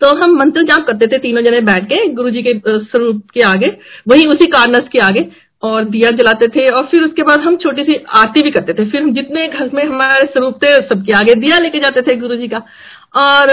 तो 0.02 0.08
हम 0.17 0.36
मंत्र 0.38 0.63
जाप 0.63 0.86
करते 0.88 1.08
थे, 1.08 1.17
तीनों 1.17 1.41
जने 1.43 1.60
बैठ 1.63 1.84
के 1.86 2.08
गुरु 2.13 2.30
जी 2.30 2.41
के 2.43 2.54
स्वरूप 2.65 3.21
के 3.34 3.41
आगे, 3.45 3.67
वही 4.08 4.26
उसी 4.28 4.45
कारनस 4.47 4.88
के 4.91 4.99
आगे, 4.99 5.26
और 5.63 5.84
दिया 5.86 6.10
जलाते 6.12 6.47
थे, 6.47 6.67
और 6.69 6.86
फिर 6.86 7.04
उसके 7.04 7.23
बाद 7.23 7.39
हम 7.39 7.56
छोटी 7.58 7.84
सी 7.84 7.95
आरती 8.15 8.41
भी 8.43 8.52
करते 8.52 8.73
थे। 8.73 8.89
फिर 8.91 9.02
हम 9.02 9.13
जितने 9.13 9.47
घर 9.47 9.69
में 9.73 9.84
हमारे 9.86 10.26
स्वरूप 10.28 10.58
थे, 10.63 10.73
सबके 10.84 11.13
आगे 11.13 11.36
दिया 11.36 11.60
लेके 11.60 11.80
जाते 11.80 12.02
थे 12.02 12.15
गुरु 12.17 12.36
जी 12.36 12.47
का। 12.47 12.62
और 13.15 13.49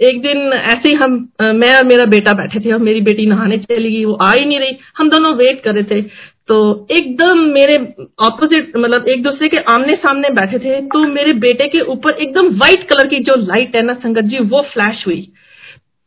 एक 0.00 0.20
दिन 0.22 0.52
ऐसे 0.52 0.88
ही 0.88 0.94
हम 0.94 1.12
मैं 1.40 1.74
और 1.76 1.84
मेरा 1.84 2.04
बेटा 2.06 2.32
बैठे 2.32 2.60
थे 2.60 2.72
और 2.72 2.78
मेरी 2.80 3.00
बेटी 3.02 3.26
नहाने 3.26 3.56
चली 3.58 3.90
गई, 3.90 4.04
वो 4.04 4.14
आ 4.14 4.32
ही 4.32 4.44
नहीं 4.44 4.58
रही। 4.60 4.76
हम 4.98 5.10
दोनों 5.10 5.34
वेट 5.36 5.62
कर 5.64 5.74
रहे 5.74 5.82
थे। 5.84 6.00
तो 6.48 6.56
एकदम 6.92 7.38
मेरे 7.50 7.76
ऑपोजिट 8.20 8.76
मतलब 8.76 9.08
एक 9.08 9.22
दूसरे 9.22 9.48
के 9.48 9.56
आमने 9.74 9.94
सामने 9.96 10.28
बैठे 10.30 10.58
थे। 10.58 10.80
तो 10.88 11.04
मेरे 11.08 11.32
बेटे 11.40 11.68
के 11.68 11.80
ऊपर 11.92 12.18
एकदम 12.22 12.48
व्हाइट 12.58 12.88
कलर 12.88 13.06
की 13.08 13.18
जो 13.20 13.36
लाइट 13.36 13.76
है 13.76 13.82
ना 13.82 13.94
संगत 13.94 14.24
जी, 14.24 14.38
वो 14.38 14.62
फ्लैश 14.74 15.04
हुई। 15.06 15.20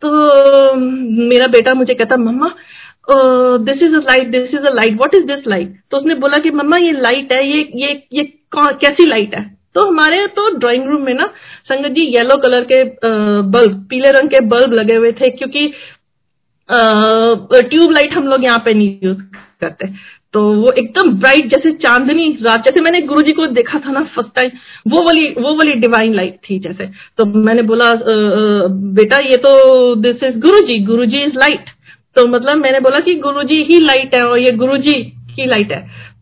तो 0.02 0.74
मेरा 0.76 1.48
बेटा 1.48 1.74
मुझे 1.74 1.94
कहता, 1.94 2.18
mama 2.18 2.54
this 3.10 3.82
is 3.84 3.96
a 3.96 4.00
light 4.00 4.28
this 4.30 4.54
is 4.54 4.66
a 4.66 4.74
light 4.76 4.94
what 4.94 5.16
is 5.16 5.26
this 5.26 5.48
light 5.48 5.76
तो 5.92 5.98
उसने 5.98 6.16
बोला 6.16 6.38
कि, 6.38 6.50
मम्मा, 6.52 6.78
ये 6.78 6.92
लाइट 6.94 7.34
है, 7.34 7.48
ये 7.48 7.70
ये 7.76 8.04
ये 8.14 8.24
कैसी 8.58 9.06
लाइट 9.06 9.36
है? 9.36 9.57
तो 9.78 9.88
हमारे 9.88 10.26
तो 10.36 10.50
ड्राइंग 10.58 10.88
रूम 10.90 11.02
में 11.06 11.13
ना 11.13 11.26
संगत 11.70 11.92
जी 11.96 12.06
येलो 12.16 12.38
कलर 12.42 12.63
के 12.72 12.84
बल्ब 13.52 13.86
पीले 13.90 14.12
रंग 14.12 14.30
के 14.30 14.40
बल्ब 14.48 14.74
लगे 14.74 14.96
हुए 14.96 15.12
थे 15.22 15.30
क्योंकि 15.32 15.68
ट्यूब 16.70 17.92
लाइट 17.92 18.13
हम 18.13 18.28
लोग 18.28 18.44
यहाँ 18.44 18.62
पे 18.66 18.74
नहीं 18.74 18.98
यूज़ 19.04 19.22
करते। 19.62 19.88
तो 20.34 20.42
वो 20.54 20.72
एकदम 20.72 21.12
ब्राइट 21.20 21.46
जैसे 21.54 21.72
चांदनी 21.74 22.28
रात, 22.42 22.63
जैसे 22.66 22.82
मैंने 22.82 23.02
गुरुजी 23.04 23.32
को 23.34 23.46
देखा 23.50 23.80
था 23.80 23.92
ना 23.92 24.04
फ़र्स्ट 24.16 24.34
टाइम 24.36 24.50
वो 24.88 25.04
वाली 25.06 25.30
वो 25.38 25.54
वाली 25.58 25.74
डिवाइन 25.82 26.13
लाइट 26.13 26.36
थी 26.50 26.60
जैसे। 26.60 26.90
तो 27.18 27.26
मैंने 27.26 27.62
बोला 27.72 27.90
बेटा 28.98 29.22
ये 29.22 29.38
तो 29.46 29.54
this 29.98 30.24
is 30.24 30.38
Guru 30.40 30.60
ji 30.68 30.80
Guru 30.86 31.06
ji 31.06 31.22
is 31.24 31.38
light 31.38 31.70
तो 32.16 32.26
मतलब 32.28 32.58
मैंने 32.58 32.80
बोला 32.80 33.00
कि 33.00 33.13
गुरुजी 33.22 33.63
ही 33.63 33.80
लाइट 33.82 34.16
है 34.16 34.24
और 34.24 34.40
ये 34.40 34.52
गुरुजी 34.58 34.94
की 35.36 35.46
लाइट 35.46 35.72
है। 35.72 35.82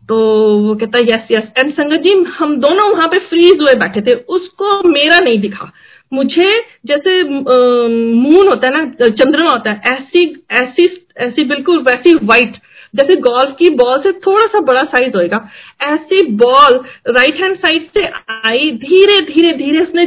तो 0.10 0.18
वो 0.60 0.76
कहता 0.76 0.98
है 0.98 1.04
यस 1.06 1.28
यस 1.32 1.48
एंड 1.58 1.72
संगत 1.74 2.02
जी, 2.02 2.14
हम 2.38 2.56
दोनों 2.58 2.92
वहाँ 2.92 3.08
पे 3.08 3.20
फ्रीज 3.30 3.62
हुए 3.62 3.74
बैठे 3.76 4.02
थे। 4.02 4.14
उसको 4.14 4.82
मेरा 4.90 5.20
नहीं 5.20 5.40
दिखा। 5.42 5.72
मुझे 6.12 6.50
जैसे 6.86 7.24
मून 7.24 8.48
होता 8.48 8.68
है 8.68 8.74
ना, 8.74 8.86
चंद्रमा 9.02 9.52
होता 9.52 9.72
है, 9.72 9.82
ऐसी 9.88 10.46
ऐसी 10.54 10.86
ऐसी 11.20 11.44
बिल्कुल 11.46 11.78
वैसी 11.82 12.14
व्हाइट 12.16 12.58
जैसे 12.94 13.16
गोल्फ 13.22 13.56
की 13.60 13.70
बॉल 13.76 14.00
से 14.02 14.12
थोड़ा 14.26 14.46
सा 14.48 14.60
बड़ा 14.64 14.84
साइज़ 14.86 15.16
होएगा, 15.16 15.40
ऐसी 15.84 16.26
बॉल 16.36 16.80
राइट 17.10 17.42
हैंड 17.42 17.56
साइड 17.58 17.88
से 17.94 18.06
आई, 18.46 18.72
धीरे 18.84 19.20
धीरे 19.24 19.52
धीरे 19.58 19.82
उसने 19.82 20.06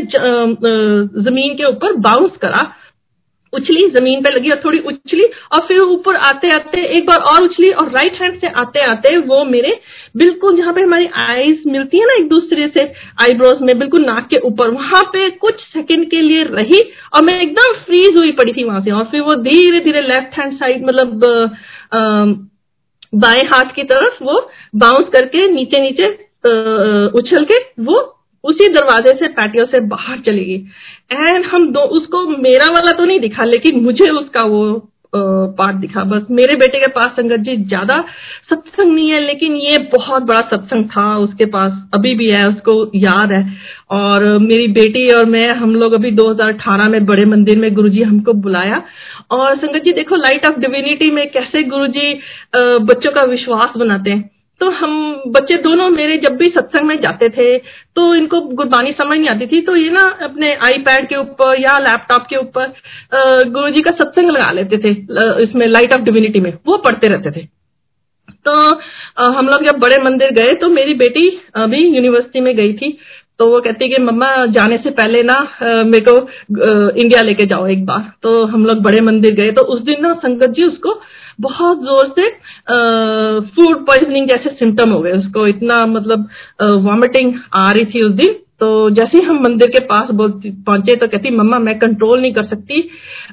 ज़मीन 1.23 1.55
के 1.55 1.65
ऊपर 1.65 1.97
बाउंस 2.07 2.37
करा 2.43 2.63
उछली, 3.53 3.89
ज़मीन 3.91 4.23
पे 4.23 4.31
लगी 4.31 4.51
और 4.51 4.61
थोड़ी 4.65 4.79
उछली 4.81 5.25
और 5.53 5.61
फिर 5.69 5.81
ऊपर 5.81 6.17
आते 6.17 6.51
आते, 6.51 6.81
एक 6.97 7.07
बार 7.07 7.19
और 7.33 7.43
उछली 7.43 7.71
और 7.73 7.91
राइट 7.93 8.21
हैंड 8.23 8.41
से 8.41 8.49
आते 8.63 8.81
आते 8.85 9.17
वो 9.29 9.45
मेरे 9.45 9.79
बिल्कुल 10.17 10.57
जहाँ 10.57 10.73
पे 10.75 10.83
हमारी 10.83 11.07
आईज 11.23 11.63
मिलती 11.67 11.99
है 11.99 12.07
ना 12.07 12.15
एक 12.15 12.29
दूसरे 12.29 12.69
से 12.75 12.85
आईब्रोज 13.23 13.63
में 13.63 13.79
बिल्कुल 13.79 14.05
नाक 14.07 14.29
के 14.31 14.39
ऊपर, 14.47 14.71
वहाँ 14.71 15.03
पे 15.13 15.29
कुछ 15.39 15.61
सेकंड 15.63 16.11
के 16.11 16.23
लिए 16.23 16.43
रही 16.45 16.81
और 17.15 17.25
मैं 17.25 17.41
एकदम 17.41 17.73
फ्रीज 17.87 18.19
हुई 18.19 18.33
पड़ी 18.33 18.53
थी 18.53 18.65
वहाँ 18.65 18.81
से 18.85 18.91
और 18.91 19.05
फिर 19.11 19.21
वो 19.21 19.35
धीरे 19.43 19.81
धीरे 19.81 20.03
लेफ़्ट 20.03 20.39
हैंड 20.39 20.59
साइड 20.59 20.87
मतलब 20.87 21.21
बाएँ 23.15 23.45
हाथ 23.45 23.75
की 23.75 23.83
तरफ़ 23.91 24.23
वो 24.25 24.39
बाउंस 24.77 25.09
करके 25.13 25.47
नीचे 25.49 25.81
नीचे 25.81 26.07
उछल 27.19 27.45
के 27.45 27.59
वो 27.83 28.01
उसी 28.49 28.69
दरवाजे 28.75 29.17
से 29.19 29.29
पैटियो 29.31 29.65
से 29.67 29.81
बाहर 29.89 30.19
चली 30.27 30.45
गई। 30.45 30.59
एंड 31.13 31.47
हम 31.47 31.73
दो, 31.73 31.81
उसको 31.81 32.27
मेरा 32.29 32.67
वाला 32.69 32.93
तो 32.93 33.05
नहीं 33.05 33.21
दिखा, 33.21 33.45
लेकिन 33.47 33.83
मुझे 33.85 34.11
उसका 34.13 34.43
वो 34.45 34.63
पार्ट 35.15 35.77
दिखा। 35.77 36.03
बस 36.05 36.27
मेरे 36.31 36.57
बेटे 36.57 36.79
के 36.79 36.87
पास 36.93 37.13
संगत 37.17 37.41
जी 37.41 37.57
ज़्यादा 37.59 37.95
सत्संग 38.51 38.93
नहीं 38.95 39.11
है, 39.11 39.21
लेकिन 39.21 39.55
ये 39.57 39.79
बहुत 39.95 40.23
बड़ा 40.23 40.41
सत्संग 40.51 40.85
था 40.87 41.17
उसके 41.19 41.45
पास। 41.47 41.73
अभी 41.95 42.15
भी 42.15 42.29
है, 42.31 42.47
उसको 42.49 42.91
याद 42.97 43.33
है। 43.33 43.43
और 43.91 44.27
मेरी 44.39 44.67
बेटी 44.73 45.09
और 45.11 45.25
मैं, 45.27 45.49
हम 45.51 45.75
लोग 45.75 45.93
अभी 45.93 46.11
2018 46.13 46.89
में 46.89 47.05
बड़े 47.07 47.25
मंदिर 47.27 47.59
में 47.59 47.73
गुरुजी 47.75 48.03
हमको 48.03 48.33
बुलाया। 48.35 48.83
और 49.31 49.57
संगत 49.57 49.85
जी 49.85 49.93
देखो 49.93 50.17
लाइट 50.17 50.47
ऑफ़ 50.47 50.59
डिविनिटी 50.61 51.11
में 51.11 51.27
कैसे 51.31 51.63
गुरुजी 51.67 52.13
बच्चों 52.57 53.13
का 53.13 53.23
विश्वास 53.27 53.77
बनाते 53.77 54.11
हैं। 54.11 54.31
तो 54.61 54.69
हम 54.71 54.93
बच्चे 55.27 55.57
दोनों 55.63 55.89
मेरे 55.91 56.17
जब 56.19 56.37
भी 56.37 56.49
सत्संग 56.49 56.87
में 56.87 57.01
जाते 57.01 57.29
थे 57.29 57.47
तो 57.97 58.15
इनको 58.15 58.41
गुरबानी 58.53 58.93
समझ 58.93 59.19
नहीं 59.19 59.29
आती 59.29 59.47
थी 59.47 59.61
तो 59.61 59.77
ये 59.77 59.91
ना 59.91 60.03
अपने 60.23 60.55
आईपैड 60.67 61.09
के 61.09 61.17
ऊपर 61.17 61.61
या 61.61 61.79
लैपटॉप 61.79 62.27
के 62.31 62.37
ऊपर 62.37 62.73
गुरु 63.51 63.71
जी 63.71 63.83
का 63.83 63.91
सत्संग 64.01 64.31
लगा 64.31 64.51
लेते 64.53 64.79
थे 64.79 64.91
इसमें 65.43 65.67
लाइट 65.67 65.93
ऑफ़ 65.93 66.01
डिविनिटी 66.01 66.41
में, 66.41 66.53
वो 66.67 66.77
पढ़ते 66.79 67.09
रहते 67.09 67.31
थे। 67.31 67.45
तो 68.47 69.33
हम 69.33 69.49
लोग 69.49 69.63
जब 69.69 69.79
बड़े 69.81 69.97
मंदिर 70.03 70.31
गए 70.33 70.55
तो 70.55 70.69
मेरी 70.71 70.95
बेटी 70.95 71.29
अभी 71.57 71.79
यूनिवर्सिटी 71.87 72.41
में 72.41 72.55
गई 72.57 72.73
थी 72.73 72.97
तो 73.39 73.47
वो 73.51 73.61
कहती 73.61 73.85
है 73.85 73.91
कि 73.91 74.03
मम्मा 74.03 74.29
जाने 74.49 74.77
से 74.79 74.91
पहले 74.93 75.23
ना 75.23 75.35
मेरे 75.63 76.05
को 76.09 76.17
इंडिया 77.01 77.23
लेके 77.23 77.47
जाओ 77.47 77.67
एक 77.69 77.85
बार। 77.87 78.11
तो 78.23 78.45
हम 78.47 78.65
लोग 78.67 78.83
बड़े 78.83 79.01
मंदिर 79.03 79.35
गए। 79.35 79.51
तो 79.53 79.63
उस 79.65 79.83
दिन 79.83 80.03
ना 80.03 80.13
संगत 80.23 80.51
जी 80.51 80.65
उसको 80.65 81.01
बहुत 81.41 81.83
ज़ोर 81.85 82.13
से 82.19 82.29
फ़ूड 83.51 83.87
पॉइजनिंग 83.87 84.29
जैसे 84.29 84.51
सिम्टम 84.51 84.91
हो 84.91 85.01
गए। 85.03 85.13
उसको 85.13 85.47
इतना 85.47 85.85
मतलब 85.87 86.29
वॉमिटिंग 86.85 87.33
आ 87.55 87.71
रही 87.73 87.85
थी 87.85 88.03
उस 88.03 88.13
दिन। 88.15 88.35
तो 88.61 88.69
जैसे 88.91 89.19
ही 89.19 89.25
हम 89.25 89.43
मंदिर 89.43 89.69
के 89.71 89.81
पास 89.87 90.09
पहुँचे 90.13 90.97
तो 90.97 91.07
कहती 91.09 91.31
मम्मा 91.33 91.59
मैं 91.61 91.79
कंट्रोल 91.79 92.21
नहीं 92.21 92.33
कर 92.35 92.45
सकती 92.45 92.89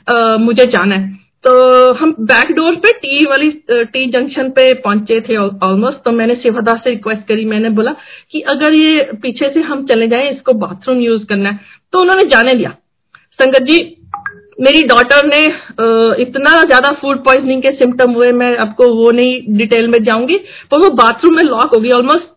आ, 0.10 0.38
मुझे 0.38 0.65
जाना 0.68 0.96
है। 0.96 1.24
तो 1.45 1.51
हम 1.95 2.13
बैक 2.21 2.51
डोर 2.55 2.75
पे 2.84 2.91
टी 2.99 3.25
वाली 3.25 3.49
टी 3.69 4.05
जंक्शन 4.12 4.49
पे 4.51 4.73
पहुँचे 4.81 5.19
थे 5.21 5.36
ऑलमोस्ट 5.38 5.99
तो 6.05 6.12
मैंने 6.12 6.36
सेवादार 6.36 6.77
से 6.77 6.89
रिक्वेस्ट 6.89 7.27
करी, 7.27 7.45
मैंने 7.45 7.69
बोला 7.71 7.91
कि 8.31 8.41
अगर 8.49 8.73
ये 8.73 9.03
पीछे 9.21 9.49
से 9.53 9.62
हम 9.63 9.86
चले 9.88 10.08
जाएँ, 10.08 10.31
इसको 10.31 10.53
बाथरूम 10.55 11.01
यूज़ 11.01 11.25
करना 11.25 11.49
है। 11.49 11.60
तो 11.93 11.99
उन्होंने 12.01 12.23
जाने 12.29 12.53
दिया। 12.53 12.69
संगत 13.39 13.63
जी, 13.63 13.77
मेरी 14.60 14.81
डॉटर 14.88 15.25
ने 15.27 15.45
इतना 16.23 16.62
ज़्यादा 16.63 16.91
फ़ूड 17.01 17.23
पॉइजनिंग 17.23 17.62
के 17.63 17.75
सिम्टम 17.75 18.12
हुए, 18.13 18.31
मैं 18.34 18.55
आपको 18.58 18.91
वो 18.95 19.12
नहीं 19.12 19.58
डिटेल 19.58 19.88
में 19.89 20.03
जाऊँगी, 20.03 20.38
पर 20.71 20.77
वो 20.79 20.89
बाथरूम 20.95 21.36
में 21.36 21.43
लॉक 21.43 21.75
हो 21.75 21.81
गई 21.81 21.91
ऑलमोस्ट 21.93 22.27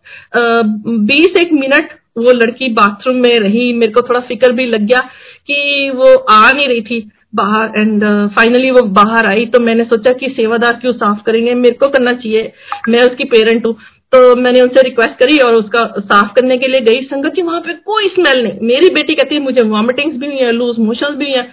बीस 1.07 1.41
एक 1.41 1.53
मिनट 1.55 1.99
वो 2.17 2.31
लड़की 2.33 2.69
बाथरूम 2.73 3.15
में 3.17 3.39
रही, 3.39 3.71
मेरे 3.73 3.91
को 3.91 4.01
थोड़ा 4.01 4.19
फ़िक्र 4.21 4.51
भी 4.53 4.65
लग 4.67 4.81
गया 4.81 4.99
कि 5.47 5.89
वो 5.95 6.15
आ 6.15 6.49
नहीं 6.49 6.67
रही 6.67 6.81
थी। 6.81 7.09
बाहर 7.33 7.79
एंड 7.79 8.03
फाइनली 8.35 8.71
वो 8.71 8.81
बाहर 8.93 9.25
आई 9.25 9.45
तो 9.45 9.59
मैंने 9.59 9.83
सोचा 9.85 10.13
कि 10.13 10.29
सेवादार 10.29 10.73
क्यों 10.81 10.93
साफ़ 10.93 11.23
करेंगे, 11.25 11.53
मेरे 11.55 11.75
को 11.75 11.87
करना 11.89 12.11
चाहिए, 12.13 12.51
मैं 12.89 13.01
उसकी 13.01 13.23
पेरेंट 13.25 13.65
हूँ। 13.65 13.75
तो 14.13 14.35
मैंने 14.35 14.61
उनसे 14.61 14.81
रिक्वेस्ट 14.81 15.19
करी 15.19 15.37
और 15.39 15.55
उसका 15.55 15.85
साफ़ 15.99 16.33
करने 16.35 16.57
के 16.57 16.67
लिए 16.67 16.81
गई। 16.81 17.01
संगत 17.03 17.33
जी, 17.33 17.41
वहाँ 17.41 17.59
पे 17.61 17.73
कोई 17.85 18.07
स्मेल 18.09 18.43
नहीं। 18.43 18.67
मेरी 18.67 18.89
बेटी 18.93 19.15
कहती 19.15 19.35
है, 19.35 19.41
मुझे 19.41 19.63
वॉमिटिंग्स 19.65 20.15
भी 20.17 20.27
हुई 20.27 20.37
है 20.37 20.51
लूज 20.51 20.79
मोशन 20.79 21.15
भी 21.15 21.25
हुई 21.25 21.33
है। 21.33 21.47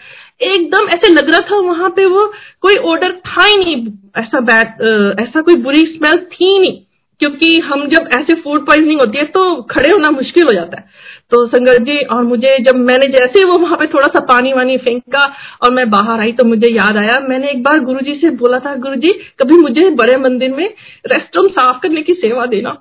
एकदम 0.45 0.89
ऐसे 0.89 1.13
लग 1.13 1.31
रहा 1.31 1.41
था 1.51 1.59
वहाँ 1.63 1.89
पे 1.91 2.05
वो 2.07 2.25
कोई 2.63 2.77
ऑर्डर 2.87 3.13
था 3.27 3.45
ही 3.45 3.57
नहीं। 3.57 3.77
ऐसा 4.19 4.41
बैड 4.43 4.83
ऐसा 5.21 5.41
कोई 5.41 5.57
बुरी 5.59 5.85
स्मेल 5.87 6.19
थी 6.33 6.59
नहीं। 6.59 6.81
क्योंकि 7.21 7.59
हम 7.61 7.87
जब 7.89 8.09
ऐसे 8.17 8.35
फ़ूड 8.41 8.67
पॉइजनिंग 8.67 9.01
होती 9.01 9.19
है 9.19 9.25
तो 9.35 9.43
खड़े 9.71 9.91
होना 9.91 10.11
मुश्किल 10.11 10.45
हो 10.45 10.53
जाता 10.53 10.79
है। 10.79 10.85
तो 11.31 11.47
संगत 11.47 11.83
जी 11.83 11.99
और 12.07 12.23
मुझे 12.25 12.57
जब 12.65 12.77
मैंने 12.81 13.07
जैसे 13.13 13.45
वो 13.45 13.59
वहाँ 13.59 13.77
पे 13.77 13.87
थोड़ा 13.87 14.09
सा 14.09 14.21
पानी 14.27 14.53
वानी 14.53 14.77
फेंका 14.79 15.25
और 15.63 15.73
मैं 15.73 15.89
बाहर 15.91 16.21
आई 16.21 16.33
तो 16.33 16.45
मुझे 16.45 16.69
याद 16.69 16.97
आया 16.97 17.19
मैंने 17.21 17.51
एक 17.51 17.63
बार 17.63 17.81
गुरुजी 17.85 18.15
से 18.21 18.31
बोला 18.43 18.59
था 18.59 18.75
गुरुजी 18.79 19.13
कभी 19.43 19.59
मुझे 19.63 19.89
बड़े 19.97 20.17
मंदिर 20.19 20.51
में 20.51 20.67
रेस्टरूम 21.07 21.49
साफ़ 21.51 21.81
करने 21.83 22.03
की 22.03 22.15
सेवा 22.17 22.47
देना। 22.47 22.77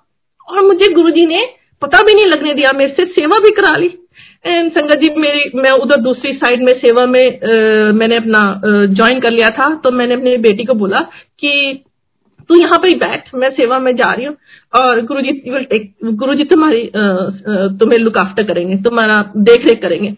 और 0.47 0.63
मुझे 0.63 0.93
गुरुजी 0.93 1.25
ने 1.25 1.45
पता 1.81 2.01
भी 2.01 2.13
नहीं 2.13 2.25
लगने 2.25 2.53
दिया 2.53 2.71
मेरे 2.77 2.93
से 2.93 3.05
सेवा 3.11 3.39
भी 3.39 3.51
करा 3.51 3.75
ली। 3.77 3.91
एंड 4.45 4.71
संगत 4.71 4.97
जी 4.97 5.09
मेरी 5.17 5.49
मैं 5.55 5.71
उधर 5.81 6.01
दूसरी 6.01 6.33
साइड 6.33 6.63
में 6.63 6.73
सेवा 6.75 7.05
में 7.05 7.25
आ, 7.25 7.91
मैंने 7.93 8.15
अपना 8.15 8.61
ज्वाइन 8.65 9.19
कर 9.19 9.31
लिया 9.31 9.49
था 9.51 9.73
तो 9.75 9.91
मैंने 9.91 10.13
अपनी 10.13 10.37
बेटी 10.39 10.63
को 10.63 10.73
बोला 10.75 10.99
कि 11.39 11.83
तू 12.49 12.55
यहाँ 12.55 12.77
पर 12.79 12.87
ही 12.87 12.95
बैठ, 12.97 13.29
मैं 13.35 13.49
सेवा 13.51 13.79
में 13.79 13.95
जा 13.95 14.11
रही 14.13 14.25
हूँ 14.25 14.35
और 14.73 15.01
गुरु 15.05 15.21
जी 15.21 15.31
गुरु 16.13 16.33
जी 16.35 16.43
तुम्हारी 16.45 16.89
तुम्हें 17.79 17.99
लुक 17.99 18.17
आफ्टर 18.17 18.43
करेंगे, 18.43 18.75
तुम्हारा 18.83 19.23
देख 19.39 19.65
रेख 19.67 19.81
करेंगे। 19.81 20.11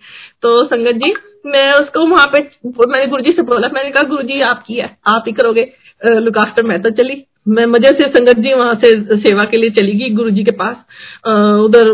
तो 0.43 0.63
संगत 0.65 0.95
जी, 0.95 1.13
मैं 1.45 1.71
उसको 1.73 2.05
वहाँ 2.07 2.25
पे, 2.27 2.39
मैंने 2.67 3.07
गुरु 3.07 3.23
जी 3.23 3.31
से 3.31 3.41
बोला, 3.43 3.67
मैंने 3.73 3.91
कहा 3.91 4.03
गुरु 4.05 4.23
जी 4.23 4.41
आप 4.43 4.63
की 4.67 4.75
है, 4.75 4.95
आप 5.07 5.23
ही 5.27 5.33
करोगे 5.33 5.71
लुक 6.01 6.37
आफ्टर 6.37 6.63
मैं 6.63 6.81
तो 6.81 6.89
चली। 6.93 7.23
मैं 7.47 7.65
मज़े 7.67 7.89
से 7.91 8.07
संगत 8.09 8.37
जी 8.37 8.53
वहाँ 8.53 8.73
से 8.83 8.89
सेवा 9.19 9.43
के 9.45 9.57
लिए 9.57 9.69
चली 9.71 9.91
गई 9.93 10.09
गुरु 10.15 10.29
जी 10.31 10.43
के 10.43 10.51
पास। 10.53 10.75
उधर 11.59 11.91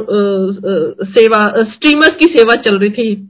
सेवा 1.09 1.41
स्ट्रीमर्स 1.65 2.15
की 2.17 2.25
सेवा 2.29 2.55
चल 2.63 2.79
रही 2.79 2.89
थी। 2.91 3.29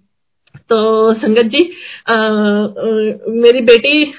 तो 0.70 1.14
संगत 1.14 1.46
जी 1.46 1.70
आ, 2.10 2.14
आ, 2.14 2.18
मेरी 3.42 3.62
बेटी 3.62 4.04
आ, 4.04 4.14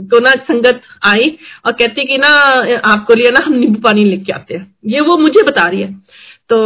को 0.00 0.18
ना 0.18 0.30
संगत 0.30 0.80
आई 1.06 1.36
और 1.66 1.72
कहती 1.72 2.04
कि 2.04 2.18
ना 2.18 2.28
आपको 2.84 3.14
लिए 3.14 3.30
ना 3.30 3.44
हम 3.46 3.52
नींबू 3.52 3.80
पानी 3.80 4.04
लेके 4.04 4.32
आते 4.32 4.54
हैं। 4.54 4.74
ये 4.86 5.00
वो 5.00 5.16
मुझे 5.16 5.42
बता 5.42 5.64
रही 5.68 5.80
है। 5.80 5.92
तो 6.50 6.56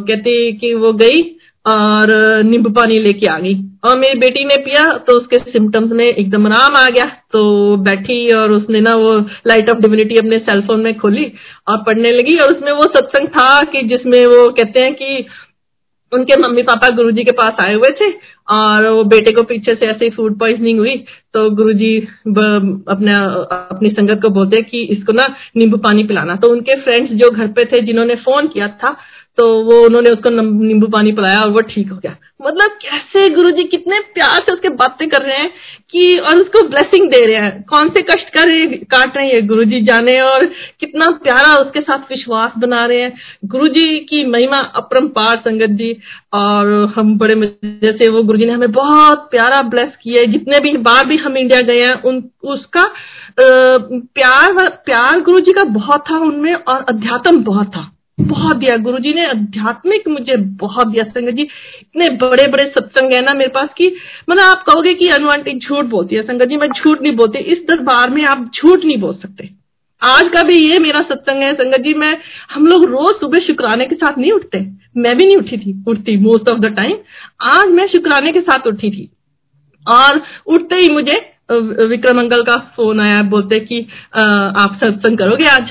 कहती 0.00 0.52
कि 0.52 0.74
वो 0.74 0.92
गई 0.92 1.22
और 1.66 2.12
नींबू 2.42 2.70
पानी 2.70 2.98
लेके 2.98 3.26
आ 3.26 3.38
गई। 3.38 3.54
और 3.84 3.96
मेरी 3.98 4.18
बेटी 4.18 4.44
ने 4.44 4.56
पिया 4.56 4.82
तो 4.98 5.16
उसके 5.16 5.38
सिम्टम्स 5.50 5.92
में 5.92 6.04
एकदम 6.06 6.46
आराम 6.46 6.76
आ 6.76 6.86
गया। 6.90 7.06
तो 7.32 7.76
बैठी 7.76 8.28
और 8.36 8.52
उसने 8.52 8.80
ना 8.80 8.94
वो 8.96 9.18
लाइट 9.46 9.70
ऑफ़ 9.70 9.78
डिविनिटी 9.78 10.16
अपने 10.16 10.38
सेलफोन 10.38 10.80
में 10.80 10.94
खोली 10.98 11.32
और 11.68 11.76
पढ़ने 11.76 12.12
लगी 12.12 12.38
और 12.38 12.56
उसमें 12.56 12.72
वो 12.72 12.82
सत्संग 12.82 13.28
था 13.28 13.58
कि 13.64 13.82
जिसमें 13.82 14.24
वो 14.26 14.48
कहते 14.50 14.80
हैं 14.80 14.94
कि 14.94 15.26
उनके 16.12 16.36
मम्मी 16.40 16.62
पापा 16.62 16.88
गुरुजी 16.90 17.24
के 17.24 17.32
पास 17.32 17.56
आए 17.60 17.74
हुए 17.74 17.90
थे 18.00 18.10
और 18.48 18.86
वो 18.86 19.02
बेटे 19.04 19.32
को 19.32 19.42
पीछे 19.42 19.74
से 19.74 19.86
ऐसे 19.86 20.08
फ़ूड 20.10 20.38
पॉइजनिंग 20.38 20.78
हुई 20.78 20.96
तो 21.34 21.48
गुरुजी 21.50 21.96
अपने, 21.98 23.12
अपनी 23.12 23.90
संगत 23.90 24.20
को 24.22 24.28
बोलते 24.30 24.62
कि 24.62 24.82
इसको 24.82 25.12
ना 25.12 25.26
नींबू 25.56 25.76
पानी 25.78 26.04
पिलाना। 26.04 26.36
तो 26.36 26.48
उनके 26.48 26.80
फ्रेंड्स 26.80 27.12
जो 27.12 27.30
घर 27.30 27.48
पे 27.48 27.64
थे, 27.64 27.80
जिन्होंने 27.80 28.14
फ़ोन 28.14 28.48
किया 28.48 28.68
था 28.68 28.96
तो 29.38 29.44
वो 29.62 29.80
उन्होंने 29.86 30.10
उसको 30.10 30.30
नींबू 30.30 30.86
पानी 30.86 31.12
पिलाया 31.12 31.42
और 31.42 31.50
वो 31.50 31.60
ठीक 31.60 31.90
हो 31.90 31.96
गया। 31.96 32.16
मतलब 32.42 32.70
कैसे 32.82 33.28
गुरुजी 33.34 33.62
कितने 33.64 33.98
प्यार 34.14 34.40
से 34.40 34.52
उसके 34.52 34.68
बातें 34.70 35.08
कर 35.08 35.22
रहे 35.22 35.36
हैं 35.36 35.50
कि, 35.90 36.18
और 36.18 36.38
उसको 36.38 36.62
ब्लेसिंग 36.68 37.08
दे 37.10 37.24
रहे 37.26 37.36
हैं। 37.36 37.62
कौन 37.62 37.88
से 37.88 38.02
कष्ट 38.02 38.28
कर 38.28 38.48
रहे 38.48 38.66
काट 38.92 39.16
रहे 39.16 39.26
हैं 39.26 39.46
गुरु 39.46 39.64
जी 39.64 39.80
जाने 39.80 40.20
और 40.20 40.44
कितना 40.80 41.10
प्यारा 41.22 41.54
उसके 41.54 41.80
साथ 41.80 41.98
विश्वास 42.10 42.52
बना 42.58 42.84
रहे 42.86 43.02
हैं। 43.02 43.12
गुरु 43.44 43.66
जी 43.68 43.98
की 44.00 44.24
महिमा 44.26 44.58
अपरम्पार 44.76 45.36
संगत 45.38 45.76
जी, 45.78 45.92
और 46.34 46.92
हम 46.96 47.16
बड़े 47.18 47.34
मज़े 47.34 47.92
से 47.92 48.08
वो 48.10 48.22
गुरु 48.22 48.38
जी 48.38 48.46
ने 48.46 48.52
हमें 48.52 48.72
बहुत 48.72 49.28
प्यारा 49.30 49.62
ब्लेस 49.68 49.92
किया 50.02 50.20
है। 50.20 50.26
जितने 50.26 50.60
भी 50.60 50.76
बार 50.82 51.06
भी 51.06 51.16
हम 51.16 51.36
इंडिया 51.36 51.60
गए 51.62 51.82
हैं, 51.82 51.94
उन, 52.02 52.24
उसका 52.44 52.84
प्यार 53.40 54.68
प्यार 54.86 55.20
गुरु 55.20 55.38
जी 55.38 55.52
का 55.52 55.64
बहुत 55.72 56.04
था 56.10 56.18
उनमें 56.18 56.54
और 56.54 56.84
अध्यात्म 56.88 57.42
बहुत 57.44 57.66
था। 57.66 57.90
बहुत 58.18 58.56
दिया। 58.56 58.76
गुरुजी 58.76 59.12
ने 59.14 59.24
आध्यात्मिक 59.26 60.08
मुझे 60.08 60.36
बहुत 60.36 60.86
दिया, 60.86 61.04
संगत 61.04 61.34
जी। 61.34 61.42
इतने 61.42 62.08
बड़े 62.18 62.46
बड़े 62.48 62.64
सत्संग 62.68 63.12
है 63.12 63.20
ना 63.22 63.34
मेरे 63.34 63.50
पास 63.50 63.68
की 63.78 63.86
मतलब 64.30 64.42
आप 64.42 64.64
कहोगे 64.64 64.94
कि 64.94 65.08
अनुआंटी 65.10 65.58
झूठ 65.58 65.84
बोलती 65.86 66.16
है, 66.16 66.22
संगत 66.22 66.48
जी, 66.48 66.56
मैं 66.56 66.68
झूठ 66.68 67.02
नहीं 67.02 67.12
बोलती। 67.16 67.38
इस 67.38 67.58
दरबार 67.68 68.10
में 68.10 68.24
आप 68.24 68.50
झूठ 68.54 68.84
नहीं 68.84 68.96
बोल 68.96 69.14
सकते। 69.14 69.48
आज 70.02 70.28
का 70.34 70.42
भी 70.42 70.54
ये 70.56 70.78
मेरा 70.78 71.00
सत्संग 71.02 71.42
है, 71.42 71.52
संगत 71.54 71.80
जी, 71.80 71.94
मैं, 71.94 72.16
हम 72.50 72.66
लोग 72.66 72.84
रोज 72.84 73.14
सुबह 73.20 73.38
शुक्राने 73.38 73.86
के 73.86 73.94
साथ 73.94 74.18
नहीं 74.18 74.32
उठते। 74.32 74.58
मैं 74.96 75.16
भी 75.16 75.26
नहीं 75.26 75.36
उठी 75.36 75.58
थी, 75.58 75.82
उठती 75.88 76.16
मोस्ट 76.16 76.50
ऑफ़ 76.50 76.58
द 76.58 76.74
टाइम 76.76 76.96
आज 77.48 77.72
मैं 77.72 77.86
शुक्राने 77.86 78.32
के 78.32 78.40
साथ 78.40 78.66
उठी 78.66 78.90
थी। 78.90 79.10
और 79.86 80.22
उठते 80.46 80.76
ही 80.76 80.88
मुझे 80.92 81.20
विक्रम 81.50 82.18
अंकल 82.20 82.42
का 82.42 82.56
फ़ोन 82.76 83.00
आया, 83.00 83.22
बोलते 83.24 83.60
कि 83.60 83.80
आप 84.14 84.78
सत्संग 84.80 85.18
करोगे 85.18 85.44
आज? 85.46 85.70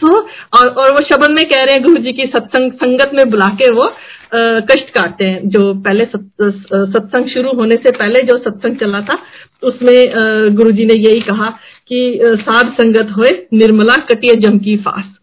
सो 0.00 0.14
और 0.58 0.68
और 0.68 0.92
वो 0.92 1.00
शबन 1.04 1.32
में 1.32 1.44
कह 1.44 1.62
रहे 1.62 1.74
हैं 1.74 1.82
गुरु 1.84 2.02
जी 2.02 2.12
की 2.12 2.26
सत्संग, 2.26 2.72
संगत 2.74 3.10
में 3.14 3.30
बुला 3.30 3.48
के 3.54 3.70
वो 3.70 3.92
कष्ट 4.34 4.90
काटते 4.90 5.24
हैं। 5.24 5.48
जो 5.48 5.72
पहले 5.82 6.04
सत्संग 6.04 7.28
शुरू 7.28 7.52
होने 7.52 7.76
से 7.76 7.90
पहले 7.92 8.20
जो 8.22 8.36
सत्संग 8.40 8.76
चला 8.76 9.00
था, 9.00 9.18
उसमें 9.62 10.54
गुरु 10.56 10.72
जी 10.72 10.84
ने 10.86 10.94
यही 10.96 11.20
कहा 11.20 11.48
कि 11.88 12.20
साध 12.40 12.72
संगत 12.72 13.16
होए, 13.16 13.30
निर्मला 13.52 13.96
कटिय 14.10 14.34
जम 14.40 14.58
की 14.58 14.76
फास। 14.78 15.16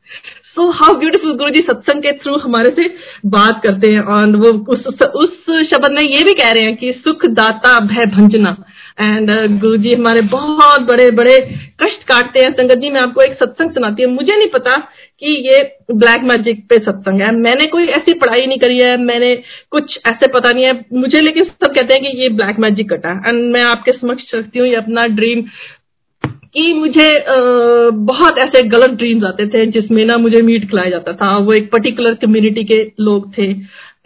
सो 0.57 0.69
हाउ 0.71 0.93
ब्यूटीफुल 0.93 1.33
गुरु 1.37 1.49
जी 1.49 1.61
सत्संग 1.61 2.01
के 2.01 2.11
थ्रू 2.11 2.35
हमारे 2.35 2.69
से 2.69 2.87
बात 3.25 3.59
करते 3.63 3.91
हैं 3.91 3.99
और 4.13 4.35
वो 4.35 4.51
उस 4.73 4.85
उस 5.15 5.67
शब्द 5.69 5.91
में 5.91 6.01
ये 6.03 6.23
भी 6.23 6.33
कह 6.33 6.51
रहे 6.51 6.63
हैं 6.63 6.75
कि 6.77 6.91
सुख 6.97 7.25
दाता 7.31 7.79
भय 7.85 8.05
भंजना। 8.05 8.55
एंड 9.01 9.31
uh, 9.31 9.61
गुरु 9.61 9.77
जी 9.77 9.93
हमारे 9.93 10.21
बहुत 10.21 10.81
बड़े 10.81 11.09
बड़े 11.11 11.37
कष्ट 11.83 12.03
काटते 12.03 12.39
हैं। 12.39 12.51
संगत 12.51 12.77
जी 12.77 12.89
मैं 12.89 13.01
आपको 13.01 13.21
एक 13.21 13.33
सत्संग 13.33 13.71
सुनाती 13.71 14.03
हूँ। 14.03 14.13
मुझे 14.13 14.37
नहीं 14.37 14.47
पता 14.47 14.77
कि 15.21 15.33
ये 15.47 15.59
ब्लैक 15.93 16.23
मैजिक 16.23 16.65
पे 16.69 16.77
सत्संग 16.79 17.21
है। 17.21 17.31
मैंने 17.35 17.65
कोई 17.67 17.85
ऐसी 17.97 18.13
पढ़ाई 18.13 18.45
नहीं 18.45 18.59
करी 18.59 18.79
है। 18.79 18.97
मैंने 18.97 19.33
कुछ 19.71 19.97
ऐसे 20.07 20.31
पता 20.31 20.51
नहीं 20.51 20.65
है। 20.65 20.73
मुझे 20.93 21.21
लेकिन 21.21 21.43
सब 21.43 21.75
कहते 21.75 21.93
हैं 21.93 22.03
कि 22.03 22.21
ये 22.21 22.29
ब्लैक 22.39 22.59
मैजिक 22.59 22.91
कटा। 22.93 23.11
एंड 23.27 23.43
मैं 23.53 23.63
आपके 23.63 23.91
समक्ष 23.91 24.33
रखती 24.35 24.59
हूँ। 24.59 24.67
ये 24.67 24.75
अपना 24.75 25.05
ड्रीम 25.21 25.43
कि 26.57 26.73
मुझे 26.73 27.09
बहुत 28.05 28.37
ऐसे 28.37 28.61
गलत 28.67 28.89
ड्रीम्स 28.89 29.23
आते 29.23 29.45
थे 29.47 29.65
जिसमें 29.71 30.03
ना 30.05 30.17
मुझे 30.17 30.41
मीट 30.41 30.69
खिलाया 30.69 30.89
जाता 30.89 31.13
था। 31.13 31.37
वो 31.37 31.53
एक 31.53 31.71
पर्टिकुलर 31.71 32.13
कम्युनिटी 32.21 32.63
के 32.63 32.79
लोग 32.99 33.31
थे। 33.37 33.53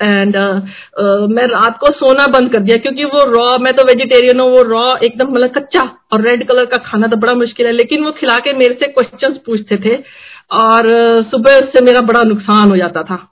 एंड 0.02 0.36
uh, 0.36 0.56
uh, 1.02 1.30
मैं 1.30 1.48
रात 1.48 1.78
को 1.78 1.94
सोना 1.94 2.28
बंद 2.28 2.52
कर 2.54 2.60
दिया 2.60 2.78
क्योंकि 2.78 3.04
वो 3.04 3.24
रॉ 3.32 3.58
मैं 3.58 3.74
तो 3.74 3.84
वेजिटेरियन 3.84 4.40
हूँ 4.40 4.50
वो 4.52 4.62
रॉ 4.62 4.98
एकदम 4.98 5.34
मतलब 5.34 5.50
कच्चा 5.50 5.82
और 6.14 6.22
रेड 6.22 6.48
कलर 6.48 6.66
का 6.66 6.78
खाना 6.78 7.08
तो 7.08 7.18
बड़ा 7.18 7.34
मुश्किल 7.34 7.66
है। 7.66 7.72
लेकिन 7.72 8.04
वो 8.04 8.12
खिला 8.12 8.36
के 8.36 8.54
मेरे 8.54 8.74
से 8.74 8.88
क्वेश्चंस 8.88 9.38
पूछते 9.46 9.78
थे 9.78 9.96
और 10.52 10.88
uh, 10.88 11.32
सुबह 11.32 11.58
उससे 11.58 11.86
मेरा 11.86 12.02
बड़ा 12.02 12.24
नुकसान 12.24 12.70
हो 12.70 12.78
जाता 12.78 13.04
था। 13.04 13.30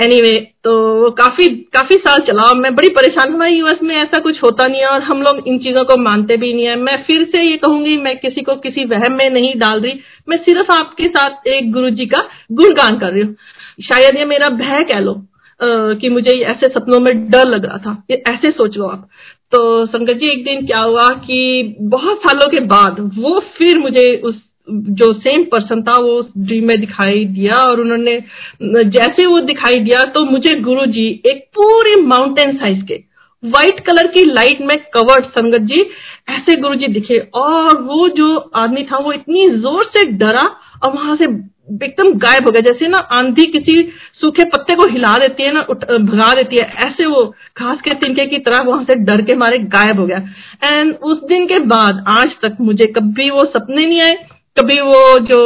एनीवे 0.00 0.28
anyway, 0.28 0.44
तो 0.64 1.10
काफ़ी 1.10 1.48
काफ़ी 1.48 1.96
साल 1.96 2.18
चला 2.18 2.52
मैं 2.54 2.74
बड़ी 2.74 2.88
परेशान 2.88 3.32
हमारे 3.32 3.52
यूएस 3.52 3.78
में 3.82 3.94
ऐसा 3.96 4.20
कुछ 4.20 4.42
होता 4.42 4.66
नहीं 4.68 4.80
है 4.80 4.86
और 4.86 5.02
हम 5.02 5.22
लोग 5.22 5.48
इन 5.48 5.58
चीज़ों 5.58 5.84
को 5.84 5.96
मानते 5.96 6.36
भी 6.36 6.52
नहीं 6.54 6.66
है। 6.66 6.76
मैं 6.76 7.02
फिर 7.02 7.24
से 7.24 7.42
ये 7.42 7.56
कहूँगी 7.56 7.96
मैं 7.96 8.16
किसी 8.16 8.42
को 8.42 8.54
किसी 8.56 8.84
वहम 8.84 9.12
में 9.12 9.30
नहीं 9.30 9.52
डाल 9.56 9.80
रही। 9.80 10.00
मैं 10.28 10.36
सिर्फ़ 10.36 10.72
आपके 10.72 11.08
साथ 11.08 11.46
एक 11.46 11.72
गुरु 11.72 11.90
जी 11.90 12.06
का 12.06 12.22
गुणगान 12.52 12.98
कर 12.98 13.12
रही 13.12 13.22
हूँ। 13.22 13.34
शायद 13.82 14.16
ये 14.16 14.24
मेरा 14.24 14.48
भय 14.48 14.84
कह 14.84 14.98
लो। 14.98 15.14
कि 15.60 16.08
मुझे 16.08 16.36
ऐसे 16.44 16.68
सपनों 16.68 17.00
में 17.00 17.30
डर 17.30 17.46
लग 17.46 17.64
रहा 17.64 17.78
था। 17.78 18.02
ये 18.10 18.22
ऐसे 18.28 18.50
सोच 18.52 18.76
लो 18.76 18.86
आप। 18.86 19.08
तो 19.52 19.86
संगत 19.86 20.14
जी, 20.14 20.28
एक 20.28 20.44
दिन 20.44 20.66
क्या 20.66 20.80
हुआ 20.80 21.08
कि 21.20 21.76
बहुत 21.80 22.18
सालों 22.18 22.50
के 22.50 22.60
बाद 22.66 22.96
वो 23.18 23.38
फिर 23.58 23.78
मुझे 23.78 24.14
उस, 24.24 24.34
जो 24.68 25.12
सेम 25.14 25.44
पर्सन 25.44 25.82
था, 25.82 25.92
वो 25.94 26.20
ड्रीम 26.38 26.66
में 26.68 26.78
दिखाई 26.80 27.24
दिया 27.26 27.56
और 27.62 27.80
उन्होंने, 27.80 28.20
जैसे 28.62 29.26
वो 29.26 29.38
दिखाई 29.42 29.78
दिया 29.80 30.02
तो 30.14 30.24
मुझे 30.24 30.54
गुरु 30.60 30.86
जी 30.88 31.06
एक 31.26 31.44
पूरी 31.54 32.00
माउंटेन 32.02 32.56
साइज़ 32.56 32.84
के 32.84 33.00
व्हाइट 33.42 33.80
कलर 33.80 34.06
की 34.06 34.24
लाइट 34.24 34.60
में 34.60 34.76
कवर्ड 34.94 35.24
संगत 35.28 35.60
जी, 35.62 35.80
ऐसे 36.28 36.56
गुरु 36.60 36.74
जी 36.74 36.86
दिखे। 36.88 37.18
और 37.34 37.80
वो 37.82 38.08
जो 38.08 38.36
आदमी 38.36 38.82
था, 38.82 38.98
वो 38.98 39.12
इतनी 39.12 39.48
ज़ोर 39.50 39.84
से 39.86 40.04
डरा 40.12 40.44
और 40.84 40.92
वहाँ 40.92 41.16
से 41.16 41.26
एकदम 41.68 42.12
गायब 42.18 42.46
हो 42.46 42.50
गया। 42.52 42.60
जैसे 42.62 42.88
ना 42.88 42.98
आंधी 43.12 43.44
किसी 43.48 43.76
सूखे 44.20 44.44
पत्ते 44.50 44.74
को 44.74 44.86
हिला 44.90 45.16
देती 45.18 45.42
है 45.42 45.52
ना 45.54 45.62
भगा 45.62 46.32
देती 46.34 46.56
है 46.56 46.66
ऐसे 46.86 47.06
वो 47.06 47.24
घास 47.58 47.80
के 47.84 47.94
तिनके 47.96 48.26
की 48.26 48.38
तरह 48.40 48.62
वहाँ 48.62 48.84
से 48.84 48.94
डर 49.04 49.22
के 49.22 49.34
मारे 49.36 49.58
गायब 49.70 50.00
हो 50.00 50.06
गया। 50.06 50.18
एंड 50.64 50.94
उस 51.04 51.18
दिन 51.28 51.46
के 51.46 51.58
बाद 51.66 52.04
आज 52.08 52.30
तक 52.42 52.56
मुझे 52.60 52.86
कभी 52.92 53.30
वो 53.30 53.44
सपने 53.48 53.86
नहीं 53.86 54.00
आए 54.02 54.14
कभी 54.56 54.80
वो 54.82 55.18
जो 55.26 55.40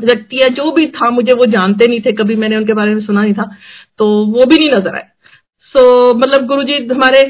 व्यक्ति 0.00 0.36
है 0.36 0.48
जो 0.54 0.70
भी 0.72 0.86
था 0.90 1.10
मुझे 1.10 1.32
वो 1.32 1.46
जानते 1.52 1.86
नहीं 1.86 2.00
थे 2.00 2.12
कभी 2.14 2.36
मैंने 2.36 2.56
उनके 2.56 2.72
बारे 2.74 2.94
में 2.94 3.00
सुना 3.00 3.22
नहीं 3.22 3.34
था 3.34 3.50
तो 3.98 4.06
वो 4.26 4.44
भी 4.44 4.58
नहीं 4.58 4.70
नज़र 4.70 4.94
आए। 4.96 5.06
सो 5.74 5.80
so, 5.80 6.16
मतलब 6.16 6.46
गुरु 6.46 6.62
जी 6.62 6.76
हमारे 6.86 7.22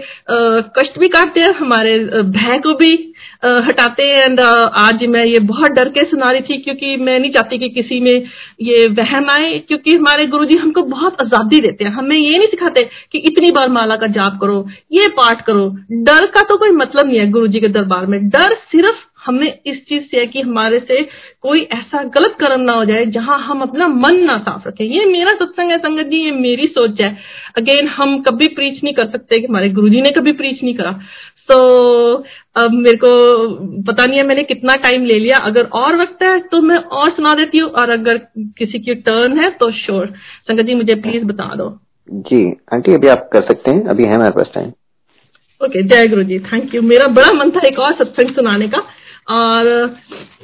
कष्ट 0.77 0.99
भी 0.99 1.09
काटते 1.09 1.41
हैं 1.41 1.53
हमारे 1.55 1.99
भय 2.31 2.59
को 2.59 2.75
भी 2.75 3.10
हटाते 3.43 4.05
हैं। 4.05 4.23
एंड 4.23 4.41
आज 4.41 5.05
मैं 5.09 5.25
ये 5.25 5.39
बहुत 5.45 5.71
डर 5.73 5.89
के 5.91 6.05
सुना 6.05 6.31
रही 6.31 6.41
थी 6.41 6.57
क्योंकि 6.59 6.97
मैं 6.99 7.19
नहीं 7.21 7.31
चाहती 7.33 7.59
कि 7.59 7.69
किसी 7.71 8.01
में 8.01 8.29
ये 8.63 8.87
वहम 8.89 9.31
आए, 9.31 9.59
क्योंकि 9.59 9.91
हमारे 9.93 10.27
गुरु 10.27 10.45
जी 10.45 10.59
हमको 10.59 10.83
बहुत 10.85 11.21
आज़ादी 11.21 11.61
देते 11.61 11.85
हैं। 11.85 11.93
हमें 11.93 12.17
ये 12.17 12.39
नहीं 12.39 12.49
सिखाते 12.49 12.89
कि 13.13 13.19
इतनी 13.21 13.51
बार 13.51 13.69
माला 13.71 13.97
का 13.97 14.07
जाप 14.09 14.39
करो, 14.41 14.67
ये 14.93 15.09
पाठ 15.13 15.45
करो। 15.47 15.69
डर 16.05 16.27
का 16.29 16.41
तो 16.41 16.57
कोई 16.57 16.71
मतलब 16.73 17.07
नहीं 17.07 17.19
है 17.19 17.31
गुरु 17.31 17.47
जी 17.47 17.61
के 17.61 17.69
दरबार 17.71 18.07
में। 18.07 18.29
डर 18.29 18.55
सिर्फ़ 18.67 19.09
हमें 19.27 19.47
इस 19.47 19.79
चीज़ 19.89 20.03
से 20.03 20.19
है 20.19 20.27
कि 20.27 20.41
हमारे 20.41 20.79
से 20.81 21.03
कोई 21.43 21.61
ऐसा 21.73 22.03
गलत 22.05 22.37
कर्म 22.41 22.61
ना 22.61 22.73
हो 22.73 22.85
जाए, 22.85 23.05
जहाँ 23.07 23.39
हम 23.41 23.61
अपना 23.63 23.89
मन 23.89 24.23
ना 24.25 24.37
साफ़ 24.39 24.69
रखें। 24.69 24.85
ये 24.87 25.05
मेरा 25.07 25.33
सत्संग 25.35 25.71
है 25.71 25.79
संगत 25.79 26.07
जी, 26.07 26.17
ये 26.17 26.31
मेरी 26.33 26.67
सोच 26.69 27.01
है। 27.01 27.17
अगेन 27.57 27.89
हम 27.89 28.21
कभी 28.23 28.49
प्रीच 28.51 28.83
नहीं 28.85 28.95
कर 28.95 29.07
सकते 29.07 29.41
कि 29.41 29.47
हमारे 29.47 29.69
गुरुजी 29.71 30.01
ने 30.01 30.11
कभी 30.11 30.33
प्रीच 30.33 30.63
नहीं 30.63 30.75
करा। 30.75 30.99
तो 31.51 31.59
अब 32.57 32.73
मेरे 32.75 32.97
को 32.97 33.11
पता 33.85 34.05
नहीं 34.05 34.19
है 34.19 34.27
मैंने 34.27 34.43
कितना 34.45 34.75
टाइम 34.83 35.05
ले 35.05 35.19
लिया। 35.19 35.37
अगर 35.45 35.65
और 35.75 35.97
वक्त 35.97 36.23
है 36.23 36.39
तो 36.49 36.61
मैं 36.63 36.77
और 36.77 37.11
सुना 37.11 37.35
देती 37.35 37.59
हूँ। 37.59 37.71
और 37.73 37.91
अगर 37.91 38.19
किसी 38.59 38.79
की 38.79 38.95
टर्न 39.03 39.39
है 39.39 39.51
तो 39.53 39.71
श्योर 39.75 40.13
संगत 40.49 40.65
जी 40.65 40.75
मुझे 40.75 40.95
प्लीज़ 41.03 41.25
बता 41.27 41.55
दो। 41.57 41.69
जी 42.09 42.45
आंटी 42.75 42.95
अभी 42.95 43.09
आप 43.09 43.29
कर 43.33 43.43
सकते 43.43 43.71
हैं। 43.71 43.85
अभी 43.87 44.05
है 44.05 44.15
हमारे 44.15 44.31
पास 44.33 44.51
टाइम 44.55 44.73
ओके 45.61 45.83
जय 45.85 46.07
गुरु 46.09 46.23
जी। 46.25 46.39
थैंक 46.43 46.75
यू 46.75 46.83
मेरा 46.83 47.07
बड़ा 47.15 47.31
मन 47.35 47.51
था 47.51 47.61
एक 47.69 47.79
और 47.79 47.93
सत्संग 47.95 48.35
सुनाने 48.35 48.69
का। 48.69 48.79
और 49.31 49.67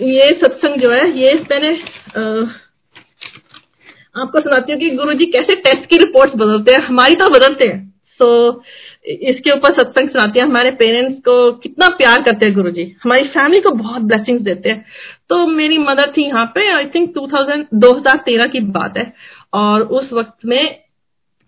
ये 0.02 0.30
सत्संग 0.42 0.80
जो 0.80 0.90
है 0.90 1.08
ये 1.18 1.32
मैंने 1.50 1.70
आपको 4.14 4.40
सुनाती 4.40 4.72
हूँ 4.72 4.80
कि 4.80 4.90
गुरु 4.92 5.12
जी 5.14 5.26
कैसे 5.28 5.54
टेस्ट 5.56 5.86
की 5.86 5.96
रिपोर्ट्स 5.98 6.34
बदलते 6.36 6.72
हैं। 6.72 6.80
हमारी 6.82 7.14
तो 7.14 7.28
बदलते 7.30 7.68
हैं। 7.68 7.84
सो 8.20 8.26
so, 8.26 8.60
इसके 9.06 9.52
ऊपर 9.52 9.72
सत्संग 9.72 10.08
सुनाती 10.10 10.40
हैं। 10.40 10.46
हमारे 10.46 10.70
पेरेंट्स 10.78 11.18
को 11.20 11.34
कितना 11.58 11.88
प्यार 11.98 12.22
करते 12.22 12.46
हैं 12.46 12.54
गुरु 12.54 12.70
जी 12.70 12.84
हमारी 13.04 13.28
फैमिली 13.28 13.60
को 13.60 13.70
बहुत 13.74 14.02
ब्लेसिंग्स 14.04 14.42
देते 14.42 14.68
हैं। 14.68 14.84
तो 15.30 15.46
मेरी 15.48 15.78
मदर 15.80 16.12
थी 16.16 16.24
यहाँ 16.24 16.44
पे 16.54 16.68
आई 16.72 16.86
थिंक 16.94 17.12
2000 17.14 17.64
2013 17.76 18.48
की 18.48 18.60
बात 18.72 18.98
है। 18.98 19.12
और 19.54 19.82
उस 19.82 20.12
वक्त 20.12 20.34
में 20.44 20.60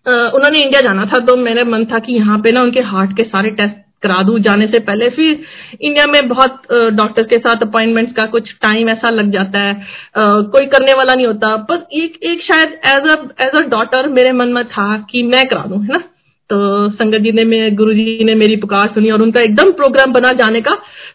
उन्होंने 0.07 0.59
इंडिया 0.59 0.81
जाना 0.81 1.05
था 1.07 1.19
तो 1.27 1.37
मेरा 1.37 1.65
मन 1.67 1.85
था 1.85 1.99
कि 1.99 2.13
यहाँ 2.13 2.39
पे 2.39 2.53
ना 2.53 2.61
उनके 2.63 2.81
हार्ट 2.87 3.17
के 3.17 3.25
सारे 3.25 3.51
टेस्ट 3.53 3.75
करा 4.03 4.21
दू 4.23 4.39
जाने 4.39 4.67
से 4.67 4.79
पहले। 4.81 5.09
फिर 5.11 5.41
इंडिया 5.81 6.07
में 6.07 6.29
बहुत 6.29 6.63
डॉक्टर 6.95 7.23
के 7.25 7.39
साथ 7.39 7.63
अपॉइंटमेंट्स 7.63 8.13
का 8.13 8.27
कुछ 8.29 8.53
टाइम 8.63 8.89
ऐसा 8.89 9.11
लग 9.11 9.31
जाता 9.33 9.61
है। 9.61 9.75
कोई 10.17 10.67
करने 10.67 10.93
वाला 10.93 11.15
नहीं 11.15 11.27
होता। 11.27 11.57
पर 11.65 11.87
एक 11.95 12.19
एक 12.25 12.43
शायद 12.43 12.79
as 12.89 13.11
a 13.11 13.17
as 13.47 13.57
a 13.57 13.65
daughter 13.69 14.09
मेरे 14.11 14.33
मन 14.35 14.53
में 14.53 14.65
था 14.67 14.87
कि 15.11 15.23
मैं 15.25 15.47
करा 15.49 15.65
दूँ, 15.65 15.83
है 15.83 15.89
ना? 15.89 16.03
तो 16.51 16.59
संगत 16.91 17.21
जी 17.21 17.33
ने 17.35 17.71
गुरु 17.73 17.95
जी 17.95 18.25
ने 18.25 18.35
मेरी 18.37 18.57
पुकार 18.57 18.91
सुनी 18.95 19.11
और 19.11 19.23
उनका 19.23 19.41
एकदम 19.43 19.71
प्रोग्राम 19.73 20.13
बना 20.13 20.33
जाने 20.35 20.61
का 20.61 20.71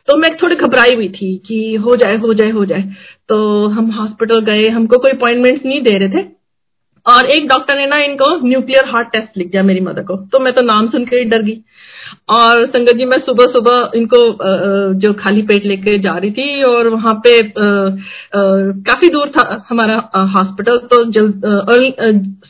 तो 0.08 0.18
मैं 0.18 0.36
थोड़ी 0.38 0.56
घबराई 0.58 0.96
हुई 0.96 1.08
थी 1.12 1.36
कि 1.48 1.76
हो 1.86 1.96
जाए 1.96 2.18
हो 2.18 2.34
जाए 2.34 2.50
हो 2.52 2.66
जाए। 2.66 2.84
तो 3.30 3.68
हम 3.68 3.92
हॉस्पिटल 3.92 4.40
गए, 4.42 4.68
हमको 4.70 4.98
कोई 4.98 5.12
अपॉइंटमेंट 5.12 5.66
नहीं 5.66 5.82
दे 5.82 5.98
रहे 5.98 6.10
थे। 6.10 6.26
और 7.06 7.26
एक 7.32 7.48
डॉक्टर 7.48 7.76
ने 7.78 7.86
ना 7.88 7.98
इनको 8.04 8.28
न्यूक्लियर 8.48 8.86
हार्ट 8.90 9.08
टेस्ट 9.12 9.38
लिख 9.38 9.50
दिया 9.52 9.64
मेरी 9.64 9.80
मदर 9.82 10.04
को। 10.04 10.16
तो 10.28 10.40
मैं 10.40 10.54
तो 10.54 10.62
नाम 10.64 10.88
सुन 10.90 11.06
के 11.06 11.18
ही 11.18 11.26
डर 11.26 11.42
गई। 11.42 11.58
और 12.30 12.66
संगत 12.68 12.94
जी, 12.94 13.06
मैं 13.06 13.20
सुबह 13.22 13.52
सुबह 13.54 13.98
इनको 13.98 14.20
जो 15.00 15.14
खाली 15.14 15.42
पेट 15.44 15.66
लेके 15.66 15.98
जा 16.00 16.18
रही 16.18 16.32
थी 16.32 16.64
और 16.64 16.88
वहाँ 16.90 17.14
पे 17.26 17.42
काफ़ी 17.56 19.10
दूर 19.10 19.32
था 19.38 19.64
हमारा 19.70 19.98
हॉस्पिटल 20.36 20.78
तो 20.92 21.04
जल्द 21.12 21.42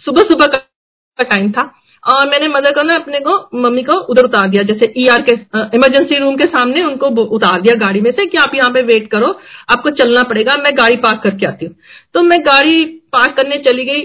सुबह 0.06 0.30
सुबह 0.32 0.48
का 0.48 1.24
टाइम 1.24 1.52
था। 1.52 1.72
और 2.06 2.26
मैंने 2.30 2.48
मदर 2.48 2.72
को 2.72 2.82
ना 2.84 2.96
अपने 2.96 3.20
को, 3.20 3.34
मम्मी 3.58 3.84
को 3.84 3.98
उधर 4.04 4.24
उतार 4.24 4.48
दिया, 4.50 4.64
जैसे 4.64 4.94
ईआर 4.98 5.22
e 5.22 5.26
के 5.26 5.76
इमरजेंसी 5.78 6.18
रूम 6.20 6.36
के 6.38 6.46
सामने 6.46 6.84
उनको 6.84 7.08
उतार 7.36 7.62
दिया 7.62 7.76
गाड़ी 7.78 8.02
में 8.02 8.12
से 8.12 8.26
कि 8.26 8.38
आप 8.38 8.56
यहाँ 8.56 8.72
पे 8.72 8.82
वेट 8.84 9.10
करो, 9.12 9.28
आपको 9.70 9.90
चलना 9.92 10.24
पड़ेगा, 10.24 10.56
मैं 10.58 10.78
गाड़ी 10.78 10.96
पार्क 10.98 11.22
करके 11.24 11.46
आती 11.46 11.66
हूँ। 11.66 11.76
तो 12.16 12.24
मैं 12.24 12.40
गाड़ी 12.46 12.84
पार्क 13.14 13.36
करने 13.38 13.58
चली 13.68 13.86
गई। 13.86 14.04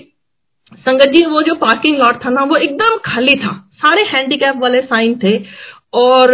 संगत 0.78 1.08
जी, 1.08 1.24
वो 1.26 1.40
जो 1.42 1.54
पार्किंग 1.56 1.98
लॉट 1.98 2.24
था 2.24 2.30
ना, 2.30 2.42
वो 2.42 2.56
एकदम 2.56 2.96
खाली 3.04 3.34
था। 3.36 3.52
सारे 3.76 4.02
हैंडीकैप 4.04 4.56
वाले 4.56 4.80
साइन 4.82 5.18
थे 5.24 5.36
और 5.94 6.32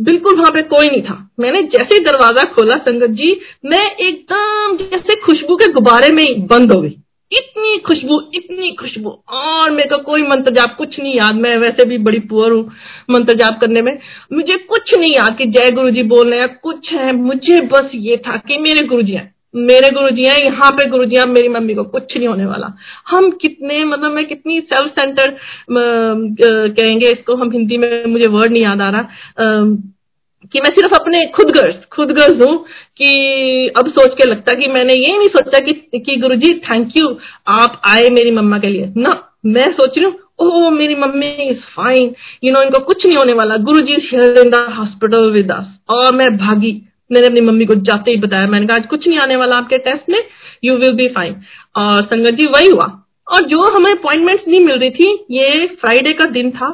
बिल्कुल 0.00 0.36
वहाँ 0.36 0.50
पे 0.52 0.62
कोई 0.68 0.90
नहीं 0.90 1.02
था। 1.02 1.16
मैंने 1.40 1.62
जैसे 1.74 1.98
दरवाज़ा 2.04 2.44
खोला 2.54 2.76
संगत 2.80 3.10
जी, 3.12 3.40
मैं 3.64 3.84
एकदम 3.98 4.76
जैसे 4.78 5.20
खुशबू 5.20 5.56
के 5.56 5.72
गुब्बारे 5.72 6.10
में 6.12 6.46
बंद 6.46 6.72
हो 6.72 6.80
गई। 6.80 6.96
इतनी 7.30 7.76
खुशबू 7.78 8.20
इतनी 8.34 8.70
खुशबू। 8.74 9.10
और 9.30 9.70
मेरे 9.70 9.88
को 9.88 9.96
कोई 10.04 10.22
मंत्र 10.24 10.54
जाप 10.54 10.74
कुछ 10.78 10.98
नहीं 11.00 11.14
याद, 11.14 11.34
मैं 11.36 11.56
वैसे 11.58 11.84
भी 11.84 11.98
बड़ी 12.00 12.18
पुअर 12.30 12.52
हूँ 12.52 12.70
मंत्र 13.10 13.34
जाप 13.36 13.58
करने 13.60 13.82
में। 13.82 13.98
मुझे 14.32 14.56
कुछ 14.58 14.94
नहीं 14.94 15.12
याद 15.12 15.36
कि 15.38 15.46
जय 15.48 15.70
गुरु 15.72 15.90
जी 15.90 16.02
बोल 16.04 16.30
रहे 16.30 16.40
हैं, 16.40 16.48
कुछ 16.58 16.92
है, 16.92 17.12
मुझे 17.14 17.60
बस 17.68 17.90
ये 17.96 18.16
था 18.18 18.36
कि 18.38 18.58
मेरे 18.58 18.86
गुरु 18.86 19.02
जी 19.02 19.12
हैं, 19.12 19.34
मेरे 19.54 19.90
गुरु 19.90 20.10
जी 20.10 20.24
हैं, 20.24 20.38
यहाँ 20.38 20.70
पे 20.72 20.88
गुरु 20.90 21.04
जी 21.04 21.16
हैं 21.16 21.26
मेरी 21.28 21.48
मम्मी 21.50 21.74
को 21.74 21.84
कुछ 21.86 22.16
नहीं 22.16 22.28
होने 22.28 22.46
वाला। 22.46 22.72
हम 23.08 23.30
कितने 23.42 23.84
मतलब 23.84 24.12
मैं 24.12 24.24
कितनी 24.26 24.60
सेल्फ 24.62 24.92
सेंटर 24.92 25.36
कहेंगे 25.70 27.08
इसको, 27.08 27.34
हम 27.36 27.50
हिंदी 27.52 27.78
में 27.78 28.04
मुझे 28.06 28.26
वर्ड 28.28 28.52
नहीं 28.52 28.62
याद 28.62 28.80
आ 28.80 28.90
रहा। 28.90 29.64
कि 30.52 30.60
मैं 30.60 30.70
सिर्फ़ 30.70 30.94
अपने 30.94 31.24
खुद 31.34 31.50
गर्ज 31.50 31.74
खुद 31.92 32.10
गर्ज 32.12 32.42
हूँ 32.42 32.56
कि 32.98 33.68
अब 33.76 33.88
सोच 33.90 34.14
के 34.18 34.28
लगता 34.28 34.54
कि 34.54 34.66
मैंने 34.68 34.94
ये 34.94 35.16
नहीं 35.16 35.28
सोचा 35.28 35.58
कि, 35.58 35.72
कि 35.96 36.16
गुरु 36.16 36.36
जी 36.36 36.52
थैंक 36.60 36.96
यू 36.96 37.08
आप 37.48 37.80
आए 37.88 38.10
मेरी 38.10 38.30
मम्मा 38.30 38.58
के 38.58 38.68
लिए। 38.68 38.92
ना 38.96 39.12
मैं 39.46 39.70
सोच 39.72 39.98
रही 39.98 40.04
हूँ 40.04 40.18
ओह 40.40 40.70
मेरी 40.70 40.94
mummy 40.94 41.26
is 41.42 41.58
fine 41.72 42.14
you 42.44 42.52
know 42.52 42.62
इनको 42.62 42.84
कुछ 42.84 43.06
नहीं 43.06 43.16
होने 43.16 43.32
वाला। 43.32 43.56
Guru 43.64 43.80
ji 43.80 43.94
in 43.94 44.50
the 44.50 44.66
hospital 44.78 45.30
with 45.30 45.50
us 45.52 45.66
और 45.88 46.14
मैं 46.16 46.36
भागी। 46.36 46.72
मैंने 47.12 47.26
अपनी 47.26 47.40
मम्मी 47.40 47.64
को 47.64 47.74
जाते 47.86 48.10
ही 48.10 48.16
बताया। 48.16 48.46
मैंने 48.46 48.66
कहा 48.66 48.76
आज 48.76 48.86
कुछ 48.86 49.06
नहीं 49.08 49.18
आने 49.18 49.36
वाला 49.36 49.56
आपके 49.56 49.78
टेस्ट 49.78 50.10
में 50.10 50.18
यू 50.64 50.76
विल 50.76 50.92
बी 50.92 51.08
फाइन 51.08 51.34
और 51.76 52.02
संगत 52.04 52.34
जी 52.34 52.46
वही 52.46 52.70
हुआ। 52.70 52.96
और 53.26 53.44
जो 53.48 53.62
हमें 53.74 53.90
अपॉइंटमेंट 53.92 54.40
नहीं 54.48 54.60
मिल 54.60 54.78
रही 54.78 54.90
थी 54.90 55.08
ये 55.30 55.66
फ्राइडे 55.80 56.12
का 56.12 56.24
दिन 56.30 56.50
था। 56.50 56.68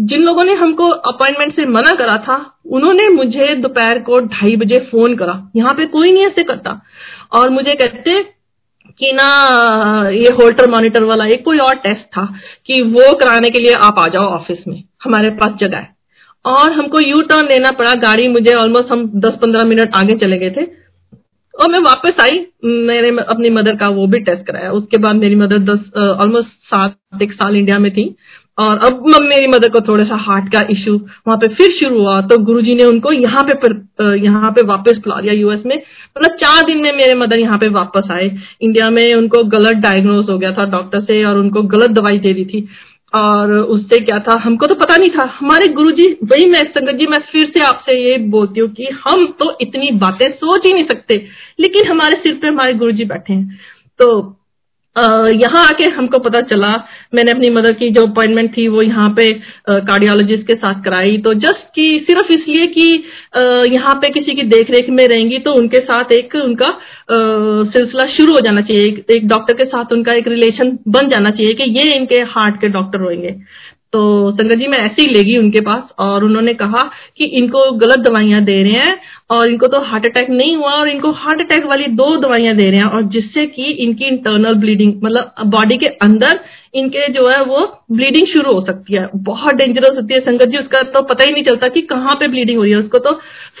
जिन 0.00 0.22
लोगों 0.22 0.44
ने 0.44 0.52
हमको 0.52 0.88
अपॉइंटमेंट 0.88 1.56
से 1.56 1.66
मना 1.66 1.94
करा 1.94 2.16
था, 2.18 2.60
उन्होंने 2.66 3.08
मुझे 3.08 3.54
दोपहर 3.54 3.98
को 3.98 4.20
ढाई 4.20 4.56
बजे 4.56 4.88
फ़ोन 4.92 5.16
करा। 5.16 5.50
यहाँ 5.56 5.74
पे 5.74 5.86
कोई 5.86 6.12
नहीं 6.12 6.26
ऐसे 6.26 6.42
करता। 6.42 6.80
और 7.32 7.50
मुझे 7.50 7.74
कहते 7.74 8.22
कि 8.98 9.12
ना, 9.12 9.28
ये 10.08 10.26
होल्टर 10.26 10.70
मॉनिटर 10.70 11.02
वाला, 11.02 11.26
एक 11.26 11.44
कोई 11.44 11.58
और 11.58 11.74
टेस्ट 11.74 12.00
था 12.00 12.34
कि 12.66 12.82
वो 12.82 13.14
कराने 13.14 13.50
के 13.50 13.58
लिए 13.58 13.74
आप 13.74 13.98
आ 13.98 14.08
जाओ 14.08 14.24
ऑफ़िस 14.24 14.58
में। 14.68 14.84
हमारे 15.04 15.30
पास 15.30 15.52
जगह 15.60 15.76
है। 15.76 15.96
और 16.44 16.72
हमको 16.72 17.00
यू 17.00 17.20
टर्न 17.20 17.46
लेना 17.46 17.70
पड़ा। 17.70 17.94
गाड़ी 17.94 18.28
मुझे 18.28 18.54
ऑलमोस्ट 18.54 18.92
हम 18.92 19.20
10-15 19.20 19.64
मिनट 19.64 19.90
आगे 19.96 20.14
चले 20.14 20.38
गए 20.38 20.50
थे। 20.50 20.62
और 21.62 21.70
मैं 21.70 21.78
वापस 21.78 22.12
आई। 22.20 22.46
मैंने 22.64 23.22
अपनी 23.22 23.50
मदर 23.50 23.76
का 23.76 23.88
वो 23.88 24.06
भी 24.06 24.18
टेस्ट 24.20 24.46
कराया। 24.46 24.70
उसके 24.70 24.98
बाद 24.98 25.16
मेरी 25.16 25.34
मदर 25.34 25.58
दस 25.58 25.98
ऑलमोस्ट 25.98 26.48
सात, 26.48 27.22
एक 27.22 27.32
साल 27.32 27.56
इंडिया 27.56 27.78
में 27.78 27.92
थी। 27.92 28.16
और 28.60 28.78
अब 28.84 29.04
मेरी 29.22 29.46
मदर 29.48 29.68
को 29.68 29.80
थोड़ा 29.80 30.04
सा 30.04 30.16
हार्ट 30.20 30.52
का 30.52 30.60
इश्यू 30.70 30.94
वहाँ 30.96 31.36
पे 31.38 31.48
फिर 31.50 31.70
शुरू 31.72 31.98
हुआ। 31.98 32.20
तो 32.22 32.38
गुरुजी 32.44 32.74
ने 32.74 32.84
उनको 32.84 33.12
यहाँ 33.12 33.44
पे 33.44 34.18
यहाँ 34.18 34.50
पे 34.50 34.62
वापस 34.66 34.98
बुला 34.98 35.20
दिया 35.20 35.34
यूएस 35.34 35.62
में। 35.66 35.76
मतलब 35.76 36.36
चार 36.36 36.64
दिन 36.66 36.82
में 36.82 36.92
मेरे 36.92 37.14
मदर 37.14 37.38
यहाँ 37.38 37.58
पे 37.58 37.68
वापस 37.70 38.10
आए। 38.10 38.30
इंडिया 38.60 38.90
में 38.90 39.14
उनको 39.14 39.42
गलत 39.50 39.76
डायग्नोज 39.78 40.30
हो 40.30 40.38
गया 40.38 40.52
था 40.52 40.64
डॉक्टर 40.70 41.00
से 41.02 41.24
और 41.24 41.38
उनको 41.38 41.62
गलत 41.74 41.90
दवाई 41.90 42.18
दे 42.18 42.32
दी 42.34 42.44
थी। 42.44 42.66
और 43.12 43.52
उससे 43.52 43.98
क्या 44.00 44.18
था, 44.18 44.38
हमको 44.40 44.66
तो 44.66 44.74
पता 44.74 44.96
नहीं 44.96 45.10
था। 45.10 45.24
हमारे 45.38 45.68
गुरु 45.70 45.90
जी 45.92 46.06
वही 46.24 46.46
मैं 46.46 46.62
संगत 46.68 46.94
जी, 46.94 47.06
मैं 47.06 47.18
फिर 47.32 47.50
से 47.56 47.60
आपसे 47.60 47.96
ये 47.98 48.18
बोलती 48.30 48.60
हूँ 48.60 48.68
कि 48.70 48.88
हम 49.04 49.24
तो 49.40 49.56
इतनी 49.60 49.90
बातें 49.98 50.28
सोच 50.30 50.66
ही 50.66 50.72
नहीं 50.74 50.84
सकते। 50.84 51.16
लेकिन 51.60 51.88
हमारे 51.88 52.16
सिर 52.16 52.38
पे 52.42 52.48
हमारे 52.48 52.74
गुरु 52.74 52.92
जी 52.92 53.04
बैठे 53.04 53.32
हैं। 53.32 53.58
तो 54.00 54.36
यहाँ 54.96 55.64
आके 55.66 55.84
हमको 55.96 56.18
पता 56.18 56.40
चला 56.42 56.68
मैंने 57.14 57.32
अपनी 57.32 57.50
मदर 57.50 57.72
की 57.72 57.88
जो 57.90 58.06
अपॉइंटमेंट 58.06 58.50
थी 58.56 58.66
वो 58.68 58.82
यहाँ 58.82 59.08
पे 59.16 59.26
कार्डियोलॉजिस्ट 59.68 60.46
के 60.46 60.54
साथ 60.54 60.82
कराई। 60.84 61.16
तो 61.18 61.34
जस्ट 61.36 61.68
कि 61.74 61.84
सिर्फ़ 62.08 62.32
इसलिए 62.32 62.64
कि 62.74 62.86
यहाँ 63.74 63.94
पे 64.02 64.10
किसी 64.10 64.34
की 64.34 64.42
देखरेख 64.48 64.88
में 64.90 65.06
रहेंगी 65.08 65.38
तो 65.38 65.52
उनके 65.54 65.78
साथ 65.80 66.12
एक 66.12 66.34
उनका 66.36 66.70
सिलसिला 67.10 68.06
शुरू 68.16 68.34
हो 68.34 68.40
जाना 68.40 68.60
चाहिए। 68.62 69.04
एक, 69.10 69.26
डॉक्टर 69.28 69.54
के 69.54 69.64
साथ 69.66 69.92
उनका 69.92 70.12
एक 70.12 70.28
रिलेशन 70.28 70.78
बन 70.88 71.08
जाना 71.08 71.30
चाहिए 71.30 71.54
कि 71.54 71.70
ये 71.78 71.92
इनके 71.96 72.20
हार्ट 72.30 72.60
के 72.60 72.68
डॉक्टर 72.70 73.00
होंगे 73.00 73.36
तो 73.92 74.00
संगत 74.32 74.58
जी 74.58 74.66
मैं 74.66 74.78
ऐसे 74.78 75.02
ही 75.02 75.08
ले 75.08 75.22
गई 75.24 75.36
उनके 75.36 75.60
पास 75.60 75.88
और 75.98 76.24
उन्होंने 76.24 76.52
कहा 76.54 76.82
कि 77.16 77.24
इनको 77.38 77.70
गलत 77.72 77.98
दवाइयाँ 77.98 78.42
दे 78.44 78.62
रहे 78.62 78.72
हैं 78.72 79.00
और 79.30 79.48
इनको 79.48 79.66
तो 79.66 79.80
हार्ट 79.80 80.06
अटैक 80.06 80.30
नहीं 80.30 80.54
हुआ 80.56 80.72
और 80.72 80.88
इनको 80.88 81.10
हार्ट 81.12 81.40
अटैक 81.40 81.66
वाली 81.66 81.86
दो 81.94 82.16
दवाइयाँ 82.16 82.54
दे 82.56 82.70
रहे 82.70 82.80
हैं 82.80 82.86
और 82.86 83.02
जिससे 83.08 83.46
कि 83.46 83.64
इनकी 83.64 84.04
इंटरनल 84.04 84.54
ब्लीडिंग 84.54 84.94
मतलब 85.04 85.34
बॉडी 85.46 85.76
के 85.76 85.86
अंदर 85.86 86.40
इनके 86.74 87.06
जो 87.12 87.26
है 87.28 87.42
वो 87.44 87.60
ब्लीडिंग 87.92 88.26
शुरू 88.26 88.52
हो 88.52 88.64
सकती 88.66 88.94
है। 88.94 89.08
बहुत 89.14 89.54
डेंजरस 89.54 89.96
होती 89.96 90.14
है 90.14 90.20
संगत 90.20 90.48
जी 90.48 90.58
उसका 90.58 90.82
तो 90.82 91.02
पता 91.02 91.24
ही 91.24 91.32
नहीं 91.32 91.44
चलता 91.44 91.68
कि 91.68 91.80
कहाँ 91.82 92.14
पे 92.20 92.28
ब्लीडिंग 92.28 92.58
हो 92.58 92.62
रही 92.62 92.72
है। 92.72 92.78
उसको 92.78 92.98
तो 92.98 93.12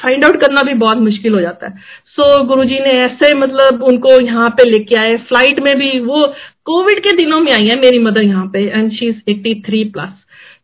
फाइंड 0.02 0.24
आउट 0.24 0.40
करना 0.40 0.62
भी 0.62 0.74
बहुत 0.74 0.98
मुश्किल 0.98 1.34
हो 1.34 1.40
जाता 1.40 1.66
है। 1.66 1.72
सो 2.06 2.22
so, 2.22 2.46
गुरुजी 2.48 2.78
ने 2.80 2.92
ऐसे 3.00 3.34
मतलब 3.34 3.82
उनको 3.82 4.20
यहाँ 4.20 4.48
पे 4.50 4.70
लेके 4.70 4.96
आए। 4.96 5.16
फ़्लाइट 5.16 5.60
में 5.60 5.74
भी 5.78 5.98
वो 6.00 6.22
कोविड 6.66 6.98
के 7.02 7.16
दिनों 7.16 7.40
में 7.40 7.52
आई 7.52 7.66
है 7.66 7.80
मेरी 7.80 7.98
मदर 8.00 8.24
यहाँ 8.24 8.46
पे 8.52 8.64
and 8.68 8.90
she 8.92 9.06
is 9.06 9.30
eighty 9.30 9.54
three 9.66 9.84
plus 9.90 10.18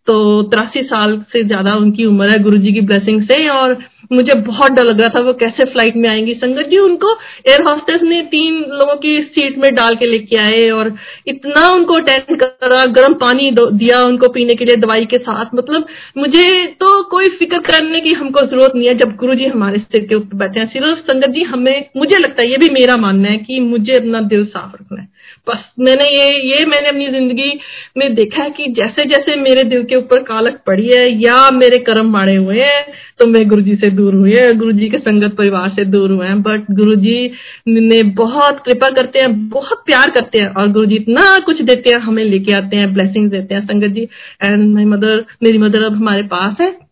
तो 0.07 0.43
तिरासी 0.45 0.83
साल 0.85 1.17
से 1.33 1.43
ज़्यादा 1.45 1.75
उनकी 1.77 2.05
उम्र 2.05 2.29
है 2.31 2.39
गुरुजी 2.43 2.73
की 2.73 2.81
ब्लेसिंग 2.81 3.23
से, 3.23 3.47
और 3.49 3.73
मुझे 4.13 4.35
बहुत 4.41 4.73
डर 4.73 4.85
लग 4.85 5.01
रहा 5.01 5.09
था 5.15 5.21
वो 5.21 5.33
कैसे 5.35 5.65
फ़्लाइट 5.65 5.97
में 5.97 6.09
आएँगी। 6.09 6.35
संगत 6.35 6.69
जी, 6.71 6.79
उनको 6.79 7.13
एयर 7.49 7.63
हॉस्टेस 7.63 8.03
ने 8.03 8.21
तीन 8.27 8.61
लोगों 8.73 8.95
की 8.97 9.17
सीट 9.25 9.57
में 9.59 9.75
डाल 9.75 9.95
के 9.95 10.07
लेके 10.07 10.37
आए, 10.41 10.69
और 10.71 10.95
इतना 11.29 11.69
उनको 11.71 11.95
अटेंड 11.95 12.39
करा, 12.43 12.85
गर्म 12.93 13.15
पानी 13.17 13.51
दिया 13.53 14.03
उनको 14.05 14.29
पीने 14.33 14.55
के 14.55 14.65
लिए 14.65 14.77
दवाई 14.77 15.05
के 15.07 15.19
साथ। 15.19 15.55
मतलब 15.55 15.87
मुझे 16.19 16.65
तो 16.81 17.03
कोई 17.11 17.29
फ़िक्र 17.39 17.59
करने 17.63 18.01
की 18.01 18.13
हमको 18.13 18.47
ज़रूरत 18.47 18.77
नहीं 18.77 18.89
है 18.89 18.95
जब 18.99 19.17
गुरु 19.17 19.35
जी 19.35 19.47
हमारे 19.49 19.79
सिर 19.81 20.07
के 20.07 20.15
ऊपर 20.15 20.37
बैठे 20.37 20.61
हैं। 20.61 20.69
सिर्फ़ 20.69 21.01
संगत 21.03 21.29
जी, 21.31 21.43
हमें, 21.45 21.85
मुझे 21.97 22.19
लगता 22.19 22.43
है 22.43 22.51
ये 22.51 22.57
भी 22.59 22.69
मेरा 22.75 22.97
मानना 22.99 23.29
है 23.29 23.37
कि 23.41 23.61
मुझे 23.67 23.93
अपना 23.95 24.21
दिल 24.29 24.47
साफ़ 24.47 24.75
रखना 24.75 25.01
है। 25.03 25.09
बस 25.47 25.65
मैंने 25.79 26.05
ये 26.11 26.31
ये 26.49 26.65
मैंने 26.67 26.89
अपनी 26.89 27.07
ज़िंदगी 27.09 27.53
में 27.97 28.15
देखा 28.15 28.43
है 28.43 28.51
कि 28.51 28.67
जैसे 28.77 29.05
जैसे 29.05 29.37
मेरे 29.37 29.65
दिल 29.65 29.83
के 29.85 29.97
ऊपर 29.97 30.23
कालक 30.23 30.61
पड़ी 30.67 30.87
है 30.87 31.05
या 31.23 31.51
मेरे 31.51 31.79
कर्म 31.85 32.11
मारे 32.11 32.37
हुए 32.37 32.61
हैं 32.61 32.85
तो 33.21 33.27
मैं 33.27 33.47
गुरु 33.49 33.63
जी 33.63 33.77
से 33.77 33.91
दूर 33.91 34.15
हुई 34.15 34.33
है 34.33 34.53
गुरु 34.55 34.73
जी 34.73 34.89
के 34.89 34.99
संगत 34.99 35.37
परिवार 35.37 35.69
से 35.71 35.85
दूर 35.87 36.13
हुए 36.13 36.27
हैं 36.27 36.41
बट 36.43 36.71
गुरु 36.73 36.95
जी 36.97 37.31
ने 37.69 38.03
बहुत 38.17 38.63
कृपा 38.65 38.91
करते 38.91 39.19
हैं, 39.19 39.49
बहुत 39.49 39.83
प्यार 39.87 40.11
करते 40.11 40.39
हैं 40.39 40.49
और 40.51 40.73
गुरु 40.73 40.87
जी 40.87 40.97
इतना 40.97 41.37
कुछ 41.47 41.63
देते 41.63 41.95
हैं, 41.95 42.01
हमें 42.01 42.25
लेके 42.25 42.53
आते 42.53 42.77
हैं 42.77 42.93
ब्लेसिंग 42.95 43.31
देते 43.31 43.55
हैं, 43.55 43.67
sangat 43.67 43.91
ji 43.91 44.09
and 44.43 44.75
my 44.75 44.85
mother 44.87 45.25
मेरी 45.43 45.59
मदर 45.59 45.85
अब 45.85 45.97
हमारे 45.97 46.23
पास 46.25 46.57
है। 46.61 46.86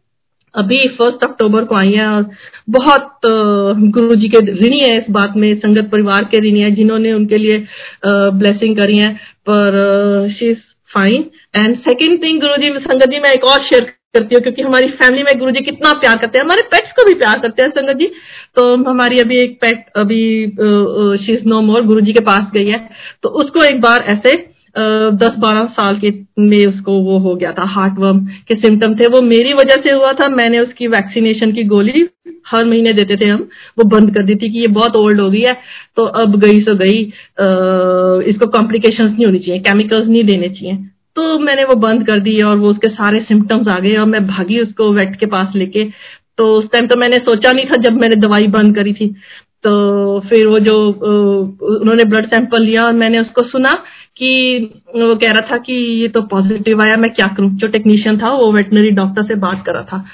अभी 0.55 0.79
फ़र्स्ट 0.99 1.25
अक्टूबर 1.25 1.65
को 1.65 1.77
आई 1.77 1.93
है 1.93 2.07
और 2.09 2.29
बहुत 2.71 3.21
गुरु 3.95 4.15
जी 4.17 4.29
के 4.29 4.39
ऋणी 4.53 4.79
है 4.81 4.97
इस 4.99 5.11
बात 5.13 5.37
में, 5.37 5.55
संगत 5.57 5.91
परिवार 5.93 6.25
के 6.25 6.41
ऋणी 6.41 6.61
है 6.61 6.71
जिन्होंने 6.75 7.13
उनके 7.13 7.39
लिए 7.39 7.59
ब्लेसिंग 8.07 8.77
करी 8.77 8.99
है। 8.99 9.13
पर 9.49 10.29
she 10.31 10.51
is 10.51 10.59
fine 10.91 11.25
and 11.55 11.77
second 11.81 12.23
thing 12.23 12.41
Guru 12.41 12.57
ji 12.57 12.71
sangat 12.81 13.11
जी, 13.11 13.19
मैं 13.21 13.31
एक 13.31 13.45
और 13.45 13.63
शेयर 13.63 13.93
करती 14.15 14.35
हूँ, 14.35 14.43
क्योंकि 14.43 14.63
हमारी 14.63 14.89
फैमिली 14.91 15.23
में 15.23 15.39
गुरु 15.39 15.51
जी 15.51 15.61
कितना 15.65 15.93
प्यार 15.95 16.19
करते 16.19 16.39
हैं। 16.39 16.45
हमारे 16.45 16.63
पेट्स 16.73 16.93
को 16.97 17.05
भी 17.05 17.15
प्यार 17.17 17.39
करते 17.39 17.63
हैं, 17.63 17.71
संगत 17.71 17.97
जी। 17.99 18.07
तो 18.57 18.67
हमारी 18.85 19.19
अभी 19.21 19.37
एक 19.39 19.59
पेट 19.61 19.85
अभी 19.97 20.23
शी 21.25 21.33
इज़ 21.33 21.49
नो 21.49 21.61
मोर 21.63 21.83
गुरु 21.85 22.01
जी 22.01 22.13
के 22.13 22.25
पास 22.25 22.51
गई 22.55 22.67
है। 22.67 22.79
तो 23.23 23.29
उसको 23.43 23.65
एक 23.65 23.81
बार 23.81 24.05
ऐसे 24.09 24.37
दस 24.77 25.35
बारह 25.39 25.65
साल 25.73 25.99
के 25.99 26.11
में 26.41 26.67
उसको 26.67 26.93
वो 27.01 27.19
हो 27.19 27.35
गया 27.35 27.53
था 27.53 27.65
हार्ट 27.71 27.99
वर्म 27.99 28.19
के 28.49 28.55
सिम्टम 28.57 28.95
थे। 28.95 29.07
वो 29.09 29.21
मेरी 29.23 29.53
वजह 29.55 29.83
से 29.83 29.93
हुआ 29.93 30.13
था। 30.13 30.29
मैंने 30.31 30.59
उसकी 30.59 30.87
वैक्सीनेशन 30.89 31.53
की 31.53 31.63
गोली 31.65 32.07
हर 32.49 32.65
महीने 32.65 32.93
देते 32.93 33.17
थे 33.17 33.27
हम। 33.27 33.47
वो 33.79 33.85
बंद 33.91 34.15
कर 34.15 34.23
दी 34.23 34.35
थी 34.35 34.49
कि 34.49 34.59
ये 34.59 34.67
बहुत 34.71 34.97
ओल्ड 34.97 35.21
हो 35.21 35.29
गई 35.31 35.41
है 35.41 35.57
तो 35.97 36.05
अब 36.23 36.37
गई 36.41 36.61
सो 36.61 36.75
गई। 36.75 37.05
आ, 37.05 37.47
इसको 38.31 38.47
कॉम्प्लिकेशंस 38.49 39.13
नहीं 39.13 39.27
होनी 39.27 39.39
चाहिए 39.39 39.61
केमिकल्स 39.61 40.09
नहीं 40.09 40.25
देने 40.25 40.49
चाहिए। 40.49 40.77
तो 41.17 41.39
मैंने 41.39 41.65
वो 41.65 41.75
बंद 41.79 42.07
कर 42.07 42.21
दी 42.21 42.41
और 42.43 42.57
वो 42.57 42.69
उसके 42.69 42.89
सारे 42.91 43.21
सिम्टम्स 43.21 43.69
आ 43.69 43.79
गए 43.79 43.95
और 43.97 44.07
मैं 44.07 44.27
भागी 44.27 44.61
उसको 44.61 44.93
वेट 44.93 45.17
के 45.17 45.27
पास 45.27 45.53
लेके। 45.57 45.85
तो 46.39 46.47
उस 46.55 46.65
टाइम 46.73 46.87
तो 46.87 46.97
मैंने 46.97 47.19
सोचा 47.19 47.51
नहीं 47.53 47.67
था 47.67 47.77
जब 47.83 48.01
मैंने 48.01 48.17
दवाई 48.17 48.47
बंद 48.51 48.75
करी 48.77 48.93
थी। 48.93 49.07
तो 49.65 50.21
फिर 50.21 50.47
वो 50.47 50.59
जो 50.59 50.77
उन्होंने 51.81 52.05
ब्लड 52.05 52.27
सैंपल 52.27 52.63
लिया 52.63 52.85
और 52.85 52.93
मैंने 52.93 53.19
उसको 53.19 53.43
सुना 53.43 53.71
कि 54.17 54.59
वो 54.97 55.15
कह 55.17 55.33
रहा 55.33 55.51
था 55.51 55.57
कि 55.59 55.73
ये 55.73 56.09
तो 56.09 56.23
पॉजिटिव 56.23 56.81
आया, 56.81 56.97
मैं 56.97 57.11
क्या 57.11 57.27
करूँ? 57.27 57.51
जो 57.51 57.67
टेक्नीशियन 57.69 58.19
था, 58.19 58.31
वो 58.31 58.53
वेटनरी 58.53 58.91
डॉक्टर 58.91 59.23
से 59.23 59.35
बात 59.35 59.63
कर 59.67 59.73
रहा 59.73 59.83
था। 59.83 60.05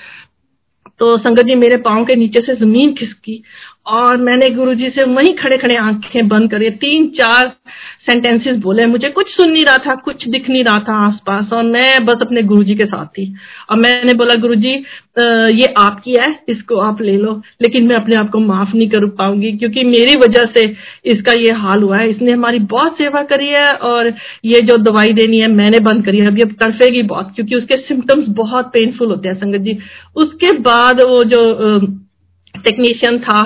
तो 0.99 1.17
संगत 1.19 1.43
जी, 1.43 1.55
मेरे 1.55 1.77
पाओ 1.77 2.05
के 2.05 2.17
नीचे 2.17 2.41
से 2.47 2.55
ज़मीन 2.57 2.95
खिसकी 2.95 3.43
और 3.87 4.17
मैंने 4.17 4.49
गुरुजी 4.51 4.89
से 4.91 5.05
वहीं 5.07 5.35
खड़े 5.37 5.57
खड़े 5.59 5.77
आँखें 5.77 6.29
बंद 6.29 6.51
करे। 6.51 6.71
तीन, 6.73 7.07
चार 7.11 7.53
सेंटेंसेस 8.01 8.57
बोले 8.59 8.85
मुझे, 8.87 9.09
कुछ 9.09 9.29
सुन 9.29 9.51
नहीं 9.51 9.65
रहा 9.65 9.77
था, 9.77 9.95
कुछ 9.97 10.27
दिख 10.29 10.49
नहीं 10.51 10.63
रहा 10.65 10.79
था 10.81 10.95
आसपास 11.07 11.53
और 11.53 11.63
मैं 11.65 12.05
बस 12.07 12.19
अपने 12.23 12.43
गुरुजी 12.43 12.75
के 12.75 12.85
साथ 12.85 13.07
थी। 13.09 13.35
और 13.71 13.77
मैंने 13.77 14.15
बोला, 14.15 14.35
गुरुजी 14.37 14.73
ये 15.55 15.73
आपकी 15.79 16.15
है, 16.15 16.29
इसको 16.49 16.77
आप 16.81 17.01
ले 17.03 17.17
लो, 17.17 17.33
लेकिन 17.63 17.87
मैं 17.87 17.97
अपने 17.97 18.17
आप 18.17 18.31
को 18.31 18.39
माफ़ 18.41 18.75
नहीं 18.77 18.89
कर 18.91 19.07
पाऊँगी 19.17 19.53
क्योंकि 19.53 19.85
मेरी 19.85 20.15
वजह 20.17 20.45
से 20.57 20.65
इसका 21.07 21.33
ये 21.39 21.53
हाल 21.55 21.83
हुआ 21.83 21.97
है। 21.99 22.11
इसने 22.11 22.33
हमारी 22.33 22.59
बहुत 22.71 22.99
सेवा 22.99 23.23
करी 23.25 23.49
है 23.49 23.73
और 23.73 24.13
ये 24.45 24.61
जो 24.63 24.77
दवाई 24.81 25.13
देनी 25.13 25.39
है 25.39 25.49
मैंने 25.49 25.81
बंद 25.83 26.05
करी 26.05 26.19
है। 26.19 26.27
अभी 26.27 26.43
अब 26.43 26.55
तड़फेगी 26.63 27.03
बहुत, 27.05 27.33
क्योंकि 27.35 27.55
उसके 27.55 27.81
सिम्टम्स 27.83 28.29
बहुत 28.37 28.71
पेनफुल 28.75 29.09
होते 29.09 29.29
हैं, 29.29 29.35
संगत 29.37 29.61
जी। 29.61 29.79
उसके 30.17 30.53
बाद 30.61 31.03
वो 31.05 31.23
जो 31.27 31.81
टेक्नीशियन 32.61 33.19
था 33.21 33.41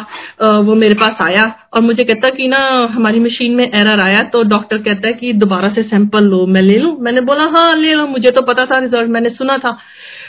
वो 0.60 0.74
मेरे 0.76 0.94
पास 0.96 1.16
आया 1.22 1.44
और 1.74 1.82
मुझे 1.82 2.04
कहता 2.04 2.28
कि 2.30 2.48
ना, 2.48 2.58
हमारी 2.92 3.20
मशीन 3.20 3.54
में 3.54 3.64
एरर 3.64 4.00
आया 4.00 4.22
तो 4.28 4.42
डॉक्टर 4.46 4.78
कहता 4.80 5.08
है 5.08 5.14
कि 5.14 5.32
दोबारा 5.34 5.68
से 5.74 5.82
सैंपल 5.84 6.24
लो, 6.26 6.46
मैं 6.46 6.62
ले 6.62 6.78
लूँ? 6.78 6.96
मैंने 7.00 7.20
बोला 7.22 7.44
हाँ 7.50 7.74
ले 7.74 7.94
लो, 7.94 8.06
मुझे 8.08 8.30
तो 8.30 8.42
पता 8.44 8.66
था 8.66 8.78
रिज़ल्ट 8.80 9.10
मैंने 9.10 9.30
सुना 9.32 9.58
था। 9.58 9.76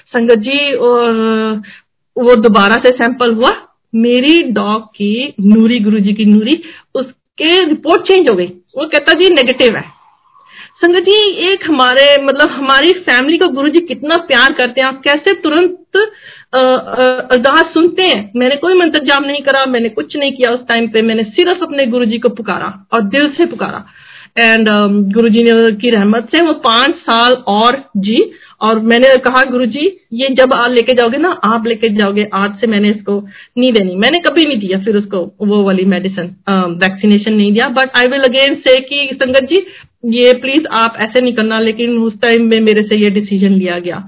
संगत 0.08 0.40
जी 0.40 0.76
वो 2.18 2.36
दोबारा 2.38 2.76
से 2.86 2.90
सैंपल 2.98 3.34
हुआ। 3.34 3.52
मेरी 3.94 4.42
डॉग 4.54 4.86
की 4.88 5.34
नूरी 5.42 5.80
गुरु 5.80 6.00
जी 6.00 6.14
की 6.14 6.26
नूरी, 6.26 6.62
उसके 6.96 7.58
रिपोर्ट 7.66 8.02
चेंज 8.04 8.30
हो 8.30 8.36
गई। 8.36 8.48
वो 8.78 8.86
कहता, 8.86 9.14
जी 9.14 9.34
नेगेटिव 9.34 9.76
है। 9.76 9.84
संगत 10.76 11.04
जी, 11.04 11.18
एक 11.50 11.64
हमारे 11.68 12.06
मतलब 12.24 12.50
हमारी 12.52 12.92
फैमिली 13.02 13.38
को 13.38 13.48
गुरु 13.50 13.70
जी 13.70 13.80
कितना 13.88 14.18
प्यार 14.28 14.54
करते 14.54 14.82
हैं। 14.82 14.88
आप 14.88 15.02
कैसे 15.04 15.34
तुरंत 15.36 15.98
अरदास 16.56 17.74
सुनते 17.74 18.04
हैं। 18.04 18.32
मैंने 18.36 18.56
कोई 18.56 18.74
मंत्र 18.74 19.04
जाम 19.06 19.24
नहीं 19.26 19.42
करा 19.42 19.66
मैंने 19.68 19.90
कुछ 19.92 20.16
नहीं 20.18 20.32
किया 20.32 20.52
उस 20.52 20.60
टाइम 20.68 20.88
पे। 20.88 21.02
मैंने 21.02 21.24
सिर्फ़ 21.32 21.64
अपने 21.64 21.86
गुरु 21.88 22.06
जी 22.06 22.18
को 22.18 22.30
पुकारा 22.32 22.74
और 22.94 23.02
दिल 23.10 23.32
से 23.38 23.46
पुकारा। 23.46 23.86
एंड 24.38 24.70
um, 24.70 25.14
गुरु 25.14 25.28
जी 25.30 25.44
ने 25.44 25.72
की 25.74 25.90
रहमत 25.90 26.28
से 26.32 26.42
वो 26.42 26.54
पाँच 26.64 26.96
साल 27.02 27.34
और 27.50 27.84
जी 27.98 28.20
और 28.62 28.80
मैंने 28.82 29.16
कहा 29.20 29.44
गुरु 29.44 29.66
जी 29.66 29.86
ये 30.14 30.28
जब 30.40 30.54
आप 30.54 30.72
लेके 30.72 30.94
जाओगे 30.96 31.18
ना 31.18 31.30
आप 31.44 31.68
लेके 31.68 31.90
जाओगे। 31.96 32.28
आज 32.34 32.60
से 32.60 32.68
मैंने 32.68 32.90
इसको 32.90 33.20
नहीं। 33.58 33.72
देनी 33.74 33.96
मैंने 33.96 34.20
कभी 34.20 34.46
नहीं 34.46 34.58
दिया 34.60 34.80
फिर 34.84 34.98
उसको 34.98 35.20
वो 35.42 35.64
वाली 35.64 35.86
मेडिसिन 35.86 36.36
वैक्सीनेशन 36.84 37.34
नहीं 37.34 37.52
दिया। 37.54 37.68
बट 37.70 37.98
आई 37.98 38.08
विल 38.08 38.24
अगेन 38.24 38.56
से 38.68 38.80
कि 38.82 39.10
संगत 39.14 39.48
जी 39.52 39.66
ये 40.18 40.34
प्लीज़ 40.42 40.66
आप 40.74 40.98
ऐसे 41.00 41.22
नहीं 41.22 41.34
करना। 41.34 41.60
लेकिन 41.60 41.98
उस 42.00 42.20
टाइम 42.22 42.50
में 42.50 42.60
मेरे 42.62 42.84
से 42.84 42.96
ये 42.96 43.10
डिसीज़न 43.12 43.54
लिया 43.54 43.80
गया। 43.80 44.08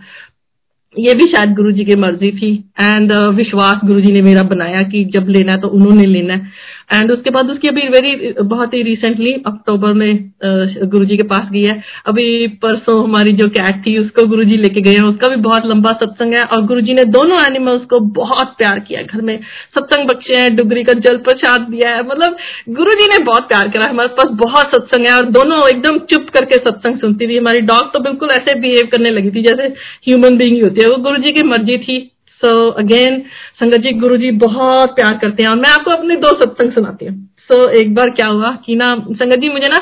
ये 0.96 1.14
भी 1.14 1.26
शायद 1.28 1.54
गुरु 1.56 1.72
जी 1.72 1.84
की 1.86 1.96
मर्ज़ी 1.96 2.32
थी। 2.32 2.52
एंड 2.82 3.12
uh, 3.14 3.28
विश्वास 3.36 3.80
गुरु 3.86 4.02
जी 4.02 4.12
ने 4.12 4.22
मेरा 4.22 4.44
बनाया 4.44 4.82
कि 4.82 5.04
जब 5.14 5.28
लेना 5.30 5.52
है 5.52 5.62
तो 5.62 5.68
उन्होंने 5.68 6.06
लेना 6.06 6.34
है। 6.34 6.66
एंड 6.94 7.12
उसके 7.12 7.30
बाद 7.30 7.50
उसकी 7.52 7.68
अभी 7.68 7.82
वेरी 7.90 8.34
बहुत 8.44 8.74
ही 8.74 8.82
रिसेंटली 8.84 9.32
अक्टूबर 9.48 9.94
में 9.94 10.12
uh, 10.12 10.86
गुरु 10.86 11.06
जी 11.06 11.18
के 11.18 11.24
पास 11.24 11.50
गई 11.52 11.62
है। 11.62 11.84
अभी 12.06 12.48
परसों 12.64 13.04
हमारी 13.04 13.34
जो 13.34 13.48
कैट 13.50 13.82
थी 13.88 13.98
उसको 13.98 14.26
गुरु 14.28 14.44
जी 14.44 14.58
लेके 14.58 14.82
गए 14.82 14.92
हैं। 14.92 15.04
उसका 15.04 15.28
भी 15.28 15.36
बहुत 15.42 15.66
लंबा 15.66 15.92
सत्संग 16.04 16.34
है 16.34 16.42
और 16.42 16.66
गुरु 16.66 16.82
जी 16.82 16.94
ने 16.94 17.04
दोनों 17.18 17.40
एनिमल्स 17.42 17.86
को 17.86 18.00
बहुत 18.18 18.56
प्यार 18.58 18.80
किया 18.80 19.02
घर 19.02 19.22
में। 19.22 19.38
सत्संग 19.76 20.08
बख्शे 20.08 20.40
हैं 20.40 20.56
डुगरी 20.56 20.84
का 20.84 20.94
जल 21.02 21.18
प्रसाद 21.28 21.68
दिया 21.72 21.92
है। 21.92 22.08
मतलब 22.08 22.38
गुरु 22.70 22.94
जी 22.94 23.08
ने 23.08 23.24
बहुत 23.24 23.48
प्यार 23.50 23.70
करा 23.70 23.90
हमारे 23.90 24.10
पास 24.18 24.32
बहुत 24.46 24.76
सत्संग 24.76 25.08
है 25.08 25.16
और 25.16 25.30
दोनों 25.32 25.62
एकदम 25.70 26.00
चुप 26.12 26.30
करके 26.30 26.64
सत्संग 26.64 27.00
सुनती 27.00 27.28
थी। 27.28 27.38
हमारी 27.38 27.62
डॉग 27.72 27.94
तो 27.94 28.00
बिल्कुल 28.00 28.30
ऐसे 28.32 28.60
बिहेव 28.60 28.90
करने 28.92 29.12
लगी 29.12 29.32
थी 29.32 29.44
जैसे 29.44 29.68
ह्यूमन 30.08 30.38
बींग 30.38 30.62
होती 30.64 30.77
है 30.82 30.90
वो 30.90 30.98
गुरु 31.04 31.18
जी 31.18 31.32
की 31.32 31.44
मर्ज़ी 31.44 31.78
थी। 31.78 32.00
सो 32.42 32.70
so, 32.70 32.78
अगेन 32.78 33.24
संगत 33.60 33.78
जी 33.78 33.92
गुरु 33.92 34.18
जी 34.18 34.32
बहुत 34.32 34.96
प्यार 34.96 35.18
करते 35.18 35.44
हैं 35.44 35.50
और 35.50 35.56
मैं 35.56 35.70
आपको 35.70 35.92
अपने 35.92 36.16
दो 36.16 36.28
सत्संग 36.28 36.72
सुनाती 36.72 37.06
हूँ। 37.06 37.16
सो 37.50 37.64
so, 37.64 37.70
एक 37.70 37.94
बार 37.96 38.10
क्या 38.10 38.28
हुआ 38.28 38.52
कि 38.66 38.76
ना 38.76 38.96
संगत 39.12 39.40
जी 39.40 39.50
मुझे 39.50 39.68
ना 39.68 39.82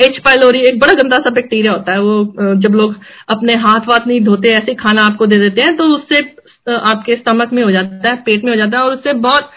एच 0.00 0.18
पाइलोरी 0.18 0.60
एक 0.60 0.78
बड़ा 0.78 0.92
गंदा 0.92 1.16
सा 1.16 1.30
बैक्टीरिया 1.30 1.72
होता 1.72 1.92
है 1.92 2.00
वो 2.00 2.54
जब 2.54 2.74
लोग 2.74 2.94
अपने 3.28 3.54
हाथ 3.54 3.88
वाथ 3.88 4.06
नहीं 4.06 4.20
धोते 4.20 4.48
ऐसे 4.48 4.74
खाना 4.74 5.02
आपको 5.02 5.26
दे 5.26 5.38
देते 5.38 5.60
हैं 5.60 5.76
तो 5.76 5.84
उससे 5.84 6.20
आपके 6.66 7.14
स्टमक 7.16 7.52
में 7.52 7.62
हो 7.62 7.70
जाता 7.70 8.08
है, 8.08 8.16
पेट 8.16 8.44
में 8.44 8.50
हो 8.52 8.56
जाता 8.56 8.78
है 8.78 8.84
और 8.84 8.92
उससे 8.92 9.12
बहुत 9.20 9.50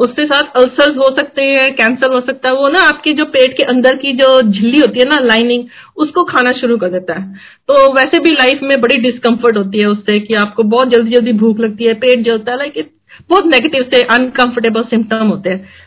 उससे 0.00 0.24
साथ 0.26 0.56
अल्सर्स 0.56 0.96
हो 0.98 1.08
सकते 1.18 1.42
हैं 1.42 1.72
कैंसर 1.74 2.12
हो 2.12 2.20
सकता 2.20 2.48
है, 2.48 2.54
वो 2.54 2.68
ना 2.68 2.82
आपकी 2.88 3.12
जो 3.12 3.24
पेट 3.26 3.56
के 3.56 3.62
अंदर 3.64 3.96
की 3.96 4.12
जो 4.12 4.40
झिल्ली 4.42 4.80
होती 4.80 4.98
है 4.98 5.04
ना 5.06 5.20
लाइनिंग 5.22 5.64
उसको 5.96 6.24
खाना 6.24 6.52
शुरू 6.52 6.76
कर 6.76 6.90
देता 6.90 7.14
है। 7.14 7.32
तो 7.68 7.92
वैसे 7.94 8.20
भी 8.20 8.30
लाइफ 8.32 8.62
में 8.62 8.80
बड़ी 8.80 8.96
डिस्कम्फर्ट 9.00 9.56
होती 9.56 9.78
है 9.78 9.86
उससे 9.88 10.18
कि 10.20 10.34
आपको 10.36 10.62
बहुत 10.66 10.92
जल्दी 10.92 11.10
जल्दी 11.10 11.32
भूख 11.34 11.60
लगती 11.60 11.84
है, 11.84 11.94
पेट 11.96 12.24
जलता 12.24 12.52
है 12.52 12.58
लाइक 12.58 12.90
बहुत 13.30 13.46
नेगेटिव 13.46 13.88
से 13.92 14.02
अनकंफर्टेबल 14.10 14.82
सिम्टम 14.90 15.26
होते 15.26 15.50
हैं। 15.50 15.86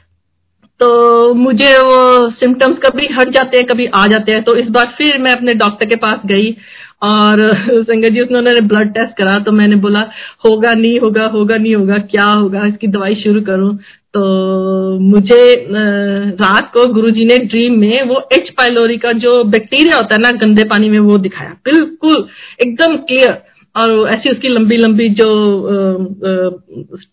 तो 0.80 1.34
मुझे 1.36 1.74
वो 1.80 2.30
सिम्टम्स 2.32 2.78
कभी 2.86 3.08
हट 3.14 3.30
जाते 3.30 3.58
हैं, 3.58 3.66
कभी 3.68 3.86
आ 3.86 4.06
जाते 4.08 4.32
हैं। 4.32 4.44
तो 4.44 4.56
इस 4.56 4.70
बार 4.70 4.94
फिर 4.98 5.18
मैं 5.18 5.32
अपने 5.32 5.54
डॉक्टर 5.56 5.86
के 5.86 5.96
पास 5.98 6.20
गई 6.26 6.56
और 7.04 7.40
संगत 7.84 8.10
जी 8.10 8.22
उसने 8.22 8.38
उन्होंने 8.38 8.62
ब्लड 8.62 8.90
टेस्ट 8.90 9.18
करा 9.18 9.38
तो 9.38 9.52
मैंने 9.52 9.76
बोला, 9.76 10.00
होगा 10.46 10.74
नहीं, 10.74 11.00
होगा 11.00 11.26
होगा 11.26 11.58
नहीं, 11.58 11.76
होगा, 11.76 11.98
क्या 11.98 12.26
होगा? 12.26 12.66
इसकी 12.66 12.88
दवाई 12.88 13.16
शुरू 13.16 13.42
करूँ। 13.42 13.78
तो 14.14 15.00
मुझे 15.00 15.68
रात 16.42 16.72
को 16.74 16.86
गुरुजी 16.94 17.26
ने 17.26 17.38
ड्रीम 17.38 17.80
में 17.80 18.02
वो 18.04 18.30
एच 18.34 18.50
पाइलोरी 18.50 18.98
का 18.98 19.12
जो 19.12 19.44
बैक्टीरिया 19.44 19.96
होता 19.96 20.16
है 20.16 20.22
ना, 20.22 20.32
गंदे 20.32 20.64
पानी 20.64 20.90
में, 20.90 21.00
वो 21.00 21.18
दिखाया। 21.18 21.50
बिल्कुल, 21.66 22.28
एकदम 22.62 22.98
क्लियर 22.98 23.44
और 23.76 24.10
ऐसी 24.10 24.30
उसकी 24.30 24.48
लंबी 24.48 24.78
लंबी 24.78 25.10
जो 25.10 25.28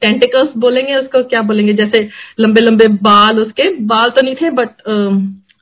टेंटिकल्स 0.00 0.50
बोलेंगे 0.56 0.94
उसको, 0.94 1.22
क्या 1.22 1.42
बोलेंगे? 1.42 1.72
जैसे 1.72 2.08
लंबे 2.40 2.60
लंबे 2.60 2.88
बाल, 2.88 3.38
उसके 3.38 3.68
बाल 3.84 4.10
तो 4.10 4.24
नहीं 4.24 4.34
थे 4.34 4.50
but 4.50 4.68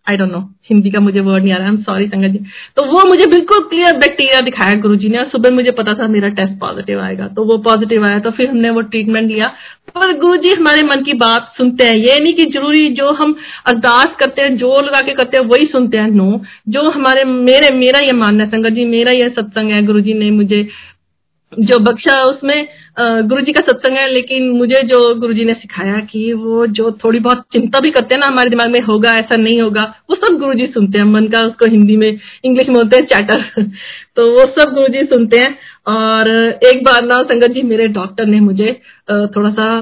I 0.08 0.16
don't 0.16 0.32
know 0.32 0.38
Hindi 0.70 0.90
का 0.90 1.00
मुझे 1.00 1.20
वर्ड 1.20 1.44
नहीं 1.44 1.52
आ 1.52 1.56
रहा. 1.56 1.68
है 1.68 1.82
सॉरी 1.82 2.06
संगत 2.06 2.28
जी. 2.28 2.38
तो 2.76 2.84
वो 2.86 3.02
मुझे 3.08 3.26
बिल्कुल 3.26 3.58
क्लियर 3.60 3.96
बैक्टीरिया 3.96 4.40
दिखाया 4.40 4.78
गुरु 4.80 4.96
जी 4.96 5.08
ने 5.08 5.18
और 5.18 5.26
सुबह 5.26 5.50
मुझे 5.50 5.70
पता 5.70 5.94
था 5.94 6.06
मेरा 6.08 6.28
टेस्ट 6.28 6.58
पॉजिटिव 6.60 7.00
आएगा। 7.00 7.28
तो 7.28 7.44
वो 7.44 7.58
पॉजिटिव 7.58 8.04
आया 8.04 8.18
तो 8.18 8.30
फिर 8.30 8.48
हमने 8.48 8.70
वो 8.70 8.80
ट्रीटमेंट 8.80 9.30
लिया। 9.32 9.48
पर 9.88 10.16
गुरु 10.18 10.36
जी 10.36 10.50
हमारे 10.50 10.82
मन 10.82 11.02
की 11.02 11.12
बात 11.12 11.52
सुनते 11.56 11.84
हैं। 11.84 11.96
ये 11.96 12.18
नहीं 12.20 12.34
कि 12.34 12.44
ज़रूरी 12.44 12.88
जो 12.88 13.10
हम 13.12 13.36
अरदास 13.66 14.16
करते 14.20 14.42
हैं 14.42 14.56
जो 14.56 14.80
लगा 14.80 15.00
के 15.00 15.12
करते 15.12 15.36
हैं, 15.36 15.44
वही 15.44 15.66
सुनते 15.66 15.98
हैं। 15.98 16.10
नो 16.10 16.40
जो 16.68 16.82
हमारे, 16.90 17.24
मेरे, 17.24 17.70
मेरा 17.76 17.98
ये 17.98 18.12
मानना 18.12 18.44
है, 18.44 18.50
संगत 18.50 18.70
जी, 18.70 18.84
मेरा 18.84 19.12
ये 19.12 19.28
सत्संग 19.28 19.70
है 19.70 19.82
गुरु 19.82 20.00
जी 20.00 20.14
ने 20.14 20.30
मुझे 20.30 20.68
जो 21.52 21.78
बख्शा 21.78 22.14
उसमें 22.24 22.68
गुरु 23.00 23.40
जी 23.40 23.52
का 23.52 23.60
सत्संग 23.60 23.96
है, 23.96 24.06
लेकिन 24.12 24.48
मुझे 24.50 24.82
जो 24.82 24.98
गुरु 25.20 25.32
जी 25.32 25.44
ने 25.44 25.52
सिखाया 25.54 25.98
कि 26.00 26.32
वो 26.32 26.66
जो 26.66 26.90
थोड़ी 27.04 27.18
बहुत 27.18 27.44
चिंता 27.52 27.80
भी 27.80 27.90
करते 27.90 28.14
हैं 28.14 28.20
ना 28.20 28.26
हमारे 28.26 28.50
दिमाग 28.50 28.70
में, 28.70 28.80
होगा 28.80 29.12
ऐसा 29.14 29.36
नहीं 29.36 29.60
होगा, 29.60 29.82
वो 30.10 30.16
सब 30.16 30.38
गुरु 30.38 30.54
जी 30.54 30.66
सुनते 30.66 30.98
हैं, 30.98 31.06
मन 31.06 31.28
का 31.28 31.40
उसको 31.40 31.70
हिंदी 31.70 31.96
में, 31.96 32.08
इंग्लिश 32.44 32.68
में 32.68 32.76
होते 32.76 32.96
हैं 32.96 33.06
चैटर। 33.06 33.62
तो 34.16 34.30
वो 34.32 34.44
सब 34.58 34.74
गुरु 34.74 34.88
जी 34.88 35.04
सुनते 35.06 35.40
हैं, 35.40 35.56
और 35.86 36.28
एक 36.66 36.84
बार 36.84 37.04
ना 37.04 37.22
संगत 37.22 37.54
जी, 37.54 37.62
मेरे 37.62 37.88
डॉक्टर 37.88 38.26
ने 38.26 38.40
मुझे 38.40 38.72
थोड़ा 39.10 39.50
सा 39.50 39.80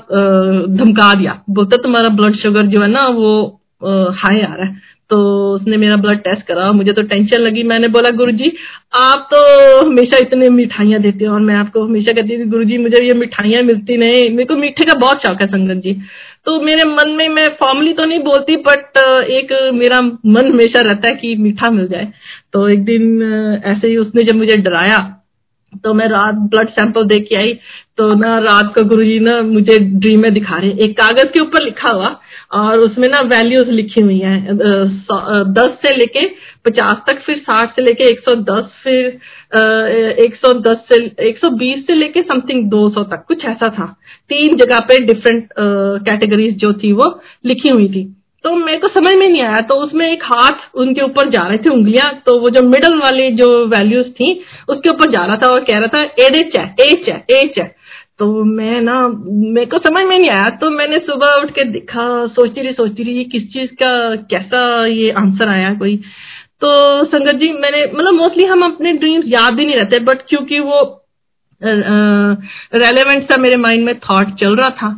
धमका 0.69 1.15
दिया। 1.15 1.43
बोलते, 1.51 1.77
तुम्हारा 1.83 2.09
ब्लड 2.09 2.37
शुगर 2.37 2.67
जो 2.67 2.83
है 2.83 2.89
ना, 2.89 3.07
वो 3.09 3.61
हाई 4.13 4.41
आ 4.41 4.55
रहा 4.55 4.67
है। 4.67 4.84
तो 5.15 5.19
उसने 5.55 5.77
मेरा 5.77 5.97
ब्लड 5.97 6.19
टेस्ट 6.19 6.47
करा, 6.47 6.71
मुझे 6.73 6.93
तो 6.93 7.03
टेंशन 7.03 7.41
लगी। 7.41 7.63
मैंने 7.63 7.89
बोला, 7.89 8.11
गुरुजी, 8.11 8.51
आप 8.95 9.29
तो 9.33 9.41
हमेशा 9.87 10.19
इतने 10.19 10.49
मिठाइयाँ 10.51 11.01
देते 11.01 11.25
हो 11.25 11.35
और 11.35 11.41
मैं 11.41 11.55
आपको 11.55 11.83
हमेशा 11.85 12.13
कहती 12.13 12.39
थी 12.39 12.45
गुरुजी, 12.45 12.79
मुझे 12.79 13.03
ये 13.05 13.15
मिठाइयाँ 13.15 13.63
मिलती 13.63 13.97
नहीं। 13.97 14.31
मेरे 14.31 14.45
को 14.45 14.57
मीठे 14.57 14.85
का 14.85 14.99
बहुत 15.01 15.23
शौक 15.23 15.41
है 15.41 15.47
संगत 15.47 15.83
जी। 15.83 15.93
तो 16.47 16.61
मेरे 16.61 16.85
मन 16.85 17.11
में, 17.11 17.29
मैं 17.29 17.49
फॉर्मली 17.63 17.93
तो 17.93 18.05
नहीं 18.05 18.19
बोलती 18.21 18.57
बट 18.67 18.99
एक 19.31 19.53
मेरा 19.75 20.01
मन 20.01 20.51
हमेशा 20.51 20.81
रहता 20.81 21.09
है 21.09 21.15
कि 21.15 21.35
मीठा 21.37 21.71
मिल 21.71 21.89
जाए। 21.89 22.13
तो 22.53 22.69
एक 22.69 22.85
दिन 22.85 23.63
ऐसे 23.65 23.89
ही 23.89 23.97
उसने 23.97 24.23
जब 24.23 24.37
मुझे 24.37 24.57
डराया 24.59 24.99
तो 25.85 25.95
मैं 25.95 26.09
रात 26.09 26.35
ब्लड 26.51 26.69
सैंपल 26.71 27.05
दे 27.05 27.19
के 27.21 27.37
आई 27.37 27.53
तो 27.99 28.13
ना 28.15 28.39
रात 28.41 28.73
को 28.75 28.85
गुरुजी 28.85 29.19
ना 29.21 29.41
मुझे 29.43 29.79
ड्रीम 29.79 30.21
में 30.21 30.33
दिखा 30.35 30.57
रहे 30.57 30.71
एक 30.85 30.97
कागज़ 30.99 31.29
के 31.33 31.41
ऊपर 31.41 31.63
लिखा 31.65 31.91
हुआ, 31.91 32.09
और 32.53 32.79
उसमें 32.79 33.09
ना 33.09 33.21
वैल्यूज़ 33.29 33.71
लिखी 33.71 34.01
हुई 34.01 34.19
हैं। 34.19 34.57
दस 35.55 35.77
से 35.83 35.95
लेके 35.97 36.27
पचास 36.67 37.03
तक, 37.09 37.21
फिर 37.27 37.39
साठ 37.39 37.75
से 37.77 37.83
लेके 37.83 38.05
एक 38.05 38.21
सौ 38.21 38.35
दस, 38.43 38.65
फिर 38.85 39.07
एक 40.25 40.37
सौ 40.37 40.53
दस 40.61 40.85
से, 40.93 41.03
एक 41.29 41.39
सौ 41.39 41.51
बीस 41.53 41.87
से 41.87 41.95
लेके 41.95 42.23
समथिंग 42.23 42.69
दो 42.71 42.89
सौ 42.91 43.03
तक, 43.05 43.25
कुछ 43.29 43.45
ऐसा 43.45 43.69
था। 43.71 43.87
तीन 44.31 44.57
जगह 44.57 44.81
पे 44.81 44.99
डिफरेंट 45.05 45.49
कैटेगरीज 46.07 46.59
जो 46.59 46.73
थी 46.75 46.93
वो 46.93 47.09
लिखी 47.45 47.69
हुई 47.69 47.89
थी। 47.89 48.05
तो 48.45 48.55
मेरे 48.57 48.79
को 48.79 48.89
समझ 48.91 49.13
में 49.15 49.29
नहीं 49.29 49.43
आया। 49.43 49.61
तो 49.61 49.75
उसमें 49.85 50.07
एक 50.07 50.23
हाथ 50.25 50.77
उनके 50.77 51.01
ऊपर 51.03 51.29
जा 51.31 51.43
रहे 51.43 51.59
थे 51.59 51.71
उंगलियाँ। 51.71 52.13
तो 52.27 52.39
वो 52.41 52.51
जो 52.51 52.63
मिडल 52.65 52.99
वाली 52.99 53.31
जो 53.37 53.47
वैल्यूज़ 53.69 54.09
थी, 54.11 54.33
उसके 54.69 54.89
ऊपर 54.91 55.11
जा 55.13 55.25
रहा 55.27 55.37
था 55.37 55.51
और 55.51 55.65
कह 55.65 55.79
रहा 55.79 55.89
था 55.95 56.03
एच 56.03 56.57
है 56.57 56.65
एच 56.83 57.09
है 57.09 57.25
एच 57.33 57.59
है 57.59 57.75
तो 58.19 58.27
मैं 58.45 58.81
ना, 58.81 58.97
मेरे 59.09 59.67
को 59.67 59.79
समझ 59.79 60.03
में 60.05 60.19
नहीं 60.19 60.31
आया। 60.31 60.51
तो 60.51 60.69
मैंने 60.71 60.99
सुबह 61.07 61.41
उठ 61.43 61.51
के 61.51 61.65
देखा, 61.71 62.05
सोचती 62.29 62.61
रही 62.61 62.73
सोचती 62.73 63.03
रही 63.03 63.25
किस 63.25 63.43
चीज़ 63.53 63.71
का, 63.83 64.15
कैसा 64.31 64.61
ये 64.87 65.11
आंसर 65.13 65.49
आया 65.49 65.73
कोई? 65.75 65.97
तो 66.61 67.05
संगत 67.07 67.35
जी, 67.35 67.53
मैंने 67.55 67.85
मतलब 67.87 68.15
मोस्टली 68.15 68.45
हम 68.47 68.63
अपने 68.65 68.93
ड्रीम्स 68.93 69.25
याद 69.29 69.59
ही 69.61 69.67
नहीं 69.67 69.77
रहते 69.77 69.99
बट 70.01 70.23
क्योंकि 70.29 70.61
वो 70.61 70.83
रेलेवेंट 71.61 73.33
सा 73.33 73.37
मेरे 73.41 73.57
माइंड 73.57 73.85
में 73.85 73.99
थॉट 74.01 74.35
चल 74.41 74.57
रहा 74.57 74.69
था। 74.79 74.89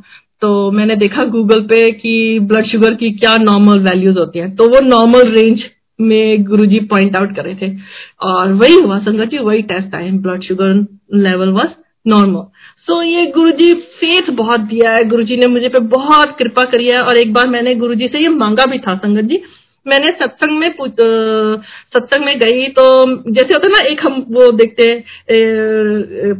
तो 0.41 0.70
मैंने 0.70 0.95
देखा 0.97 1.22
गूगल 1.22 1.61
पे 1.61 1.91
कि 1.93 2.39
ब्लड 2.41 2.66
शुगर 2.66 2.95
की 2.95 3.11
क्या 3.11 3.37
नॉर्मल 3.37 3.78
वैल्यूज़ 3.78 4.18
होती 4.18 4.39
हैं। 4.39 4.55
तो 4.57 4.68
वो 4.68 4.80
नॉर्मल 4.80 5.30
रेंज 5.32 5.64
में 6.01 6.45
गुरुजी 6.45 6.80
पॉइंट 6.80 7.16
आउट 7.16 7.37
कर 7.37 7.45
रहे 7.45 7.55
थे। 7.55 7.74
और 8.22 8.53
वही 8.53 8.74
हुआ, 8.74 8.99
संगत 8.99 9.24
जी, 9.24 9.39
वही 9.39 9.62
टेस्ट 9.62 9.95
आए। 9.95 10.11
Blood 10.11 10.43
sugar 10.43 10.87
level 11.14 11.49
was 11.49 11.70
normal 12.07 12.43
so 12.87 13.03
ये 13.03 13.26
गुरुजी 13.26 13.72
फेथ 13.74 14.30
बहुत 14.30 14.61
दिया 14.61 14.93
है। 14.93 15.05
गुरुजी 15.05 15.37
ने 15.37 15.47
मुझे 15.47 15.68
पे 15.68 15.80
बहुत 15.80 16.37
कृपा 16.39 16.64
करी 16.64 16.89
है। 16.89 16.97
और 16.97 17.16
एक 17.16 17.32
बार 17.32 17.49
मैंने 17.49 17.74
गुरुजी 17.74 18.09
से 18.09 18.18
ये 18.18 18.28
मांगा 18.28 18.64
भी 18.64 18.78
था, 18.78 18.95
संगत 18.97 19.24
जी 19.24 19.43
मैंने 19.87 20.11
सत्संग 20.12 20.59
में 20.59 20.68
सत्संग 20.78 22.24
में 22.24 22.39
गई 22.39 22.66
तो 22.70 22.84
जैसे 23.30 23.55
होता 23.55 23.66
है 23.66 23.72
ना, 23.72 23.80
एक 23.82 24.01
हम 24.05 24.24
वो 24.30 24.51
देखते 24.53 24.84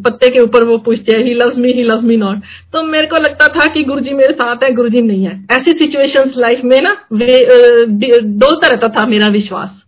पत्ते 0.03 0.29
के 0.31 0.41
ऊपर 0.41 0.65
वो 0.65 0.79
पूछते 0.81 1.17
हैं 1.17 1.25
he 1.25 1.35
loves 1.35 1.57
me 1.59 1.73
he 1.73 1.83
loves 1.85 2.05
me 2.05 2.17
not 2.17 2.43
तो 2.73 2.83
मेरे 2.85 3.07
को 3.07 3.17
लगता 3.19 3.47
था 3.51 3.67
कि 3.75 3.83
गुरुजी 3.85 4.15
मेरे 4.15 4.33
साथ 4.35 4.65
है, 4.65 4.73
गुरुजी 4.75 5.03
नहीं 5.03 5.25
है। 5.25 5.35
ऐसी 5.53 5.73
सिचुएशंस 5.75 6.35
लाइफ 6.39 6.61
में 6.65 6.81
ना 6.83 6.97
डोलता 7.13 8.69
रहता 8.69 8.89
था 8.91 9.07
मेरा 9.07 9.27
विश्वास। 9.33 9.83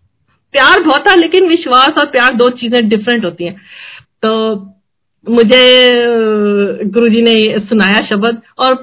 प्यार 0.55 0.83
बहुत 0.83 1.09
था, 1.09 1.15
लेकिन 1.15 1.49
विश्वास 1.49 1.99
और 1.99 2.07
प्यार 2.09 2.35
दो 2.35 2.49
चीज़ें 2.59 2.89
डिफरेंट 2.89 3.25
होती 3.25 3.45
हैं। 3.45 3.55
तो 4.23 4.55
मुझे 5.29 5.63
गुरुजी 6.87 7.23
ने 7.23 7.37
सुनाया 7.61 8.01
शब्द 8.07 8.41
और 8.59 8.75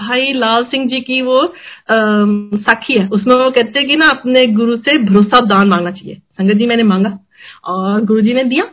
भाई 0.00 0.32
लाल 0.34 0.64
सिंह 0.64 0.88
जी 0.88 1.00
की 1.00 1.20
वो 1.22 1.42
साखी 1.90 2.94
है, 2.94 3.08
उसमें 3.08 3.34
वो 3.34 3.48
कहते 3.50 3.78
हैं 3.78 3.88
कि 3.88 3.96
ना, 3.96 4.08
अपने 4.08 4.46
गुरु 4.52 4.76
से 4.78 4.98
भरोसा 5.00 5.40
दान 5.46 5.68
मांगना 5.68 5.90
चाहिए। 5.90 6.14
संगत 6.38 6.54
जी 6.54 6.66
मैंने 6.66 6.82
मांगा 6.84 7.18
और 7.66 8.04
गुरुजी 8.04 8.34
ने 8.34 8.44
दिया। 8.44 8.68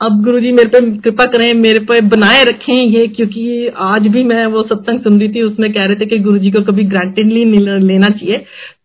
अब 0.00 0.22
गुरुजी 0.24 0.50
मेरे 0.52 0.68
पे 0.68 0.80
कृपा 1.00 1.24
करें, 1.24 1.52
मेरे 1.54 1.78
पे 1.80 2.00
बनाए 2.08 2.42
रखें 2.44 2.74
ये, 2.74 3.06
क्योंकि 3.08 3.68
आज 3.86 4.06
भी 4.06 4.22
मैं 4.24 4.44
वो 4.46 4.62
सत्संग 4.62 5.00
सुन 5.00 5.18
रही 5.20 5.28
थी, 5.28 5.42
उसमें 5.42 5.72
कह 5.72 5.82
रहे 5.82 5.96
थे 5.96 6.06
कि 6.06 6.18
गुरुजी 6.18 6.50
को 6.50 6.60
कभी 6.62 6.84
ग्रांटेडली 6.84 7.44
लेना 7.78 8.08
चाहिए। 8.08 8.36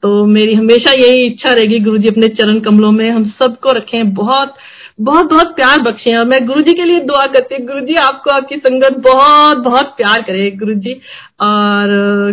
तो 0.04 0.26
मेरी 0.28 0.54
हमेशा 0.54 0.94
यही 0.96 1.26
इच्छा 1.26 1.54
रहेगी, 1.54 1.80
गुरुजी 1.80 2.08
अपने 2.08 2.28
चरण 2.30 2.60
कमलों 2.62 2.92
में 2.92 3.10
हम 3.10 3.26
सबको 3.42 3.72
रखें। 3.72 4.14
बहुत 4.14 4.56
बहुत 5.00 5.30
बहुत 5.30 5.48
प्यार 5.56 5.82
बख्शे 5.82 6.16
और 6.16 6.26
मैं 6.26 6.46
गुरु 6.48 6.62
जी 6.62 6.74
के 6.74 6.84
लिए 6.84 7.00
दुआ 7.00 7.26
करती 7.28 7.56
हूँ। 7.56 7.66
गुरु 7.68 7.80
जी 7.80 7.96
आपको 8.02 8.32
आपकी 8.32 8.58
संगत 8.58 8.98
बहुत 9.04 9.58
बहुत 9.58 9.94
प्यार 9.98 10.22
करे 10.22 10.50
गुरु 10.52 10.74
जी 10.76 10.94
और 11.42 11.92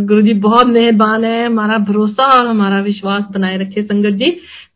गुरु 0.08 0.22
जी 0.22 0.34
बहुत 0.40 0.66
मेहरबान 0.66 1.24
है। 1.24 1.44
हमारा 1.46 1.78
भरोसा 1.80 2.26
और 2.28 2.46
हमारा 2.46 2.80
विश्वास 2.80 3.24
बनाए 3.34 3.58
रखे 3.58 3.82
sangat 3.82 4.18
ji. 4.18 4.30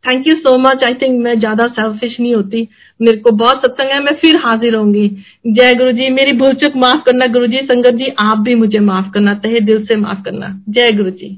Thank 0.05 0.27
you 0.27 0.33
so 0.35 0.57
much 0.57 0.83
I 0.85 0.93
think 0.93 1.19
मैं 1.23 1.39
ज़्यादा 1.39 1.67
सेल्फिश 1.69 2.19
नहीं 2.19 2.35
होती। 2.35 2.67
मेरे 2.99 3.17
को 3.17 3.31
बहुत 3.37 3.65
सत्संग 3.65 3.91
है। 3.91 4.03
मैं 4.03 4.15
फिर 4.15 4.37
हाजिर 4.45 4.75
होंगी। 4.75 5.07
जय 5.47 5.73
गुरु 5.75 5.91
जी 5.91 6.09
मेरी 6.11 6.33
भूल 6.37 6.53
चुक 6.55 6.75
माफ़ 6.75 7.03
करना 7.05 7.31
गुरु 7.33 7.47
जी 7.47 7.65
संगत 7.65 7.93
जी, 7.93 8.13
आप 8.19 8.37
भी 8.37 8.55
मुझे 8.55 8.79
माफ़ 8.81 9.11
करना। 9.13 9.33
तहे 9.37 9.59
दिल 9.61 9.85
से 9.85 9.95
माफ़ 9.97 10.23
करना। 10.23 10.55
जय 10.69 10.91
गुरु 10.91 11.09
जी 11.11 11.37